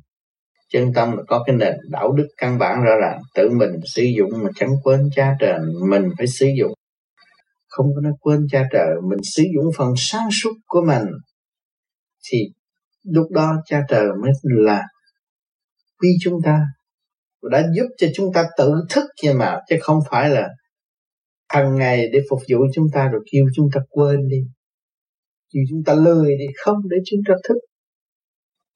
Chân 0.69 0.93
tâm 0.93 1.17
là 1.17 1.23
có 1.27 1.43
cái 1.47 1.55
nền 1.55 1.73
đạo 1.89 2.11
đức 2.11 2.27
căn 2.37 2.57
bản 2.57 2.83
rõ 2.83 2.95
ràng. 3.01 3.21
Tự 3.35 3.49
mình 3.49 3.71
sử 3.85 4.03
dụng 4.03 4.31
mà 4.43 4.49
chẳng 4.55 4.71
quên 4.83 5.09
cha 5.15 5.35
trời, 5.39 5.59
mình 5.89 6.03
phải 6.17 6.27
sử 6.27 6.47
dụng. 6.57 6.73
Không 7.67 7.85
có 7.95 8.01
nói 8.01 8.13
quên 8.19 8.47
cha 8.51 8.63
trời, 8.71 8.87
mình 9.09 9.19
sử 9.23 9.43
dụng 9.55 9.65
phần 9.77 9.93
sáng 9.97 10.29
suốt 10.31 10.53
của 10.65 10.81
mình. 10.87 11.05
Thì 12.29 12.37
lúc 13.03 13.31
đó 13.31 13.53
cha 13.65 13.81
trời 13.89 14.07
mới 14.21 14.31
là 14.43 14.83
quy 15.99 16.09
chúng 16.21 16.41
ta 16.43 16.59
đã 17.51 17.67
giúp 17.75 17.85
cho 17.97 18.07
chúng 18.15 18.33
ta 18.33 18.45
tự 18.57 18.73
thức 18.89 19.03
kia 19.21 19.33
mà, 19.33 19.59
chứ 19.69 19.75
không 19.81 19.99
phải 20.09 20.29
là 20.29 20.49
hàng 21.49 21.75
ngày 21.75 22.09
để 22.13 22.19
phục 22.29 22.39
vụ 22.51 22.57
chúng 22.73 22.85
ta 22.93 23.07
rồi 23.07 23.21
kêu 23.31 23.45
chúng 23.55 23.69
ta 23.73 23.81
quên 23.89 24.27
đi. 24.27 24.37
Kêu 25.53 25.63
chúng 25.69 25.83
ta 25.85 25.93
lười 25.93 26.37
đi, 26.37 26.45
không 26.63 26.77
để 26.89 26.97
chúng 27.05 27.19
ta 27.27 27.33
thức. 27.47 27.57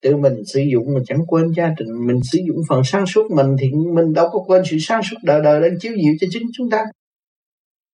Tự 0.01 0.15
mình 0.15 0.33
sử 0.45 0.61
dụng 0.71 0.93
mình 0.93 1.03
chẳng 1.07 1.25
quên 1.27 1.51
gia 1.57 1.67
đình 1.77 2.07
mình 2.07 2.19
sử 2.31 2.39
dụng 2.47 2.57
phần 2.69 2.81
sáng 2.85 3.05
suốt 3.05 3.31
mình 3.31 3.55
thì 3.59 3.71
mình 3.95 4.13
đâu 4.13 4.29
có 4.31 4.39
quên 4.47 4.63
sự 4.65 4.77
sáng 4.79 5.01
suốt 5.03 5.17
đời 5.23 5.41
đời 5.43 5.61
đang 5.61 5.79
chiếu 5.79 5.91
diệu 5.91 6.13
cho 6.21 6.27
chính 6.31 6.43
chúng 6.57 6.69
ta. 6.69 6.85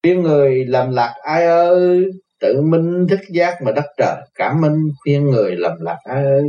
Khuyên 0.02 0.22
người 0.22 0.64
làm 0.64 0.90
lạc 0.90 1.14
ai 1.22 1.46
ơi, 1.46 2.04
tự 2.40 2.60
minh 2.62 3.06
thức 3.10 3.20
giác 3.30 3.54
mà 3.64 3.72
đất 3.72 3.84
trời 3.98 4.16
cảm 4.34 4.60
minh 4.60 4.76
khuyên 5.02 5.24
người 5.24 5.56
làm 5.56 5.72
lạc 5.80 5.98
ai 6.04 6.24
ơi 6.24 6.42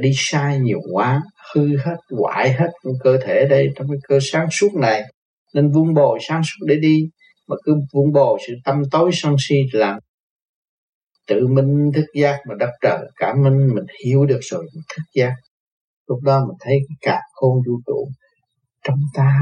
đi 0.00 0.10
sai 0.14 0.58
nhiều 0.58 0.80
quá, 0.92 1.22
hư 1.54 1.76
hết, 1.76 1.96
hoại 2.10 2.52
hết 2.52 2.70
cơ 3.04 3.18
thể 3.24 3.46
đây 3.50 3.68
trong 3.76 3.86
cái 3.88 3.98
cơ 4.08 4.18
sáng 4.22 4.46
suốt 4.50 4.74
này. 4.74 5.02
Nên 5.54 5.70
vun 5.70 5.94
bồi 5.94 6.18
sáng 6.28 6.42
suốt 6.44 6.66
để 6.66 6.76
đi, 6.76 7.08
mà 7.48 7.56
cứ 7.64 7.74
vun 7.92 8.12
bồi 8.12 8.38
sự 8.46 8.54
tâm 8.64 8.82
tối 8.90 9.10
sân 9.12 9.36
si 9.38 9.56
làm 9.72 9.98
tự 11.26 11.46
minh 11.46 11.90
thức 11.94 12.06
giác 12.14 12.40
mà 12.48 12.54
đắp 12.58 12.68
trời 12.82 12.98
cảm 13.16 13.42
minh, 13.42 13.74
mình 13.74 13.84
hiểu 14.04 14.26
được 14.26 14.40
rồi, 14.40 14.62
mình 14.74 14.84
thức 14.88 15.02
giác. 15.14 15.34
Lúc 16.06 16.18
đó 16.22 16.38
mình 16.38 16.56
thấy 16.60 16.74
cái 16.88 16.96
cả 17.00 17.20
khôn 17.32 17.62
vũ 17.66 17.80
trụ 17.86 18.08
trong 18.84 19.00
ta 19.14 19.40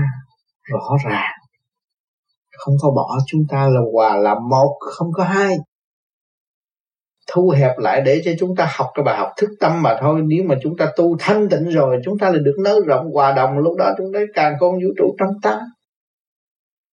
rõ 0.62 0.97
ràng. 1.05 1.35
Không 2.59 2.75
có 2.83 2.90
bỏ 2.90 3.19
chúng 3.27 3.42
ta 3.49 3.69
là 3.69 3.81
hòa 3.92 4.16
là 4.16 4.35
một, 4.51 4.77
không 4.81 5.09
có 5.12 5.25
hai 5.25 5.57
thu 7.37 7.51
hẹp 7.57 7.79
lại 7.79 8.01
để 8.01 8.22
cho 8.25 8.33
chúng 8.38 8.57
ta 8.57 8.68
học 8.77 8.87
cái 8.94 9.03
bài 9.05 9.18
học 9.18 9.29
thức 9.37 9.51
tâm 9.61 9.83
mà 9.83 9.96
thôi. 10.01 10.20
Nếu 10.25 10.44
mà 10.44 10.55
chúng 10.62 10.77
ta 10.77 10.87
tu 10.96 11.16
thanh 11.18 11.49
tịnh 11.49 11.68
rồi, 11.68 11.96
chúng 12.05 12.18
ta 12.18 12.31
là 12.31 12.38
được 12.38 12.57
nới 12.64 12.81
rộng, 12.87 13.07
hòa 13.12 13.33
đồng. 13.33 13.59
Lúc 13.59 13.77
đó 13.79 13.94
chúng 13.99 14.12
ta 14.14 14.20
càng 14.35 14.55
con 14.61 14.72
vũ 14.72 14.88
trụ 14.99 15.16
trong 15.18 15.31
ta 15.42 15.61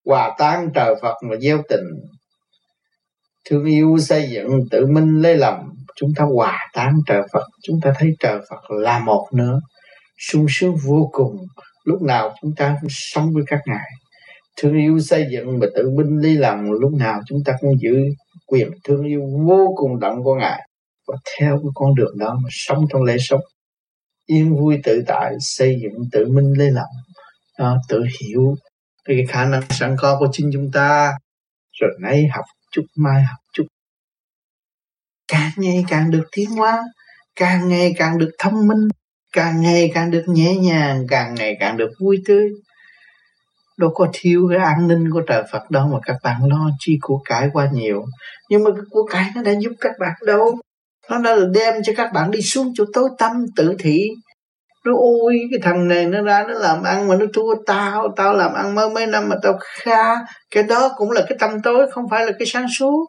hòa 0.05 0.35
tan 0.37 0.69
trời 0.75 0.95
Phật 1.01 1.15
mà 1.29 1.35
gieo 1.41 1.61
tình. 1.69 1.83
Thương 3.49 3.65
yêu 3.65 3.97
xây 3.99 4.29
dựng 4.29 4.49
tự 4.71 4.85
minh 4.85 5.21
lấy 5.21 5.37
lòng 5.37 5.69
chúng 5.95 6.09
ta 6.15 6.23
hòa 6.35 6.59
tan 6.73 6.93
trời 7.07 7.21
Phật. 7.33 7.43
Chúng 7.63 7.79
ta 7.83 7.93
thấy 7.99 8.09
trời 8.19 8.39
Phật 8.49 8.71
là 8.71 8.99
một 8.99 9.27
nữa. 9.33 9.59
Sung 10.31 10.45
sướng 10.49 10.75
vô 10.85 11.09
cùng. 11.11 11.35
Lúc 11.85 12.01
nào 12.01 12.35
chúng 12.41 12.51
ta 12.57 12.75
cũng 12.81 12.89
sống 12.91 13.29
với 13.33 13.43
các 13.47 13.59
ngài. 13.65 13.89
Thương 14.57 14.73
yêu 14.73 14.99
xây 14.99 15.27
dựng 15.31 15.59
và 15.59 15.67
tự 15.75 15.89
minh 15.89 16.17
lấy 16.21 16.35
lòng 16.35 16.71
lúc 16.71 16.93
nào 16.93 17.19
chúng 17.27 17.39
ta 17.45 17.53
cũng 17.61 17.71
giữ 17.79 17.95
quyền 18.53 18.69
thương 18.83 19.03
yêu 19.03 19.21
vô 19.47 19.73
cùng 19.75 19.99
đậm 19.99 20.23
của 20.23 20.35
Ngài 20.35 20.61
và 21.07 21.15
theo 21.39 21.57
cái 21.57 21.71
con 21.75 21.95
đường 21.95 22.17
đó 22.17 22.37
mà 22.43 22.49
sống 22.51 22.85
trong 22.89 23.03
lễ 23.03 23.15
sống. 23.19 23.41
Yên 24.25 24.55
vui 24.55 24.79
tự 24.83 25.03
tại 25.07 25.33
xây 25.39 25.75
dựng 25.81 26.09
tự 26.11 26.25
minh 26.25 26.53
lấy 26.57 26.71
lòng 26.71 26.89
đó, 27.59 27.65
à, 27.65 27.75
tự 27.89 28.03
hiểu 28.21 28.55
cái 29.05 29.17
khả 29.29 29.45
năng 29.45 29.61
sẵn 29.69 29.95
có 29.99 30.19
của 30.19 30.27
chính 30.31 30.49
chúng 30.53 30.71
ta. 30.73 31.11
Rồi 31.81 31.91
nay 32.01 32.27
học 32.31 32.45
chút 32.71 32.85
mai 32.97 33.21
học 33.21 33.39
chút. 33.53 33.63
Càng 35.27 35.51
ngày 35.57 35.85
càng 35.87 36.11
được 36.11 36.23
tiến 36.35 36.49
hóa 36.49 36.83
càng 37.35 37.69
ngày 37.69 37.93
càng 37.97 38.17
được 38.17 38.31
thông 38.39 38.67
minh 38.67 38.87
càng 39.33 39.61
ngày 39.61 39.91
càng 39.93 40.11
được 40.11 40.23
nhẹ 40.27 40.55
nhàng 40.55 41.05
càng 41.09 41.35
ngày 41.35 41.57
càng 41.59 41.77
được 41.77 41.89
vui 41.99 42.17
tươi 42.25 42.49
đâu 43.77 43.89
có 43.93 44.07
thiếu 44.13 44.47
cái 44.49 44.59
an 44.59 44.87
ninh 44.87 45.09
của 45.11 45.21
trời 45.27 45.43
Phật 45.51 45.71
đâu 45.71 45.87
mà 45.87 45.99
các 46.05 46.15
bạn 46.23 46.35
lo 46.49 46.69
chi 46.79 46.97
của 47.01 47.21
cải 47.25 47.49
quá 47.53 47.69
nhiều. 47.73 48.05
Nhưng 48.49 48.63
mà 48.63 48.71
cái 48.71 48.83
của 48.89 49.03
cải 49.11 49.25
nó 49.35 49.41
đã 49.41 49.51
giúp 49.59 49.71
các 49.81 49.91
bạn 49.99 50.13
đâu. 50.25 50.55
Nó 51.09 51.17
đã 51.17 51.35
đem 51.53 51.73
cho 51.83 51.93
các 51.97 52.13
bạn 52.13 52.31
đi 52.31 52.41
xuống 52.41 52.73
chỗ 52.75 52.85
tối 52.93 53.09
tâm 53.17 53.31
tự 53.55 53.75
thị. 53.79 54.09
Nó 54.85 54.93
ôi 54.97 55.39
cái 55.51 55.59
thằng 55.63 55.87
này 55.87 56.05
nó 56.05 56.21
ra 56.21 56.43
nó 56.47 56.53
làm 56.53 56.83
ăn 56.83 57.07
mà 57.07 57.15
nó 57.15 57.25
thua 57.33 57.55
tao. 57.65 58.07
Tao 58.15 58.33
làm 58.33 58.53
ăn 58.53 58.75
mới 58.75 58.89
mấy 58.89 59.07
năm 59.07 59.29
mà 59.29 59.35
tao 59.43 59.53
kha. 59.59 60.15
Cái 60.51 60.63
đó 60.63 60.89
cũng 60.95 61.11
là 61.11 61.21
cái 61.29 61.37
tâm 61.39 61.61
tối, 61.61 61.91
không 61.91 62.05
phải 62.11 62.25
là 62.25 62.31
cái 62.39 62.47
sáng 62.47 62.65
suốt. 62.77 63.05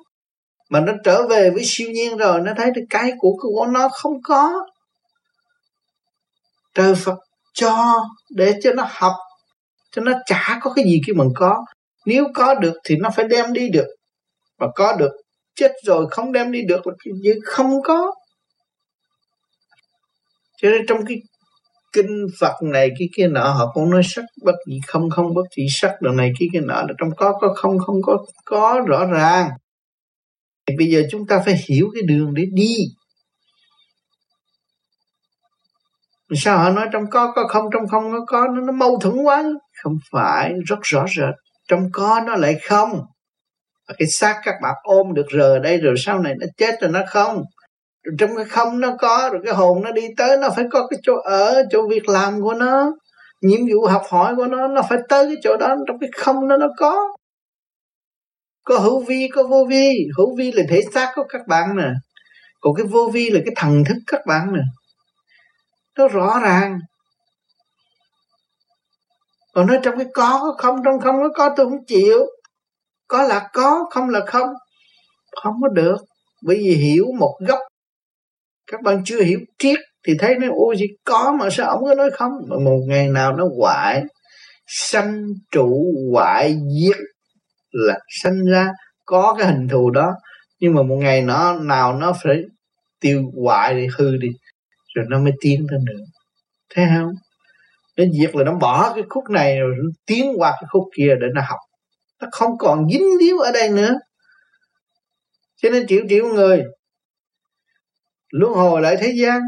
Mà 0.70 0.80
nó 0.80 0.92
trở 1.04 1.26
về 1.26 1.50
với 1.50 1.62
siêu 1.64 1.90
nhiên 1.90 2.16
rồi, 2.16 2.40
nó 2.40 2.52
thấy 2.56 2.70
cái 2.90 3.12
của 3.18 3.36
của 3.40 3.66
nó 3.66 3.88
không 3.88 4.22
có. 4.22 4.66
Trời 6.74 6.94
Phật 6.94 7.18
cho 7.54 8.00
để 8.36 8.54
cho 8.62 8.72
nó 8.72 8.86
học 8.90 9.12
cho 9.94 10.02
nó 10.02 10.12
chả 10.26 10.58
có 10.62 10.72
cái 10.76 10.84
gì 10.84 11.00
kia 11.06 11.12
mình 11.12 11.28
có. 11.34 11.64
Nếu 12.06 12.24
có 12.34 12.54
được 12.54 12.74
thì 12.84 12.96
nó 12.96 13.10
phải 13.16 13.28
đem 13.28 13.52
đi 13.52 13.68
được. 13.68 13.86
Và 14.58 14.68
có 14.74 14.96
được, 14.96 15.12
chết 15.54 15.72
rồi 15.84 16.06
không 16.10 16.32
đem 16.32 16.52
đi 16.52 16.62
được 16.62 16.86
là 16.86 16.94
cái 17.04 17.14
gì? 17.22 17.30
Không 17.44 17.82
có. 17.82 18.14
Cho 20.62 20.70
nên 20.70 20.86
trong 20.88 21.06
cái 21.06 21.16
kinh 21.92 22.26
Phật 22.40 22.62
này, 22.62 22.90
cái 22.98 23.08
kia 23.16 23.28
nọ, 23.28 23.48
họ 23.48 23.70
cũng 23.74 23.90
nói 23.90 24.02
sắc 24.04 24.24
bất 24.44 24.54
gì 24.66 24.80
không 24.86 25.10
không 25.10 25.34
bất 25.34 25.42
gì 25.56 25.66
sắc, 25.70 25.92
đồ 26.00 26.10
này, 26.10 26.32
cái 26.38 26.48
kia 26.52 26.60
nọ, 26.60 26.74
là 26.74 26.94
trong 26.98 27.10
có 27.16 27.38
có 27.40 27.54
không 27.56 27.78
không 27.78 28.02
có 28.02 28.24
có 28.44 28.80
rõ 28.86 29.06
ràng. 29.06 29.48
Thì 30.66 30.74
bây 30.78 30.86
giờ 30.86 31.02
chúng 31.10 31.26
ta 31.26 31.42
phải 31.44 31.54
hiểu 31.68 31.90
cái 31.94 32.02
đường 32.02 32.34
để 32.34 32.44
đi. 32.52 32.76
Sao 36.36 36.58
họ 36.58 36.70
nói 36.70 36.86
trong 36.92 37.10
có 37.10 37.32
có 37.32 37.46
không 37.48 37.64
trong 37.72 37.88
không 37.88 38.12
nó 38.12 38.18
có? 38.26 38.48
Nó, 38.48 38.60
nó 38.60 38.72
mâu 38.72 38.98
thuẫn 38.98 39.16
quá. 39.22 39.44
Không 39.82 39.96
phải 40.12 40.54
rất 40.66 40.78
rõ 40.82 41.06
rệt. 41.16 41.34
Trong 41.68 41.88
có 41.92 42.20
nó 42.26 42.36
lại 42.36 42.54
không. 42.68 43.00
Và 43.88 43.94
cái 43.98 44.08
xác 44.08 44.40
các 44.44 44.54
bạn 44.62 44.74
ôm 44.82 45.14
được 45.14 45.26
rờ 45.38 45.58
đây 45.58 45.78
rồi 45.78 45.94
sau 45.98 46.18
này 46.18 46.34
nó 46.40 46.46
chết 46.56 46.80
rồi 46.80 46.90
nó 46.90 47.00
không. 47.08 47.42
Rồi 48.04 48.14
trong 48.18 48.36
cái 48.36 48.44
không 48.44 48.80
nó 48.80 48.96
có 48.98 49.30
rồi 49.32 49.42
cái 49.44 49.54
hồn 49.54 49.82
nó 49.82 49.92
đi 49.92 50.08
tới 50.16 50.36
nó 50.36 50.50
phải 50.56 50.64
có 50.70 50.86
cái 50.86 50.98
chỗ 51.02 51.16
ở 51.16 51.62
chỗ 51.70 51.88
việc 51.88 52.08
làm 52.08 52.40
của 52.40 52.54
nó. 52.54 52.92
Nhiệm 53.42 53.60
vụ 53.72 53.86
học 53.86 54.02
hỏi 54.10 54.34
của 54.36 54.46
nó 54.46 54.68
nó 54.68 54.82
phải 54.82 54.98
tới 55.08 55.26
cái 55.26 55.36
chỗ 55.42 55.56
đó. 55.56 55.76
Trong 55.86 55.98
cái 56.00 56.10
không 56.16 56.48
nó 56.48 56.56
nó 56.56 56.66
có. 56.78 57.16
Có 58.64 58.78
hữu 58.78 59.04
vi 59.04 59.28
có 59.34 59.42
vô 59.42 59.66
vi. 59.68 59.90
Hữu 60.16 60.36
vi 60.36 60.52
là 60.52 60.62
thể 60.70 60.80
xác 60.94 61.12
của 61.14 61.24
các 61.28 61.40
bạn 61.48 61.76
nè. 61.76 61.88
Còn 62.60 62.74
cái 62.74 62.86
vô 62.86 63.10
vi 63.12 63.30
là 63.30 63.40
cái 63.44 63.54
thần 63.56 63.84
thức 63.84 63.96
các 64.06 64.20
bạn 64.26 64.52
nè 64.52 64.60
nó 65.98 66.08
rõ 66.08 66.40
ràng. 66.42 66.78
Còn 69.52 69.66
nói 69.66 69.78
trong 69.82 69.96
cái 69.96 70.06
có 70.14 70.54
không, 70.58 70.76
trong 70.84 71.00
không 71.00 71.16
có 71.22 71.28
có 71.34 71.54
tôi 71.56 71.66
không 71.66 71.84
chịu. 71.86 72.26
Có 73.08 73.22
là 73.22 73.50
có, 73.52 73.84
không 73.90 74.08
là 74.08 74.20
không. 74.26 74.48
Không 75.42 75.54
có 75.62 75.68
được. 75.68 75.96
Bởi 76.42 76.56
vì 76.56 76.74
hiểu 76.74 77.06
một 77.18 77.38
góc 77.48 77.58
các 78.66 78.82
bạn 78.82 79.02
chưa 79.04 79.22
hiểu 79.22 79.38
triết 79.58 79.78
thì 80.06 80.12
thấy 80.18 80.34
nó, 80.38 80.46
ôi, 80.50 80.76
gì 80.78 80.86
có 81.04 81.36
mà 81.40 81.50
sao 81.50 81.68
ông 81.68 81.84
có 81.84 81.94
nói 81.94 82.10
không? 82.10 82.32
Mà 82.48 82.56
một 82.64 82.80
ngày 82.88 83.08
nào 83.08 83.36
nó 83.36 83.44
hoại, 83.58 84.02
sanh 84.66 85.22
trụ 85.50 85.94
hoại 86.12 86.56
diệt 86.80 86.96
là 87.70 87.98
sanh 88.22 88.44
ra. 88.52 88.68
Có 89.04 89.36
cái 89.38 89.46
hình 89.46 89.68
thù 89.68 89.90
đó. 89.90 90.12
Nhưng 90.60 90.74
mà 90.74 90.82
một 90.82 90.96
ngày 90.96 91.22
nó, 91.22 91.54
nào 91.54 91.94
nó 91.94 92.12
phải 92.24 92.36
tiêu 93.00 93.22
hoại 93.44 93.74
thì 93.74 93.86
hư 93.98 94.16
đi 94.16 94.28
rồi 94.94 95.06
nó 95.08 95.18
mới 95.18 95.32
tiến 95.40 95.66
tới 95.70 95.78
nữa 95.86 96.04
thấy 96.74 96.86
không? 96.96 97.12
Nó 97.96 98.04
diệt 98.12 98.36
là 98.36 98.44
nó 98.44 98.58
bỏ 98.58 98.92
cái 98.94 99.04
khúc 99.08 99.30
này 99.30 99.58
rồi 99.58 99.74
nó 99.78 99.90
tiến 100.06 100.32
qua 100.36 100.50
cái 100.50 100.68
khúc 100.72 100.84
kia 100.96 101.14
để 101.20 101.26
nó 101.34 101.42
học. 101.48 101.58
Nó 102.20 102.28
không 102.32 102.58
còn 102.58 102.88
dính 102.90 103.08
líu 103.20 103.38
ở 103.38 103.52
đây 103.52 103.70
nữa. 103.70 103.94
Cho 105.62 105.70
nên 105.70 105.86
triệu 105.86 106.00
triệu 106.08 106.28
người, 106.28 106.64
luân 108.30 108.52
hồi 108.52 108.82
lại 108.82 108.96
thế 109.00 109.12
gian, 109.16 109.40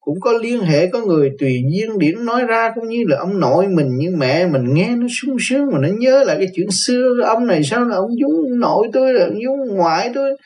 cũng 0.00 0.20
có 0.20 0.32
liên 0.32 0.60
hệ 0.60 0.86
có 0.86 1.00
người 1.00 1.30
tùy 1.38 1.62
duyên 1.72 1.98
điển 1.98 2.24
nói 2.24 2.44
ra, 2.44 2.72
cũng 2.74 2.88
như 2.88 3.04
là 3.08 3.18
ông 3.18 3.40
nội 3.40 3.68
mình 3.68 3.96
như 3.96 4.14
mẹ 4.18 4.46
mình 4.46 4.74
nghe 4.74 4.88
nó 4.96 5.06
sung 5.10 5.36
sướng 5.40 5.66
mà 5.72 5.78
nó 5.78 5.88
nhớ 5.98 6.24
lại 6.24 6.36
cái 6.38 6.48
chuyện 6.54 6.68
xưa 6.86 7.22
ông 7.26 7.46
này 7.46 7.60
sao 7.64 7.84
là 7.84 7.96
ông 7.96 8.10
giống 8.20 8.60
nội 8.60 8.88
tôi 8.92 9.14
là 9.14 9.24
ông 9.24 9.42
giống 9.42 9.76
ngoại 9.76 10.10
tôi 10.14 10.36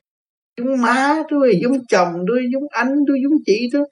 giống 0.59 0.81
má 0.81 1.23
tôi 1.31 1.59
giống 1.63 1.87
chồng 1.89 2.13
tôi 2.29 2.45
giống 2.53 2.63
anh 2.71 2.95
tôi 3.09 3.17
giống 3.23 3.33
chị 3.47 3.69
tôi 3.73 3.83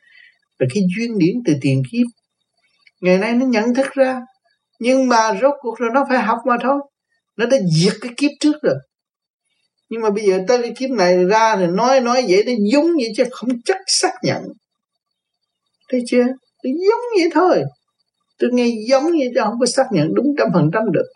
là 0.60 0.66
cái 0.74 0.82
duyên 0.96 1.18
điển 1.18 1.34
từ 1.46 1.52
tiền 1.60 1.82
kiếp. 1.92 2.06
Ngày 3.00 3.18
nay 3.18 3.32
nó 3.32 3.46
nhận 3.46 3.74
thức 3.74 3.86
ra, 3.92 4.20
nhưng 4.80 5.08
mà 5.08 5.38
rốt 5.42 5.54
cuộc 5.60 5.78
rồi 5.78 5.90
nó 5.94 6.06
phải 6.08 6.18
học 6.18 6.38
mà 6.46 6.56
thôi. 6.62 6.80
Nó 7.36 7.46
đã 7.46 7.56
diệt 7.76 7.92
cái 8.00 8.12
kiếp 8.16 8.30
trước 8.40 8.62
rồi. 8.62 8.74
Nhưng 9.90 10.00
mà 10.00 10.10
bây 10.10 10.26
giờ 10.26 10.44
tới 10.48 10.62
cái 10.62 10.72
kiếp 10.76 10.90
này 10.90 11.24
ra 11.24 11.56
thì 11.56 11.66
nói 11.66 12.00
nói 12.00 12.24
vậy 12.28 12.44
nó 12.46 12.52
giống 12.72 12.86
vậy 12.96 13.12
chứ 13.16 13.24
không 13.30 13.50
chắc 13.64 13.76
xác 13.86 14.12
nhận. 14.22 14.42
Thấy 15.90 16.02
chưa? 16.06 16.24
Nó 16.64 16.70
giống 16.88 17.00
vậy 17.20 17.30
thôi. 17.34 17.62
Tôi 18.38 18.50
nghe 18.52 18.66
giống 18.88 19.04
vậy 19.04 19.30
chứ 19.34 19.40
không 19.44 19.58
có 19.60 19.66
xác 19.66 19.84
nhận 19.92 20.14
đúng 20.14 20.26
trăm 20.38 20.48
phần 20.54 20.70
trăm 20.72 20.82
được. 20.92 21.06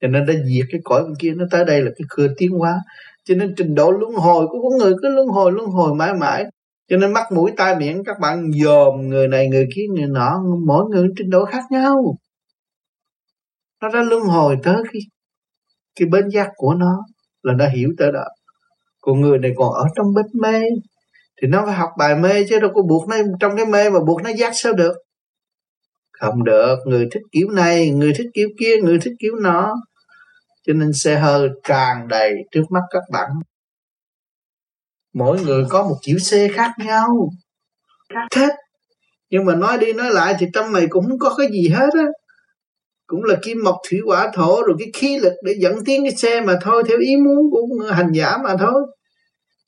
Cho 0.00 0.08
nên 0.08 0.26
đã 0.26 0.34
diệt 0.34 0.66
cái 0.72 0.80
cõi 0.84 1.02
bên 1.02 1.14
kia, 1.18 1.32
nó 1.36 1.44
tới 1.50 1.64
đây 1.64 1.82
là 1.82 1.90
cái 1.98 2.06
cửa 2.08 2.28
tiến 2.36 2.50
hóa. 2.50 2.74
Cho 3.24 3.34
nên 3.34 3.54
trình 3.56 3.74
độ 3.74 3.90
luân 3.90 4.14
hồi 4.14 4.46
của 4.46 4.58
con 4.62 4.78
người 4.78 4.94
cứ 5.02 5.08
luân 5.08 5.26
hồi 5.26 5.52
luân 5.52 5.70
hồi 5.70 5.94
mãi 5.94 6.12
mãi 6.20 6.44
cho 6.88 6.96
nên 6.96 7.12
mắt, 7.12 7.32
mũi, 7.32 7.50
tai, 7.56 7.76
miệng, 7.76 8.04
các 8.04 8.18
bạn 8.20 8.50
dòm 8.52 9.08
người 9.08 9.28
này, 9.28 9.48
người 9.48 9.66
kia, 9.74 9.82
người 9.94 10.06
nọ, 10.06 10.42
mỗi 10.66 10.84
người 10.90 11.08
trình 11.16 11.30
độ 11.30 11.44
khác 11.44 11.64
nhau. 11.70 12.16
Nó 13.82 13.88
đã 13.88 14.02
luân 14.02 14.22
hồi 14.22 14.56
tới 14.62 14.76
cái 14.92 15.02
cái 16.00 16.08
bên 16.08 16.28
giác 16.28 16.48
của 16.56 16.74
nó 16.74 17.04
là 17.42 17.54
nó 17.54 17.68
hiểu 17.68 17.88
tới 17.98 18.12
đó. 18.12 18.24
Còn 19.00 19.20
người 19.20 19.38
này 19.38 19.52
còn 19.56 19.72
ở 19.72 19.84
trong 19.96 20.14
bến 20.14 20.26
mê. 20.34 20.62
Thì 21.42 21.48
nó 21.48 21.62
phải 21.66 21.74
học 21.74 21.90
bài 21.98 22.16
mê 22.16 22.44
chứ 22.48 22.60
đâu 22.60 22.70
có 22.74 22.82
buộc 22.82 23.08
nó 23.08 23.16
trong 23.40 23.56
cái 23.56 23.66
mê 23.66 23.90
mà 23.90 24.00
buộc 24.06 24.22
nó 24.22 24.30
giác 24.30 24.50
sao 24.54 24.72
được. 24.72 24.92
Không 26.12 26.44
được, 26.44 26.76
người 26.86 27.08
thích 27.12 27.22
kiểu 27.32 27.50
này, 27.50 27.90
người 27.90 28.12
thích 28.16 28.26
kiểu 28.34 28.48
kia, 28.58 28.76
người 28.82 28.98
thích 29.00 29.14
kiểu 29.18 29.34
nó 29.42 29.74
cho 30.66 30.72
nên 30.72 30.92
xe 30.92 31.18
hơi 31.18 31.48
tràn 31.64 32.08
đầy 32.08 32.32
trước 32.52 32.62
mắt 32.70 32.80
các 32.90 33.02
bạn 33.12 33.30
mỗi 35.14 35.40
người 35.40 35.64
có 35.68 35.82
một 35.82 35.96
kiểu 36.02 36.18
xe 36.18 36.48
khác 36.48 36.70
nhau. 36.78 37.30
Khác 38.30 38.54
nhưng 39.30 39.44
mà 39.44 39.54
nói 39.54 39.78
đi 39.78 39.92
nói 39.92 40.10
lại 40.10 40.34
thì 40.38 40.46
trong 40.54 40.72
này 40.72 40.86
cũng 40.90 41.04
không 41.08 41.18
có 41.18 41.34
cái 41.38 41.48
gì 41.52 41.68
hết 41.68 41.90
á. 41.94 42.06
Cũng 43.06 43.24
là 43.24 43.36
kim 43.42 43.64
mộc 43.64 43.76
thủy 43.90 44.00
hỏa 44.06 44.30
thổ 44.34 44.62
rồi 44.62 44.76
cái 44.78 44.88
khí 44.94 45.18
lực 45.18 45.32
để 45.44 45.54
dẫn 45.58 45.84
tiến 45.84 46.02
cái 46.04 46.16
xe 46.16 46.40
mà 46.40 46.58
thôi 46.62 46.82
theo 46.88 46.98
ý 46.98 47.16
muốn 47.16 47.50
của 47.50 47.86
hành 47.90 48.12
giả 48.12 48.36
mà 48.44 48.56
thôi. 48.56 48.82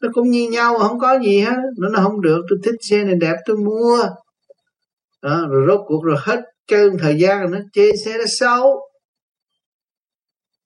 Nó 0.03 0.09
cũng 0.13 0.31
như 0.31 0.51
nhau 0.51 0.79
không 0.79 0.99
có 0.99 1.19
gì 1.19 1.41
hết. 1.41 1.57
Nó 1.79 1.89
nó 1.89 2.01
không 2.03 2.21
được. 2.21 2.43
Tôi 2.51 2.59
thích 2.65 2.75
xe 2.91 3.05
này 3.05 3.15
đẹp 3.21 3.35
tôi 3.47 3.57
mua. 3.57 4.05
Đó, 5.23 5.47
rồi 5.51 5.65
rốt 5.69 5.81
cuộc 5.87 6.05
rồi 6.05 6.17
hết 6.21 6.41
cơn 6.69 6.99
thời 6.99 7.19
gian 7.19 7.41
rồi 7.41 7.49
nó 7.51 7.59
chê 7.73 7.91
xe 8.05 8.19
nó 8.19 8.25
xấu 8.27 8.81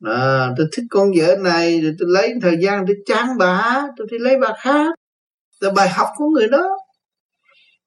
à, 0.04 0.50
tôi 0.56 0.66
thích 0.72 0.84
con 0.90 1.08
vợ 1.18 1.36
này 1.40 1.80
rồi 1.80 1.92
tôi 1.98 2.08
lấy 2.12 2.32
thời 2.42 2.56
gian 2.60 2.84
tôi 2.86 2.96
chán 3.06 3.28
bà 3.38 3.82
tôi 3.96 4.06
đi 4.10 4.18
lấy 4.18 4.38
bà 4.38 4.52
khác. 4.58 4.94
Là 5.60 5.70
bài 5.70 5.88
học 5.88 6.08
của 6.16 6.26
người 6.26 6.48
đó. 6.48 6.68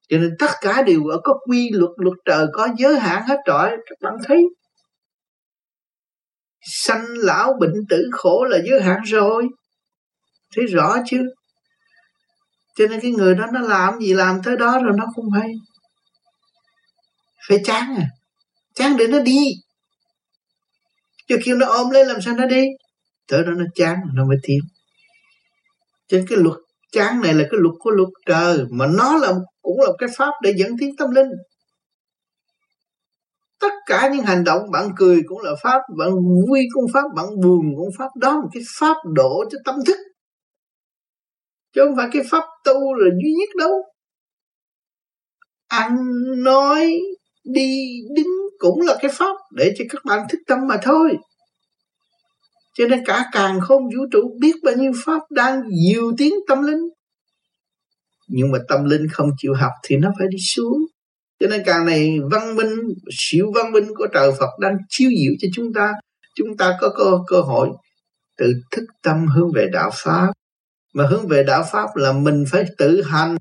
Cho 0.08 0.18
nên 0.18 0.30
tất 0.38 0.50
cả 0.60 0.82
đều 0.82 1.06
ở 1.06 1.20
có 1.24 1.34
quy 1.48 1.70
luật 1.72 1.90
luật 1.96 2.16
trời 2.24 2.46
có 2.52 2.68
giới 2.78 2.98
hạn 2.98 3.22
hết 3.26 3.36
trọi 3.46 3.70
các 3.70 3.96
bạn 4.00 4.14
thấy. 4.24 4.44
Sanh 6.60 7.04
lão 7.16 7.52
bệnh 7.60 7.74
tử 7.88 8.08
khổ 8.12 8.44
là 8.44 8.58
giới 8.64 8.80
hạn 8.80 9.00
rồi. 9.04 9.48
Thấy 10.56 10.66
rõ 10.66 10.96
chưa 11.06 11.22
cho 12.78 12.86
nên 12.86 13.00
cái 13.00 13.10
người 13.10 13.34
đó 13.34 13.46
nó 13.52 13.60
làm 13.60 13.98
gì 14.00 14.14
làm 14.14 14.40
tới 14.44 14.56
đó 14.56 14.78
rồi 14.84 14.92
nó 14.96 15.04
không 15.14 15.30
hay. 15.30 15.50
Phải 17.48 17.58
chán 17.64 17.96
à. 17.96 18.06
Chán 18.74 18.96
để 18.96 19.06
nó 19.06 19.18
đi 19.18 19.52
chứ 21.28 21.38
khi 21.42 21.52
nó 21.52 21.66
ôm 21.66 21.90
lấy 21.90 22.04
làm 22.04 22.20
sao 22.20 22.34
nó 22.36 22.46
đi? 22.46 22.66
Tới 23.28 23.44
đó 23.44 23.50
nó 23.56 23.64
chán, 23.74 23.96
nó 24.14 24.24
mới 24.24 24.36
tiến. 24.42 24.58
Trên 26.08 26.26
cái 26.28 26.38
luật 26.38 26.56
chán 26.92 27.20
này 27.20 27.34
là 27.34 27.44
cái 27.50 27.60
luật 27.60 27.74
của 27.78 27.90
luật 27.90 28.08
trời, 28.26 28.64
mà 28.70 28.86
nó 28.86 29.16
là 29.16 29.32
cũng 29.62 29.80
là 29.80 29.92
cái 29.98 30.08
pháp 30.16 30.32
để 30.42 30.54
dẫn 30.56 30.70
tiến 30.80 30.96
tâm 30.96 31.10
linh. 31.10 31.28
Tất 33.60 33.72
cả 33.86 34.10
những 34.12 34.24
hành 34.24 34.44
động 34.44 34.62
bạn 34.72 34.90
cười 34.96 35.22
cũng 35.26 35.40
là 35.40 35.50
pháp, 35.62 35.80
bạn 35.98 36.10
vui 36.14 36.66
cũng 36.72 36.84
pháp, 36.92 37.04
bạn 37.16 37.26
buồn 37.42 37.66
cũng 37.76 37.88
pháp. 37.98 38.08
Đó 38.20 38.32
là 38.32 38.48
cái 38.52 38.62
pháp 38.78 38.96
độ 39.14 39.44
cho 39.50 39.58
tâm 39.64 39.74
thức. 39.86 39.96
Chứ 41.74 41.80
không 41.86 41.96
phải 41.96 42.08
cái 42.12 42.22
pháp 42.30 42.44
tu 42.64 42.94
là 42.94 43.10
duy 43.22 43.32
nhất 43.32 43.48
đâu. 43.58 43.70
Ăn 45.68 45.96
nói, 46.36 47.00
đi 47.44 48.00
đứng 48.16 48.47
cũng 48.58 48.80
là 48.80 48.96
cái 49.00 49.10
pháp 49.14 49.36
để 49.56 49.74
cho 49.78 49.84
các 49.88 50.04
bạn 50.04 50.26
thức 50.28 50.38
tâm 50.46 50.58
mà 50.68 50.76
thôi. 50.82 51.16
Cho 52.78 52.86
nên 52.86 53.04
cả 53.04 53.24
càng 53.32 53.60
không 53.60 53.82
vũ 53.82 54.04
trụ 54.12 54.20
biết 54.40 54.54
bao 54.64 54.74
nhiêu 54.74 54.92
pháp 55.04 55.22
đang 55.30 55.62
nhiều 55.68 56.12
tiếng 56.18 56.34
tâm 56.48 56.62
linh. 56.62 56.88
Nhưng 58.28 58.52
mà 58.52 58.58
tâm 58.68 58.84
linh 58.84 59.08
không 59.12 59.30
chịu 59.38 59.54
học 59.54 59.72
thì 59.84 59.96
nó 59.96 60.10
phải 60.18 60.26
đi 60.30 60.38
xuống. 60.38 60.78
Cho 61.40 61.46
nên 61.48 61.62
càng 61.66 61.86
này 61.86 62.18
văn 62.30 62.56
minh 62.56 62.70
siêu 63.10 63.52
văn 63.54 63.72
minh 63.72 63.88
của 63.96 64.06
trời 64.14 64.32
Phật 64.38 64.50
đang 64.60 64.76
chiếu 64.88 65.10
diệu 65.10 65.32
cho 65.40 65.48
chúng 65.54 65.72
ta. 65.72 65.92
Chúng 66.34 66.56
ta 66.56 66.76
có 66.80 66.88
cơ, 66.96 67.18
cơ 67.26 67.40
hội 67.40 67.68
tự 68.38 68.52
thức 68.70 68.84
tâm 69.02 69.26
hướng 69.26 69.52
về 69.54 69.66
đạo 69.72 69.90
pháp. 69.94 70.32
Mà 70.94 71.06
hướng 71.06 71.28
về 71.28 71.42
đạo 71.42 71.64
pháp 71.72 71.96
là 71.96 72.12
mình 72.12 72.44
phải 72.50 72.64
tự 72.78 73.02
hành 73.02 73.36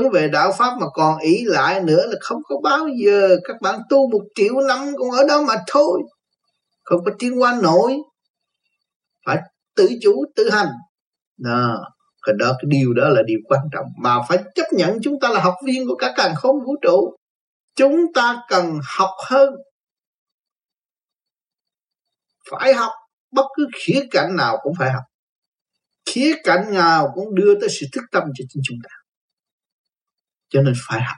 hướng 0.00 0.10
về 0.10 0.28
đạo 0.28 0.52
pháp 0.58 0.76
mà 0.80 0.86
còn 0.94 1.18
ý 1.18 1.44
lại 1.44 1.80
nữa 1.80 2.06
là 2.06 2.16
không 2.20 2.42
có 2.44 2.56
bao 2.62 2.88
giờ. 2.88 3.36
Các 3.44 3.56
bạn 3.60 3.80
tu 3.90 4.10
một 4.10 4.22
triệu 4.34 4.60
năm 4.60 4.92
cũng 4.96 5.10
ở 5.10 5.24
đó 5.28 5.42
mà 5.42 5.54
thôi. 5.66 6.02
Không 6.82 7.00
có 7.04 7.12
tiến 7.18 7.42
qua 7.42 7.58
nổi. 7.62 7.96
Phải 9.26 9.38
tự 9.76 9.88
chủ, 10.02 10.24
tự 10.36 10.50
hành. 10.50 10.68
Đó 11.36 11.76
cái 12.26 12.34
đó, 12.38 12.46
cái 12.46 12.66
điều 12.68 12.94
đó 12.94 13.08
là 13.08 13.22
điều 13.26 13.38
quan 13.48 13.60
trọng. 13.72 13.86
Mà 14.02 14.18
phải 14.28 14.38
chấp 14.54 14.66
nhận 14.72 14.98
chúng 15.02 15.20
ta 15.20 15.28
là 15.28 15.40
học 15.40 15.54
viên 15.64 15.88
của 15.88 15.96
cả 15.96 16.12
càng 16.16 16.34
không 16.36 16.56
vũ 16.66 16.76
trụ. 16.82 17.16
Chúng 17.74 18.12
ta 18.14 18.42
cần 18.48 18.78
học 18.96 19.10
hơn. 19.28 19.54
Phải 22.50 22.74
học. 22.74 22.92
Bất 23.30 23.46
cứ 23.56 23.66
khía 23.74 24.00
cạnh 24.10 24.36
nào 24.36 24.58
cũng 24.62 24.72
phải 24.78 24.90
học. 24.90 25.02
Khía 26.06 26.34
cạnh 26.44 26.74
nào 26.74 27.08
cũng 27.14 27.34
đưa 27.34 27.60
tới 27.60 27.68
sự 27.80 27.86
thức 27.92 28.04
tâm 28.12 28.22
cho 28.38 28.44
chính 28.48 28.62
chúng 28.66 28.78
ta 28.84 29.05
cho 30.48 30.62
nên 30.62 30.74
phải 30.88 31.02
học. 31.02 31.16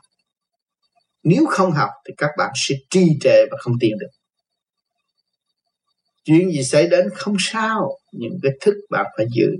Nếu 1.22 1.46
không 1.46 1.72
học 1.72 1.90
thì 2.08 2.14
các 2.16 2.30
bạn 2.38 2.50
sẽ 2.54 2.74
trì 2.90 3.06
trệ 3.20 3.46
và 3.50 3.56
không 3.60 3.72
tiến 3.80 3.98
được. 3.98 4.10
Chuyện 6.24 6.50
gì 6.50 6.62
xảy 6.62 6.86
đến 6.86 7.08
không 7.14 7.36
sao, 7.38 7.98
nhưng 8.12 8.32
cái 8.42 8.52
thức 8.60 8.74
bạn 8.90 9.06
phải 9.16 9.26
giữ. 9.32 9.50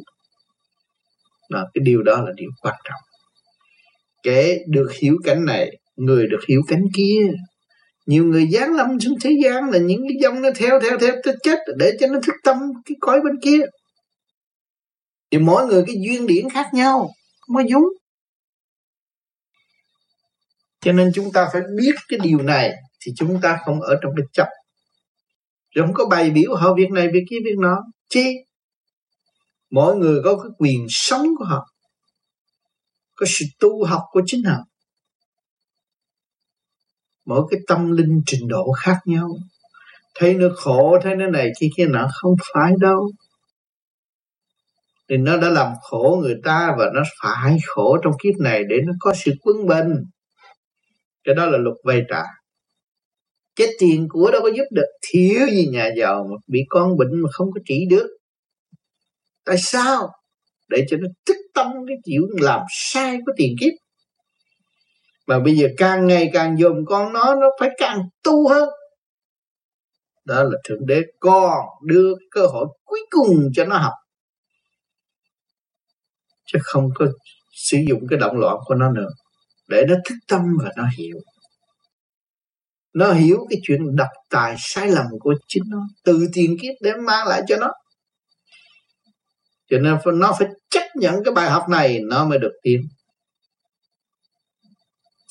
Là 1.49 1.65
cái 1.75 1.83
điều 1.85 2.03
đó 2.03 2.21
là 2.21 2.33
điều 2.37 2.51
quan 2.63 2.75
trọng. 2.85 3.01
Kể 4.23 4.59
được 4.69 4.93
hiểu 5.01 5.17
cảnh 5.25 5.45
này, 5.45 5.71
người 5.97 6.27
được 6.27 6.41
hiểu 6.49 6.63
cảnh 6.69 6.85
kia. 6.95 7.21
Nhiều 8.07 8.25
người 8.25 8.47
dán 8.47 8.75
lâm 8.75 9.01
xuống 9.01 9.15
thế 9.21 9.31
gian 9.45 9.71
là 9.71 9.79
những 9.79 10.03
cái 10.09 10.17
dòng 10.21 10.43
nó 10.43 10.49
theo 10.57 10.81
theo 10.81 10.99
theo, 10.99 11.15
tới 11.25 11.35
chết 11.43 11.59
để 11.77 11.93
cho 12.01 12.07
nó 12.07 12.21
thức 12.27 12.35
tâm 12.45 12.57
cái 12.85 12.97
cõi 13.01 13.21
bên 13.21 13.35
kia. 13.43 13.61
Thì 15.31 15.39
mỗi 15.39 15.67
người 15.67 15.85
cái 15.87 15.97
duyên 16.07 16.27
điển 16.27 16.51
khác 16.51 16.67
nhau 16.73 17.11
không 17.41 17.57
có 17.57 17.63
giống 17.69 17.85
cho 20.81 20.93
nên 20.93 21.11
chúng 21.15 21.33
ta 21.33 21.49
phải 21.53 21.63
biết 21.77 21.95
cái 22.09 22.19
điều 22.23 22.43
này 22.43 22.73
thì 23.01 23.13
chúng 23.17 23.41
ta 23.41 23.59
không 23.65 23.81
ở 23.81 23.99
trong 24.03 24.13
cái 24.17 24.27
chấp. 24.33 24.49
Rồi 25.75 25.87
không 25.87 25.95
có 25.95 26.05
bày 26.05 26.31
biểu 26.31 26.55
họ 26.55 26.75
việc 26.75 26.91
này, 26.91 27.09
việc 27.13 27.25
kia, 27.31 27.37
việc 27.45 27.59
nọ. 27.59 27.77
Chi? 28.09 28.35
Mỗi 29.71 29.97
người 29.97 30.21
có 30.25 30.37
cái 30.37 30.51
quyền 30.59 30.87
sống 30.89 31.27
của 31.39 31.45
họ, 31.45 31.67
có 33.17 33.27
sự 33.29 33.45
tu 33.61 33.85
học 33.85 34.03
của 34.11 34.23
chính 34.27 34.45
họ. 34.45 34.57
Mỗi 37.25 37.43
cái 37.51 37.61
tâm 37.67 37.93
linh 37.93 38.23
trình 38.27 38.49
độ 38.49 38.73
khác 38.73 38.99
nhau. 39.05 39.29
Thấy 40.15 40.35
nó 40.35 40.49
khổ, 40.57 40.99
thấy 41.03 41.15
nó 41.15 41.27
này 41.27 41.51
kia 41.61 41.69
kia 41.77 41.87
nọ, 41.87 42.09
không 42.13 42.35
phải 42.55 42.73
đâu. 42.81 43.11
Thì 45.09 45.17
nó 45.17 45.37
đã 45.37 45.49
làm 45.49 45.73
khổ 45.83 46.19
người 46.23 46.35
ta 46.45 46.75
và 46.79 46.91
nó 46.95 47.03
phải 47.23 47.59
khổ 47.67 47.99
trong 48.03 48.13
kiếp 48.23 48.35
này 48.41 48.63
để 48.69 48.77
nó 48.87 48.93
có 49.01 49.15
sự 49.15 49.33
quân 49.43 49.67
bình 49.67 49.95
cái 51.29 51.35
đó 51.35 51.47
là 51.47 51.59
luật 51.59 51.77
vay 51.85 52.03
trả 52.11 52.23
cái 53.59 53.69
tiền 53.79 54.07
của 54.11 54.31
đâu 54.31 54.43
có 54.43 54.49
giúp 54.49 54.65
được 54.71 54.87
thiếu 55.09 55.47
gì 55.51 55.67
nhà 55.67 55.91
giàu 55.97 56.27
mà 56.31 56.37
bị 56.47 56.61
con 56.69 56.97
bệnh 56.97 57.23
mà 57.23 57.29
không 57.33 57.49
có 57.55 57.61
trị 57.65 57.87
được? 57.91 58.09
Tại 59.45 59.57
sao? 59.59 60.09
Để 60.69 60.85
cho 60.89 60.97
nó 60.97 61.09
tích 61.27 61.37
tâm 61.55 61.67
cái 61.87 61.97
chịu 62.05 62.23
làm 62.41 62.61
sai 62.71 63.19
của 63.27 63.33
tiền 63.37 63.57
kiếp. 63.61 63.73
Mà 65.27 65.39
bây 65.39 65.57
giờ 65.57 65.69
càng 65.77 66.07
ngày 66.07 66.31
càng 66.33 66.59
dồn 66.59 66.85
con 66.87 67.13
nó 67.13 67.35
nó 67.35 67.47
phải 67.61 67.69
càng 67.79 67.99
tu 68.23 68.49
hơn. 68.49 68.69
Đó 70.25 70.43
là 70.43 70.59
thượng 70.65 70.87
đế 70.87 71.03
còn 71.21 71.65
đưa 71.87 72.15
cơ 72.31 72.47
hội 72.47 72.67
cuối 72.85 73.01
cùng 73.11 73.37
cho 73.55 73.65
nó 73.65 73.77
học. 73.77 73.95
Chứ 76.45 76.59
không 76.63 76.89
có 76.95 77.07
sử 77.53 77.79
dụng 77.89 78.07
cái 78.11 78.19
động 78.19 78.37
loạn 78.39 78.57
của 78.65 78.75
nó 78.75 78.91
nữa 78.91 79.09
để 79.69 79.85
nó 79.89 79.95
thức 80.09 80.15
tâm 80.29 80.43
và 80.63 80.71
nó 80.77 80.85
hiểu. 80.99 81.17
Nó 82.95 83.13
hiểu 83.13 83.47
cái 83.51 83.59
chuyện 83.63 83.97
đập 83.97 84.09
tài 84.31 84.57
sai 84.59 84.89
lầm 84.89 85.07
của 85.21 85.35
chính 85.49 85.63
nó, 85.67 85.79
từ 86.05 86.29
tiền 86.33 86.57
kiếp 86.63 86.75
để 86.81 86.93
mang 86.95 87.29
lại 87.29 87.43
cho 87.49 87.57
nó. 87.57 87.73
Cho 89.71 89.79
nên 89.79 89.99
nó 90.19 90.37
phải 90.39 90.49
chấp 90.71 90.87
nhận 90.95 91.25
cái 91.25 91.35
bài 91.35 91.51
học 91.51 91.69
này, 91.69 92.01
nó 92.01 92.25
mới 92.25 92.39
được 92.39 92.53
tiến. 92.63 92.89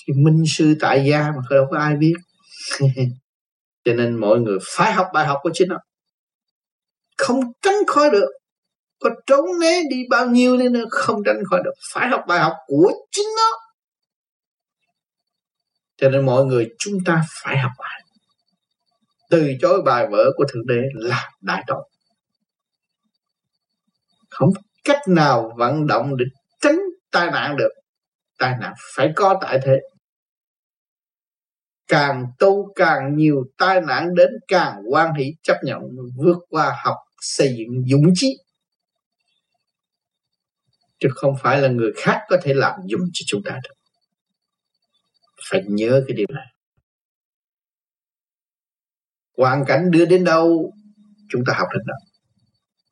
Thì 0.08 0.14
minh 0.14 0.44
sư 0.48 0.76
tại 0.80 1.06
gia 1.10 1.22
mà 1.22 1.42
đâu 1.50 1.68
có 1.72 1.78
ai 1.78 1.96
biết. 1.96 2.14
Cho 3.86 3.94
nên 3.94 4.16
mọi 4.16 4.40
người 4.40 4.58
phải 4.76 4.94
học 4.94 5.08
bài 5.14 5.28
học 5.28 5.38
của 5.42 5.50
chính 5.54 5.70
nó. 5.70 5.78
Không 7.18 7.40
tránh 7.62 7.86
khỏi 7.88 8.10
được. 8.10 8.30
Có 9.00 9.10
trốn 9.26 9.46
né 9.62 9.82
đi 9.90 10.04
bao 10.10 10.26
nhiêu 10.26 10.58
đi 10.58 10.70
nữa, 10.70 10.86
không 10.90 11.24
tránh 11.26 11.38
khỏi 11.50 11.62
được. 11.66 11.74
Phải 11.94 12.08
học 12.10 12.22
bài 12.28 12.40
học 12.40 12.54
của 12.68 12.92
chính 13.12 13.28
nó 13.36 13.67
cho 15.98 16.10
nên 16.10 16.26
mọi 16.26 16.46
người 16.46 16.70
chúng 16.80 16.98
ta 17.06 17.24
phải 17.44 17.58
học 17.58 17.72
bài 17.80 17.98
từ 19.30 19.54
chối 19.62 19.82
bài 19.86 20.08
vở 20.12 20.32
của 20.36 20.46
thượng 20.54 20.66
đế 20.66 20.82
là 20.94 21.30
đại 21.42 21.64
tội. 21.68 21.90
Không 24.30 24.50
cách 24.84 25.02
nào 25.08 25.52
vận 25.58 25.88
động 25.88 26.18
để 26.18 26.26
tránh 26.62 26.80
tai 27.12 27.32
nạn 27.32 27.56
được. 27.58 27.72
Tai 28.40 28.56
nạn 28.60 28.74
phải 28.96 29.12
có 29.16 29.40
tại 29.42 29.60
thế. 29.64 29.80
Càng 31.88 32.26
tu 32.40 32.74
càng 32.76 33.16
nhiều 33.16 33.44
tai 33.58 33.82
nạn 33.82 34.16
đến 34.16 34.30
càng 34.48 34.82
quan 34.90 35.14
hỷ, 35.14 35.34
chấp 35.44 35.58
nhận, 35.64 35.80
vượt 36.18 36.38
qua 36.50 36.80
học, 36.84 36.96
xây 37.22 37.56
dựng 37.58 37.84
dũng 37.88 38.14
chí. 38.16 38.38
Chứ 41.00 41.10
không 41.16 41.34
phải 41.42 41.62
là 41.62 41.68
người 41.68 41.92
khác 41.98 42.22
có 42.30 42.38
thể 42.44 42.54
làm 42.54 42.74
dùng 42.86 43.02
cho 43.14 43.24
chúng 43.28 43.42
ta 43.46 43.60
được 43.64 43.77
phải 45.50 45.62
nhớ 45.68 46.04
cái 46.08 46.16
điều 46.18 46.28
này. 46.30 46.48
Hoàn 49.38 49.66
cảnh 49.68 49.92
đưa 49.92 50.06
đến 50.06 50.24
đâu, 50.24 50.74
chúng 51.30 51.42
ta 51.48 51.54
học 51.58 51.68
đến 51.74 51.82
đó. 51.88 51.94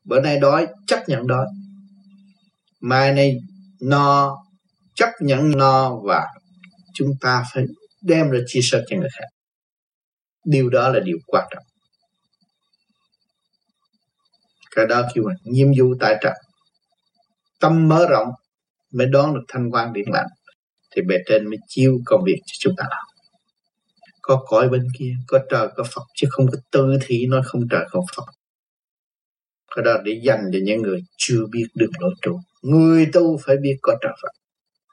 Bữa 0.03 0.21
nay 0.21 0.39
đói, 0.39 0.67
chấp 0.87 1.03
nhận 1.07 1.27
đói. 1.27 1.47
Mai 2.79 3.13
nay 3.13 3.37
no, 3.81 4.37
chấp 4.95 5.09
nhận 5.19 5.51
no 5.57 5.95
và 6.03 6.27
chúng 6.93 7.09
ta 7.21 7.43
phải 7.53 7.65
đem 8.01 8.31
ra 8.31 8.39
chia 8.47 8.59
sẻ 8.63 8.81
cho 8.87 8.97
người 8.97 9.09
khác. 9.19 9.27
Điều 10.45 10.69
đó 10.69 10.89
là 10.89 10.99
điều 10.99 11.17
quan 11.27 11.47
trọng. 11.51 11.63
Cái 14.75 14.85
đó 14.85 15.01
kêu 15.13 15.27
là 15.27 15.35
nhiệm 15.43 15.67
vụ 15.79 15.95
tại 15.99 16.15
trận 16.21 16.33
tâm 17.59 17.87
mở 17.87 18.07
rộng 18.09 18.27
mới 18.93 19.07
đón 19.07 19.33
được 19.33 19.43
thanh 19.47 19.69
quan 19.71 19.93
điện 19.93 20.05
lạnh 20.13 20.27
thì 20.95 21.01
bề 21.07 21.15
trên 21.27 21.49
mới 21.49 21.57
chiêu 21.67 21.97
công 22.05 22.23
việc 22.25 22.37
cho 22.45 22.53
chúng 22.59 22.73
ta 22.77 22.83
làm. 22.89 23.05
Có 24.21 24.43
cõi 24.47 24.69
bên 24.69 24.87
kia, 24.99 25.13
có 25.27 25.39
trời, 25.49 25.67
có 25.75 25.83
Phật, 25.83 26.01
chứ 26.15 26.27
không 26.31 26.47
có 26.51 26.57
tư 26.71 26.97
thị 27.01 27.25
nói 27.29 27.41
không 27.45 27.61
trời, 27.71 27.85
không 27.89 28.05
Phật. 28.15 28.25
Cái 29.75 29.85
đó 29.85 29.93
để 30.03 30.19
dành 30.23 30.41
cho 30.53 30.59
những 30.63 30.81
người 30.81 31.01
chưa 31.17 31.45
biết 31.51 31.65
được 31.75 31.91
lối 31.99 32.13
tu. 32.21 32.39
Người 32.61 33.09
tu 33.13 33.37
phải 33.45 33.55
biết 33.61 33.77
có 33.81 33.95
trời 34.01 34.11
Phật. 34.21 34.31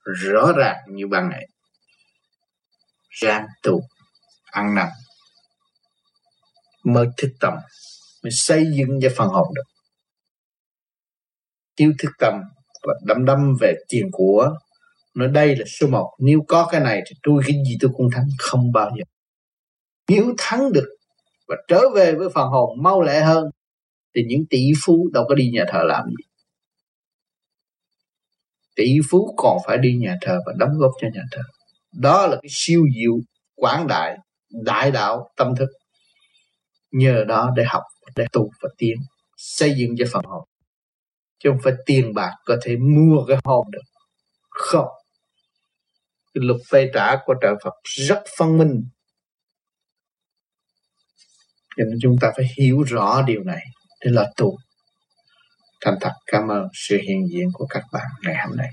Rõ 0.05 0.53
ràng 0.57 0.77
như 0.89 1.07
ban 1.07 1.29
ngày. 1.29 1.47
Ráng 3.11 3.47
tu, 3.63 3.81
ăn 4.45 4.75
nằm 4.75 4.89
mới 6.85 7.07
thức 7.17 7.29
tâm, 7.41 7.55
mới 8.25 8.31
xây 8.33 8.65
dựng 8.77 8.99
cho 9.03 9.09
phần 9.17 9.29
hồn 9.29 9.47
được. 9.55 9.63
Thiếu 11.77 11.93
thức 11.99 12.11
tâm 12.19 12.35
và 12.83 12.95
đâm 13.07 13.25
đâm 13.25 13.39
về 13.61 13.75
tiền 13.89 14.09
của 14.13 14.55
nói 15.15 15.29
đây 15.29 15.57
là 15.57 15.65
số 15.67 15.87
một. 15.87 16.11
Nếu 16.19 16.41
có 16.49 16.69
cái 16.71 16.81
này 16.81 17.01
thì 17.07 17.17
tôi 17.23 17.43
cái 17.47 17.57
gì 17.67 17.77
tôi 17.81 17.91
cũng 17.95 18.09
thắng, 18.15 18.27
không 18.39 18.73
bao 18.73 18.91
giờ. 18.99 19.05
Nếu 20.09 20.35
thắng 20.39 20.73
được 20.73 20.89
và 21.49 21.57
trở 21.69 21.81
về 21.95 22.15
với 22.15 22.29
phần 22.35 22.49
hồn 22.49 22.83
mau 22.83 23.03
lẹ 23.03 23.21
hơn, 23.21 23.45
thì 24.15 24.23
những 24.27 24.47
tỷ 24.51 24.73
phú 24.85 25.11
đâu 25.13 25.25
có 25.29 25.35
đi 25.35 25.51
nhà 25.55 25.65
thờ 25.69 25.83
làm 25.85 26.05
gì. 26.07 26.25
Tỷ 28.77 28.99
phú 29.11 29.35
còn 29.37 29.59
phải 29.67 29.79
đi 29.79 29.95
nhà 29.95 30.17
thờ 30.21 30.39
và 30.47 30.53
đóng 30.57 30.79
góp 30.79 30.91
cho 31.01 31.09
nhà 31.15 31.23
thờ. 31.31 31.43
Đó 31.93 32.27
là 32.27 32.37
cái 32.43 32.49
siêu 32.51 32.85
diệu, 32.95 33.19
quảng 33.55 33.87
đại 33.87 34.19
đại 34.65 34.91
đạo, 34.91 35.31
tâm 35.37 35.55
thức. 35.59 35.69
Nhờ 36.93 37.25
đó 37.29 37.53
để 37.57 37.65
học, 37.67 37.83
để 38.17 38.25
tu 38.33 38.51
và 38.63 38.69
tiến, 38.79 38.97
xây 39.37 39.75
dựng 39.77 39.95
cho 39.99 40.05
phần 40.13 40.25
hồn. 40.25 40.45
Chứ 41.39 41.51
không 41.51 41.59
phải 41.63 41.73
tiền 41.87 42.15
bạc 42.15 42.33
có 42.45 42.57
thể 42.63 42.77
mua 42.77 43.25
cái 43.29 43.37
hồn 43.45 43.67
được. 43.71 43.83
Không 44.51 44.89
cái 46.35 46.43
luật 46.45 46.61
vay 46.70 46.91
trả 46.95 47.16
của 47.24 47.35
trợ 47.43 47.55
Phật 47.64 47.74
rất 47.85 48.22
phân 48.39 48.59
minh. 48.59 48.85
Cho 51.76 51.85
nên 51.85 51.99
chúng 52.03 52.16
ta 52.20 52.33
phải 52.37 52.47
hiểu 52.59 52.83
rõ 52.83 53.22
điều 53.22 53.43
này 53.45 53.62
để 54.05 54.11
là 54.11 54.33
tu 54.37 54.57
thành 55.85 55.95
thật 56.01 56.12
cảm 56.26 56.49
ơn 56.49 56.68
sự 56.72 56.99
hiện 57.09 57.28
diện 57.33 57.49
của 57.53 57.66
các 57.66 57.83
bạn 57.93 58.07
ngày 58.22 58.35
hôm 58.47 58.57
nay. 58.57 58.68